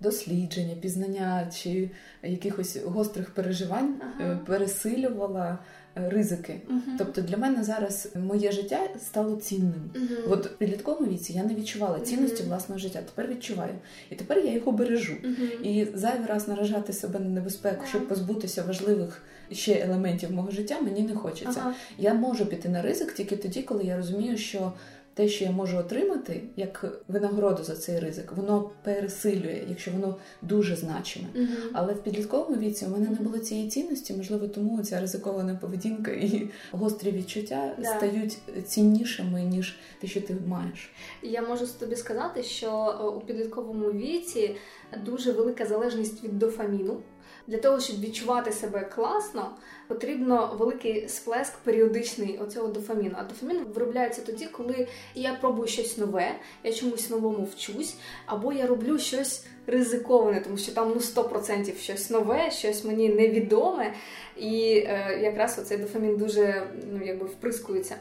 дослідження, 0.00 0.74
пізнання 0.80 1.50
чи 1.54 1.90
якихось 2.22 2.76
гострих 2.84 3.30
переживань 3.30 3.94
ага. 4.00 4.30
Е, 4.30 4.38
пересилювала 4.46 5.58
е, 5.96 6.10
ризики. 6.10 6.60
Угу. 6.68 6.80
Тобто 6.98 7.22
для 7.22 7.36
мене 7.36 7.64
зараз 7.64 8.12
моє 8.14 8.52
життя 8.52 8.80
стало 8.98 9.36
цінним. 9.36 9.90
Угу. 9.94 10.32
От 10.32 10.46
в 10.46 10.56
підлітковому 10.56 11.12
віці 11.12 11.32
я 11.32 11.44
не 11.44 11.54
відчувала 11.54 12.00
цінності 12.00 12.42
угу. 12.42 12.48
власного 12.48 12.78
життя. 12.78 13.02
Тепер 13.06 13.30
відчуваю. 13.30 13.74
І 14.10 14.14
тепер 14.14 14.38
я 14.38 14.52
його 14.52 14.72
бережу. 14.72 15.14
І 15.62 15.86
зайвий 15.94 16.26
раз 16.26 16.48
наражати 16.48 16.92
себе 16.92 17.20
на 17.20 17.28
небезпеку, 17.28 17.86
щоб 17.88 18.08
позбутися 18.08 18.62
важливих. 18.62 19.22
Ще 19.52 19.74
елементів 19.74 20.32
мого 20.32 20.50
життя 20.50 20.80
мені 20.80 21.02
не 21.02 21.14
хочеться. 21.14 21.60
Ага. 21.60 21.74
Я 21.98 22.14
можу 22.14 22.46
піти 22.46 22.68
на 22.68 22.82
ризик 22.82 23.12
тільки 23.12 23.36
тоді, 23.36 23.62
коли 23.62 23.84
я 23.84 23.96
розумію, 23.96 24.36
що 24.36 24.72
те, 25.14 25.28
що 25.28 25.44
я 25.44 25.50
можу 25.50 25.78
отримати 25.78 26.42
як 26.56 27.02
винагороду 27.08 27.64
за 27.64 27.76
цей 27.76 27.98
ризик, 27.98 28.32
воно 28.32 28.70
пересилює, 28.82 29.64
якщо 29.68 29.90
воно 29.90 30.16
дуже 30.42 30.76
значиме. 30.76 31.28
uh 31.34 31.46
Але 31.72 31.92
в 31.92 32.02
підлітковому 32.02 32.56
віці 32.56 32.86
у 32.86 32.88
мене 32.88 33.08
не 33.10 33.16
було 33.16 33.38
цієї 33.38 33.68
цінності, 33.68 34.14
можливо, 34.14 34.48
тому 34.48 34.82
ця 34.82 35.00
ризикована 35.00 35.54
поведінка 35.54 36.10
і 36.10 36.50
гострі 36.72 37.10
відчуття 37.10 37.74
да. 37.78 37.96
стають 37.96 38.38
ціннішими 38.66 39.42
ніж 39.42 39.76
те, 40.00 40.06
що 40.06 40.20
ти 40.20 40.36
маєш. 40.46 40.92
Я 41.22 41.42
можу 41.42 41.66
тобі 41.66 41.96
сказати, 41.96 42.42
що 42.42 42.68
е, 43.00 43.04
у 43.04 43.20
підлітковому 43.20 43.92
віці 43.92 44.56
дуже 45.04 45.32
велика 45.32 45.66
залежність 45.66 46.24
від 46.24 46.38
дофаміну. 46.38 47.00
Для 47.46 47.58
того, 47.58 47.80
щоб 47.80 48.00
відчувати 48.00 48.52
себе 48.52 48.80
класно, 48.80 49.50
потрібно 49.88 50.56
великий 50.58 51.08
сплеск 51.08 51.58
періодичний 51.58 52.38
оцього 52.38 52.68
дофаміну. 52.68 53.14
А 53.18 53.24
дофамін 53.24 53.64
виробляється 53.74 54.22
тоді, 54.22 54.46
коли 54.46 54.88
я 55.14 55.34
пробую 55.34 55.68
щось 55.68 55.98
нове, 55.98 56.34
я 56.64 56.72
чомусь 56.72 57.10
новому 57.10 57.48
вчусь, 57.52 57.96
або 58.26 58.52
я 58.52 58.66
роблю 58.66 58.98
щось 58.98 59.46
ризиковане, 59.66 60.40
тому 60.40 60.56
що 60.56 60.72
там 60.72 60.88
ну 60.88 61.00
100% 61.00 61.76
щось 61.76 62.10
нове, 62.10 62.50
щось 62.50 62.84
мені 62.84 63.08
невідоме. 63.08 63.94
І 64.36 64.84
е, 64.86 65.18
якраз 65.22 65.58
оцей 65.58 65.78
дофамін 65.78 66.16
дуже 66.16 66.66
ну, 66.92 67.04
якби 67.04 67.26
вприскується 67.26 67.96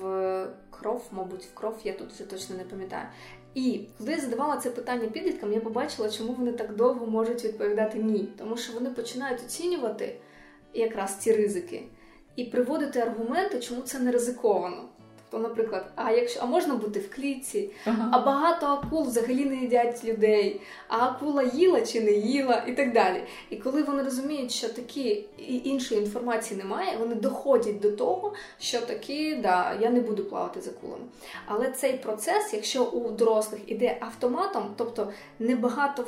в 0.00 0.46
кров, 0.70 1.08
мабуть, 1.12 1.44
в 1.44 1.54
кров, 1.54 1.78
я 1.84 1.92
тут 1.92 2.12
вже 2.12 2.24
точно 2.24 2.56
не 2.56 2.64
пам'ятаю. 2.64 3.06
І 3.54 3.80
коли 3.98 4.12
я 4.12 4.20
задавала 4.20 4.56
це 4.56 4.70
питання 4.70 5.08
підліткам, 5.08 5.52
я 5.52 5.60
побачила, 5.60 6.10
чому 6.10 6.32
вони 6.32 6.52
так 6.52 6.76
довго 6.76 7.06
можуть 7.06 7.44
відповідати 7.44 7.98
ні. 7.98 8.28
Тому 8.38 8.56
що 8.56 8.72
вони 8.72 8.90
починають 8.90 9.40
оцінювати 9.40 10.16
якраз 10.74 11.16
ці 11.18 11.32
ризики 11.32 11.82
і 12.36 12.44
приводити 12.44 13.00
аргументи, 13.00 13.60
чому 13.60 13.82
це 13.82 13.98
не 13.98 14.12
ризиковано. 14.12 14.84
То, 15.30 15.38
наприклад, 15.38 15.92
а 15.96 16.12
якщо 16.12 16.40
а 16.42 16.46
можна 16.46 16.74
бути 16.74 17.00
в 17.00 17.14
клітці, 17.14 17.70
ага. 17.84 18.08
а 18.12 18.18
багато 18.18 18.66
акул 18.66 19.06
взагалі 19.06 19.44
не 19.44 19.56
їдять 19.56 20.04
людей, 20.04 20.60
а 20.88 20.98
акула 20.98 21.42
їла 21.42 21.80
чи 21.80 22.00
не 22.00 22.12
їла, 22.12 22.64
і 22.68 22.72
так 22.72 22.92
далі. 22.92 23.22
І 23.50 23.56
коли 23.56 23.82
вони 23.82 24.02
розуміють, 24.02 24.52
що 24.52 24.68
такі 24.68 25.24
іншої 25.64 26.00
інформації 26.00 26.60
немає, 26.60 26.96
вони 26.98 27.14
доходять 27.14 27.80
до 27.80 27.90
того, 27.90 28.32
що 28.58 28.80
такі, 28.80 29.34
да, 29.34 29.78
я 29.80 29.90
не 29.90 30.00
буду 30.00 30.24
плавати 30.24 30.60
з 30.60 30.68
акулами. 30.68 31.04
Але 31.46 31.70
цей 31.70 31.92
процес, 31.92 32.52
якщо 32.52 32.84
у 32.84 33.10
дорослих 33.10 33.60
іде 33.66 33.96
автоматом, 34.00 34.74
тобто 34.76 35.12
небагато 35.38 36.04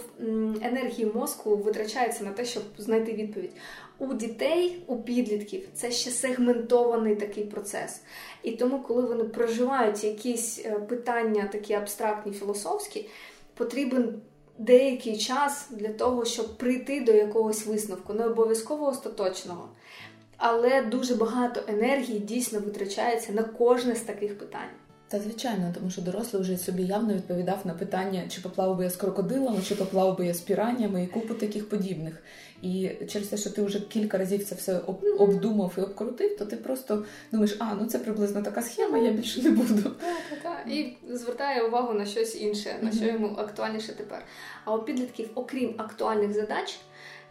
енергії 0.63 1.13
мозку 1.15 1.57
витрачається 1.57 2.25
на 2.25 2.31
те, 2.31 2.45
щоб 2.45 2.63
знайти 2.79 3.13
відповідь. 3.13 3.53
У 3.99 4.15
дітей, 4.15 4.83
у 4.87 4.97
підлітків 4.97 5.69
це 5.75 5.91
ще 5.91 6.11
сегментований 6.11 7.17
такий 7.17 7.45
процес. 7.45 8.01
І 8.43 8.51
тому, 8.51 8.79
коли 8.79 9.03
вони 9.03 9.25
проживають 9.25 10.05
якісь 10.05 10.63
е, 10.65 10.71
питання, 10.71 11.49
такі 11.53 11.75
абстрактні, 11.75 12.33
філософські, 12.33 13.09
потрібен 13.55 14.21
деякий 14.59 15.19
час 15.19 15.69
для 15.71 15.89
того, 15.89 16.25
щоб 16.25 16.59
прийти 16.59 17.01
до 17.01 17.13
якогось 17.13 17.67
висновку, 17.67 18.13
не 18.13 18.27
обов'язково 18.27 18.87
остаточного. 18.87 19.69
Але 20.37 20.83
дуже 20.83 21.15
багато 21.15 21.61
енергії 21.69 22.19
дійсно 22.19 22.61
витрачається 22.61 23.33
на 23.33 23.43
кожне 23.43 23.95
з 23.95 24.01
таких 24.01 24.39
питань. 24.39 24.71
Та 25.09 25.21
звичайно, 25.21 25.73
тому 25.75 25.91
що 25.91 26.03
дорослий 26.03 26.43
вже 26.43 26.57
собі 26.57 26.83
явно 26.83 27.15
відповідав 27.15 27.59
на 27.65 27.75
питання, 27.75 28.23
чи 28.29 28.41
поплав 28.41 28.77
би 28.77 28.85
я 28.85 28.91
з 28.91 28.97
крокодилами, 28.97 29.59
чи 29.69 29.75
поплав 29.75 30.19
би 30.19 30.27
я 30.27 30.35
з 30.35 30.41
піраннями 30.41 31.05
і 31.05 31.07
купу 31.07 31.35
таких 31.35 31.69
подібних. 31.69 32.23
І 32.63 32.91
через 33.09 33.29
те, 33.29 33.37
що 33.37 33.51
ти 33.51 33.63
вже 33.63 33.81
кілька 33.81 34.19
разів 34.19 34.45
це 34.45 34.55
все 34.55 34.79
обдумав 35.19 35.73
і 35.79 35.81
обкрутив, 35.81 36.39
то 36.39 36.45
ти 36.45 36.57
просто 36.57 37.05
думаєш, 37.33 37.57
а 37.59 37.75
ну 37.75 37.87
це 37.87 37.99
приблизно 37.99 38.43
така 38.43 38.63
схема, 38.63 38.99
я 38.99 39.11
більше 39.11 39.43
не 39.43 39.51
буду. 39.51 39.83
Так, 39.83 40.43
так, 40.43 40.63
І 40.67 40.97
звертає 41.11 41.63
увагу 41.63 41.95
на 41.95 42.07
щось 42.07 42.41
інше, 42.41 42.77
на 42.83 42.93
що 42.93 43.05
йому 43.05 43.37
актуальніше 43.37 43.93
тепер. 43.93 44.25
А 44.65 44.75
у 44.75 44.83
підлітків, 44.83 45.31
окрім 45.35 45.75
актуальних 45.79 46.33
задач, 46.33 46.79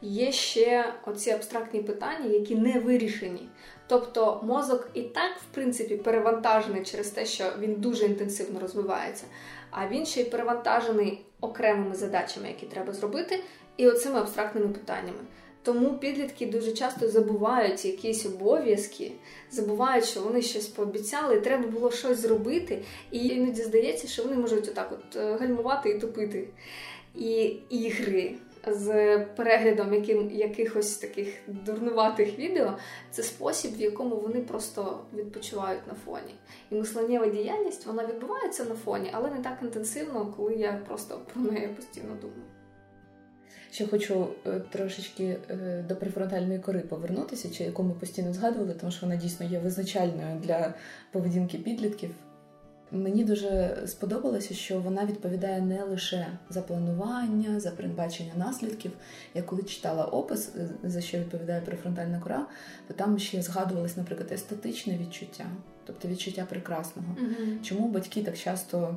є 0.02 0.32
ще 0.32 0.94
оці 1.06 1.32
абстрактні 1.32 1.82
питання, 1.84 2.26
які 2.26 2.56
не 2.56 2.80
вирішені. 2.80 3.50
Тобто 3.88 4.42
мозок 4.44 4.90
і 4.94 5.02
так, 5.02 5.32
в 5.38 5.54
принципі, 5.56 5.96
перевантажений 5.96 6.84
через 6.84 7.10
те, 7.10 7.26
що 7.26 7.54
він 7.60 7.74
дуже 7.74 8.06
інтенсивно 8.06 8.60
розвивається, 8.60 9.26
а 9.72 9.88
він 9.88 10.06
ще 10.06 10.22
й 10.22 10.26
перевантажений 10.26 11.26
окремими 11.42 11.96
задачами, 11.96 12.48
які 12.48 12.66
треба 12.66 12.94
зробити, 12.94 13.44
і 13.78 13.88
оцими 13.88 14.20
абстрактними 14.20 14.68
питаннями. 14.68 15.20
Тому 15.64 15.98
підлітки 15.98 16.46
дуже 16.46 16.72
часто 16.72 17.10
забувають 17.10 17.86
якісь 17.86 18.26
обов'язки, 18.26 19.12
забувають, 19.52 20.06
що 20.06 20.22
вони 20.22 20.42
щось 20.42 20.68
пообіцяли, 20.68 21.36
і 21.36 21.42
треба 21.42 21.68
було 21.68 21.92
щось 21.92 22.20
зробити. 22.20 22.82
І 23.12 23.28
іноді 23.28 23.62
здається, 23.62 24.08
що 24.08 24.24
вони 24.24 24.36
можуть 24.36 24.68
отак 24.68 24.92
от 24.92 25.16
е, 25.16 25.38
гальмувати 25.40 25.90
і 25.90 26.00
тупити. 26.00 26.48
І 27.16 27.44
ігри 27.70 28.36
з 28.68 29.20
переглядом 29.20 29.94
яким, 29.94 30.32
якихось 30.32 30.98
таких 30.98 31.28
дурнуватих 31.48 32.40
відео, 32.40 32.78
це 33.12 33.24
спосіб, 33.24 33.78
в 33.78 33.82
якому 33.82 34.16
вони 34.16 34.42
просто 34.42 35.00
відпочивають 35.14 35.88
на 35.88 35.94
фоні. 35.94 36.36
І 36.72 36.76
мисленнєва 36.76 37.28
діяльність 37.28 37.86
вона 37.86 38.08
відбувається 38.08 38.64
на 38.64 38.76
фоні, 38.76 39.10
але 39.14 39.30
не 39.30 39.40
так 39.40 39.58
інтенсивно, 39.62 40.34
коли 40.38 40.54
я 40.54 40.82
просто 40.88 41.22
про 41.34 41.42
неї 41.42 41.68
постійно 41.68 42.18
думаю. 42.22 42.51
Ще 43.72 43.88
хочу 43.88 44.28
е, 44.48 44.60
трошечки 44.70 45.38
е, 45.50 45.86
до 45.90 45.96
префронтальної 45.96 46.60
кори 46.60 46.80
повернутися, 46.80 47.50
чи 47.50 47.64
яку 47.64 47.84
ми 47.84 47.94
постійно 47.94 48.34
згадували, 48.34 48.74
тому 48.74 48.92
що 48.92 49.06
вона 49.06 49.16
дійсно 49.16 49.46
є 49.46 49.60
визначальною 49.60 50.40
для 50.40 50.74
поведінки 51.12 51.58
підлітків. 51.58 52.16
Мені 52.92 53.24
дуже 53.24 53.78
сподобалося, 53.86 54.54
що 54.54 54.80
вона 54.80 55.06
відповідає 55.06 55.62
не 55.62 55.84
лише 55.84 56.28
за 56.50 56.62
планування, 56.62 57.60
за 57.60 57.72
передбачення 57.72 58.32
наслідків. 58.36 58.92
Я 59.34 59.42
коли 59.42 59.64
читала 59.64 60.06
опис, 60.06 60.52
за 60.84 61.02
що 61.02 61.18
відповідає 61.18 61.62
префронтальна 61.62 62.20
кора, 62.20 62.48
то 62.88 62.94
там 62.94 63.20
ще 63.20 63.42
згадувалось, 63.42 63.98
наприклад, 63.98 64.32
естетичне 64.32 64.98
відчуття, 64.98 65.46
тобто 65.86 66.08
відчуття 66.08 66.46
прекрасного. 66.50 67.16
Угу. 67.22 67.48
Чому 67.64 67.88
батьки 67.88 68.24
так 68.24 68.38
часто 68.38 68.96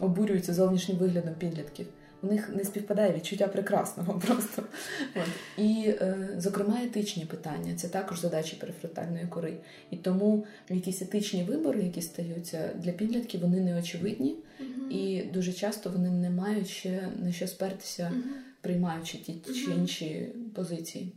обурюються 0.00 0.54
зовнішнім 0.54 0.98
виглядом 0.98 1.34
підлітків? 1.34 1.86
У 2.22 2.26
них 2.26 2.48
не 2.54 2.64
співпадає 2.64 3.12
відчуття 3.12 3.48
прекрасного 3.48 4.18
просто. 4.26 4.62
От. 5.16 5.28
І, 5.58 5.84
е, 5.88 6.28
зокрема, 6.38 6.78
етичні 6.84 7.24
питання 7.24 7.74
це 7.76 7.88
також 7.88 8.20
задачі 8.20 8.56
перифронтальної 8.60 9.26
кори. 9.26 9.56
І 9.90 9.96
тому 9.96 10.46
якісь 10.68 11.02
етичні 11.02 11.44
вибори, 11.44 11.82
які 11.82 12.02
стаються 12.02 12.70
для 12.76 12.92
підлітків, 12.92 13.40
вони 13.40 13.60
не 13.60 13.78
очевидні, 13.78 14.36
Угу. 14.60 14.90
і 14.90 15.22
дуже 15.22 15.52
часто 15.52 15.90
вони 15.90 16.10
не 16.10 16.30
мають 16.30 16.68
ще 16.68 17.08
на 17.22 17.32
що 17.32 17.46
спертися, 17.46 18.12
Угу. 18.12 18.22
приймаючи 18.60 19.18
ті 19.18 19.34
чи 19.34 19.70
інші 19.70 20.28
позиції. 20.54 21.12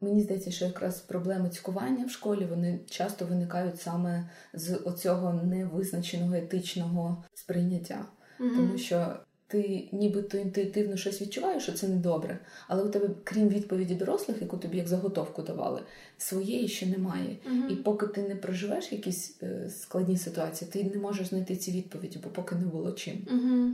Мені 0.00 0.22
здається, 0.22 0.50
що 0.50 0.64
якраз 0.64 1.00
проблеми 1.00 1.50
цькування 1.50 2.06
в 2.06 2.10
школі 2.10 2.44
вони 2.50 2.78
часто 2.90 3.24
виникають 3.24 3.80
саме 3.80 4.30
з 4.52 4.76
оцього 4.84 5.32
невизначеного 5.32 6.34
етичного 6.34 7.24
сприйняття, 7.34 8.06
тому 8.38 8.78
що 8.78 9.16
ти 9.48 9.88
нібито 9.92 10.38
інтуїтивно 10.38 10.96
щось 10.96 11.22
відчуваєш, 11.22 11.62
що 11.62 11.72
це 11.72 11.88
недобре, 11.88 12.38
але 12.68 12.82
у 12.82 12.88
тебе, 12.88 13.08
крім 13.24 13.48
відповіді 13.48 13.94
дорослих, 13.94 14.36
яку 14.40 14.56
тобі 14.56 14.76
як 14.76 14.88
заготовку 14.88 15.42
давали, 15.42 15.80
своєї 16.18 16.68
ще 16.68 16.86
немає. 16.86 17.36
Мгм. 17.46 17.70
І 17.70 17.74
поки 17.74 18.06
ти 18.06 18.22
не 18.22 18.34
проживеш 18.34 18.92
якісь 18.92 19.36
е, 19.42 19.70
складні 19.70 20.18
ситуації, 20.18 20.70
ти 20.72 20.84
не 20.84 20.96
можеш 20.96 21.26
знайти 21.26 21.56
ці 21.56 21.72
відповіді, 21.72 22.18
бо 22.24 22.30
поки 22.30 22.54
не 22.54 22.66
було 22.66 22.92
чим. 22.92 23.26
Угу. 23.30 23.70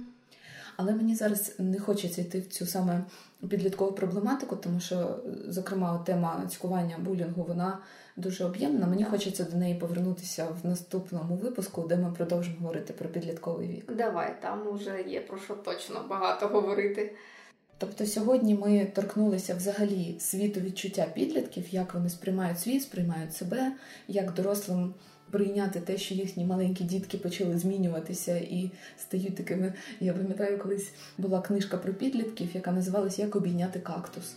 Але 0.76 0.94
мені 0.94 1.14
зараз 1.14 1.54
не 1.58 1.78
хочеться 1.78 2.20
йти 2.20 2.40
в 2.40 2.46
цю 2.46 2.66
саме 2.66 3.04
підліткову 3.48 3.92
проблематику, 3.92 4.56
тому 4.56 4.80
що, 4.80 5.18
зокрема, 5.48 6.02
тема 6.06 6.46
цькування 6.50 6.98
булінгу 6.98 7.44
вона 7.48 7.78
дуже 8.16 8.44
об'ємна. 8.44 8.86
Мені 8.86 9.04
хочеться 9.04 9.44
до 9.44 9.56
неї 9.56 9.74
повернутися 9.74 10.46
в 10.62 10.66
наступному 10.66 11.34
випуску, 11.34 11.82
де 11.82 11.96
ми 11.96 12.12
продовжимо 12.12 12.56
говорити 12.60 12.92
про 12.92 13.08
підлітковий 13.08 13.68
вік. 13.68 13.92
Давай, 13.96 14.42
там 14.42 14.68
уже 14.68 15.02
є 15.08 15.20
про 15.20 15.38
що 15.38 15.54
точно 15.54 16.04
багато 16.08 16.48
говорити. 16.48 17.14
Тобто 17.78 18.06
сьогодні 18.06 18.54
ми 18.54 18.86
торкнулися 18.94 19.54
взагалі 19.54 20.16
світу 20.20 20.60
відчуття 20.60 21.06
підлітків, 21.14 21.64
як 21.70 21.94
вони 21.94 22.10
сприймають 22.10 22.60
світ, 22.60 22.82
сприймають 22.82 23.34
себе, 23.34 23.72
як 24.08 24.34
дорослим 24.34 24.94
прийняти 25.32 25.80
те, 25.80 25.98
що 25.98 26.14
їхні 26.14 26.44
маленькі 26.44 26.84
дітки 26.84 27.18
почали 27.18 27.58
змінюватися 27.58 28.36
і 28.36 28.70
стають 28.98 29.36
такими. 29.36 29.72
Я 30.00 30.12
пам'ятаю, 30.12 30.58
колись 30.58 30.92
була 31.18 31.40
книжка 31.40 31.76
про 31.76 31.94
підлітків, 31.94 32.48
яка 32.54 32.72
називалася 32.72 33.22
Як 33.22 33.36
обійняти 33.36 33.80
кактус. 33.80 34.34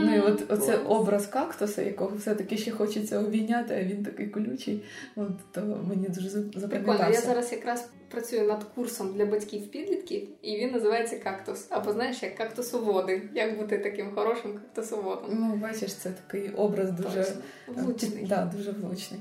Ну 0.00 0.16
і 0.16 0.20
от 0.20 0.44
оце 0.48 0.76
образ 0.76 1.26
кактуса, 1.26 1.82
якого 1.82 2.16
все-таки 2.16 2.56
ще 2.56 2.70
хочеться 2.70 3.18
обійняти, 3.18 3.74
а 3.74 3.82
він 3.82 4.04
такий 4.04 4.26
колючий. 4.26 4.82
От 5.16 5.52
то 5.52 5.60
мені 5.88 6.08
дуже 6.08 6.40
Прикольно, 6.68 7.10
я 7.12 7.20
зараз 7.20 7.52
якраз 7.52 7.88
працюю 8.08 8.46
над 8.46 8.64
курсом 8.64 9.14
для 9.14 9.26
батьків 9.26 9.70
підлітків, 9.70 10.28
і 10.42 10.56
він 10.56 10.70
називається 10.72 11.18
кактус. 11.18 11.66
Або 11.70 11.92
знаєш, 11.92 12.22
як 12.22 12.34
кактусоводи. 12.34 13.22
Як 13.34 13.58
бути 13.58 13.78
таким 13.78 14.14
хорошим 14.14 14.52
кактусоводом? 14.52 15.30
Ну, 15.30 15.56
бачиш, 15.56 15.94
це 15.94 16.10
такий 16.10 16.50
образ 16.50 16.90
дуже 16.90 17.24
Точно. 17.24 17.42
влучний. 17.66 18.26
Да, 18.26 18.52
дуже 18.56 18.70
влучний. 18.70 19.20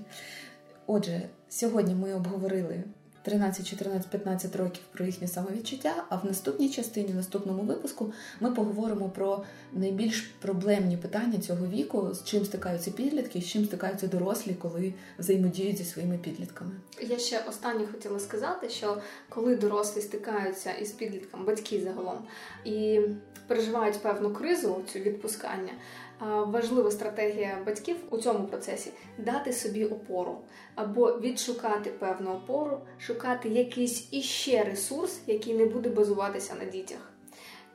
Отже, 0.88 1.30
сьогодні 1.50 1.96
ми 1.96 2.14
обговорили 2.14 2.84
13, 3.26 3.68
14, 3.68 4.10
15 4.10 4.56
років 4.56 4.84
про 4.94 5.06
їхнє 5.06 5.28
самовідчуття, 5.28 6.04
а 6.10 6.16
в 6.16 6.26
наступній 6.26 6.70
частині, 6.70 7.12
в 7.12 7.16
наступному 7.16 7.64
випуску, 7.64 8.14
ми 8.40 8.52
поговоримо 8.52 9.10
про 9.10 9.44
найбільш 9.74 10.22
проблемні 10.22 10.98
питання 10.98 11.40
цього 11.40 11.68
віку, 11.68 12.14
з 12.14 12.24
чим 12.24 12.46
стикаються 12.46 12.92
підлітки, 12.92 13.42
з 13.42 13.46
чим 13.46 13.66
стикаються 13.66 14.08
дорослі, 14.08 14.56
коли 14.62 14.94
взаємодіють 15.20 15.78
зі 15.78 15.86
своїми 15.86 16.18
підлітками. 16.18 16.72
Я 17.02 17.20
ще 17.20 17.44
останнє 17.50 17.88
хотіла 17.88 18.20
сказати, 18.20 18.70
що 18.70 19.02
коли 19.30 19.56
дорослі 19.56 20.02
стикаються 20.02 20.72
із 20.74 20.92
підлітком, 20.92 21.46
батьки 21.46 21.82
загалом, 21.82 22.18
і 22.66 23.02
переживають 23.48 24.00
певну 24.00 24.34
кризу, 24.34 24.82
цю 24.94 25.00
відпускання, 25.00 25.74
важлива 26.20 26.92
стратегія 26.92 27.58
батьків 27.66 27.96
у 28.10 28.18
цьому 28.18 28.48
процесі 28.48 28.92
дати 29.18 29.54
собі 29.54 29.86
опору 29.86 30.38
або 30.76 31.20
відшукати 31.20 31.90
певну 31.90 32.32
опору, 32.32 32.80
шукати 33.00 33.50
якийсь 33.50 34.08
іще 34.12 34.64
ресурс, 34.64 35.20
який 35.28 35.54
не 35.54 35.66
буде 35.66 35.90
базуватися 35.90 36.56
на 36.60 36.66
дітях. 36.66 37.12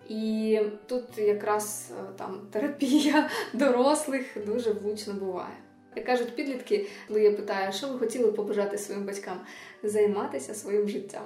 І 0.08 0.60
тут 0.86 1.18
якраз 1.18 1.90
е, 1.90 2.02
там 2.16 2.40
терапія 2.50 3.30
дорослих 3.52 4.46
дуже 4.46 4.72
влучно 4.72 5.14
буває. 5.14 5.54
Як 5.96 6.06
кажуть 6.06 6.36
підлітки, 6.36 6.86
коли 7.08 7.22
я 7.22 7.32
питаю, 7.32 7.72
що 7.72 7.88
ви 7.88 7.98
хотіли 7.98 8.32
побажати 8.32 8.78
своїм 8.78 9.06
батькам, 9.06 9.40
займатися 9.82 10.54
своїм 10.54 10.88
життям. 10.88 11.22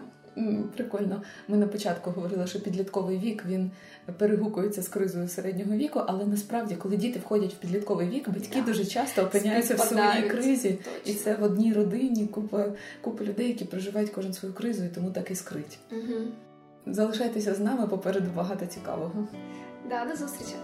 Прикольно. 0.77 1.23
Ми 1.49 1.57
на 1.57 1.67
початку 1.67 2.11
говорили, 2.11 2.47
що 2.47 2.61
підлітковий 2.61 3.19
вік 3.19 3.45
він 3.49 3.71
перегукується 4.19 4.83
з 4.83 4.89
кризою 4.89 5.29
середнього 5.29 5.73
віку, 5.73 6.01
але 6.07 6.27
насправді, 6.27 6.75
коли 6.75 6.97
діти 6.97 7.19
входять 7.19 7.53
в 7.53 7.57
підлітковий 7.57 8.09
вік, 8.09 8.29
батьки 8.29 8.61
Да. 8.61 8.67
дуже 8.67 8.85
часто 8.85 9.23
опиняються 9.23 9.75
в 9.75 9.81
своїй 9.81 10.29
кризі. 10.29 10.71
Точно. 10.71 11.13
І 11.13 11.15
це 11.15 11.35
в 11.35 11.43
одній 11.43 11.73
родині 11.73 12.27
купа, 12.27 12.67
купа 13.01 13.25
людей, 13.25 13.49
які 13.49 13.65
проживають 13.65 14.11
кожен 14.11 14.33
свою 14.33 14.55
кризу, 14.55 14.85
і 14.85 14.89
тому 14.89 15.11
так 15.11 15.31
і 15.31 15.35
скрить. 15.35 15.79
Угу. 15.93 16.21
Залишайтеся 16.87 17.55
з 17.55 17.61
нами 17.61 17.87
попереду 17.87 18.27
багато 18.37 18.67
цікавого. 18.67 19.29
Да, 19.91 20.05
до 20.05 20.17
зустрічі. 20.17 20.55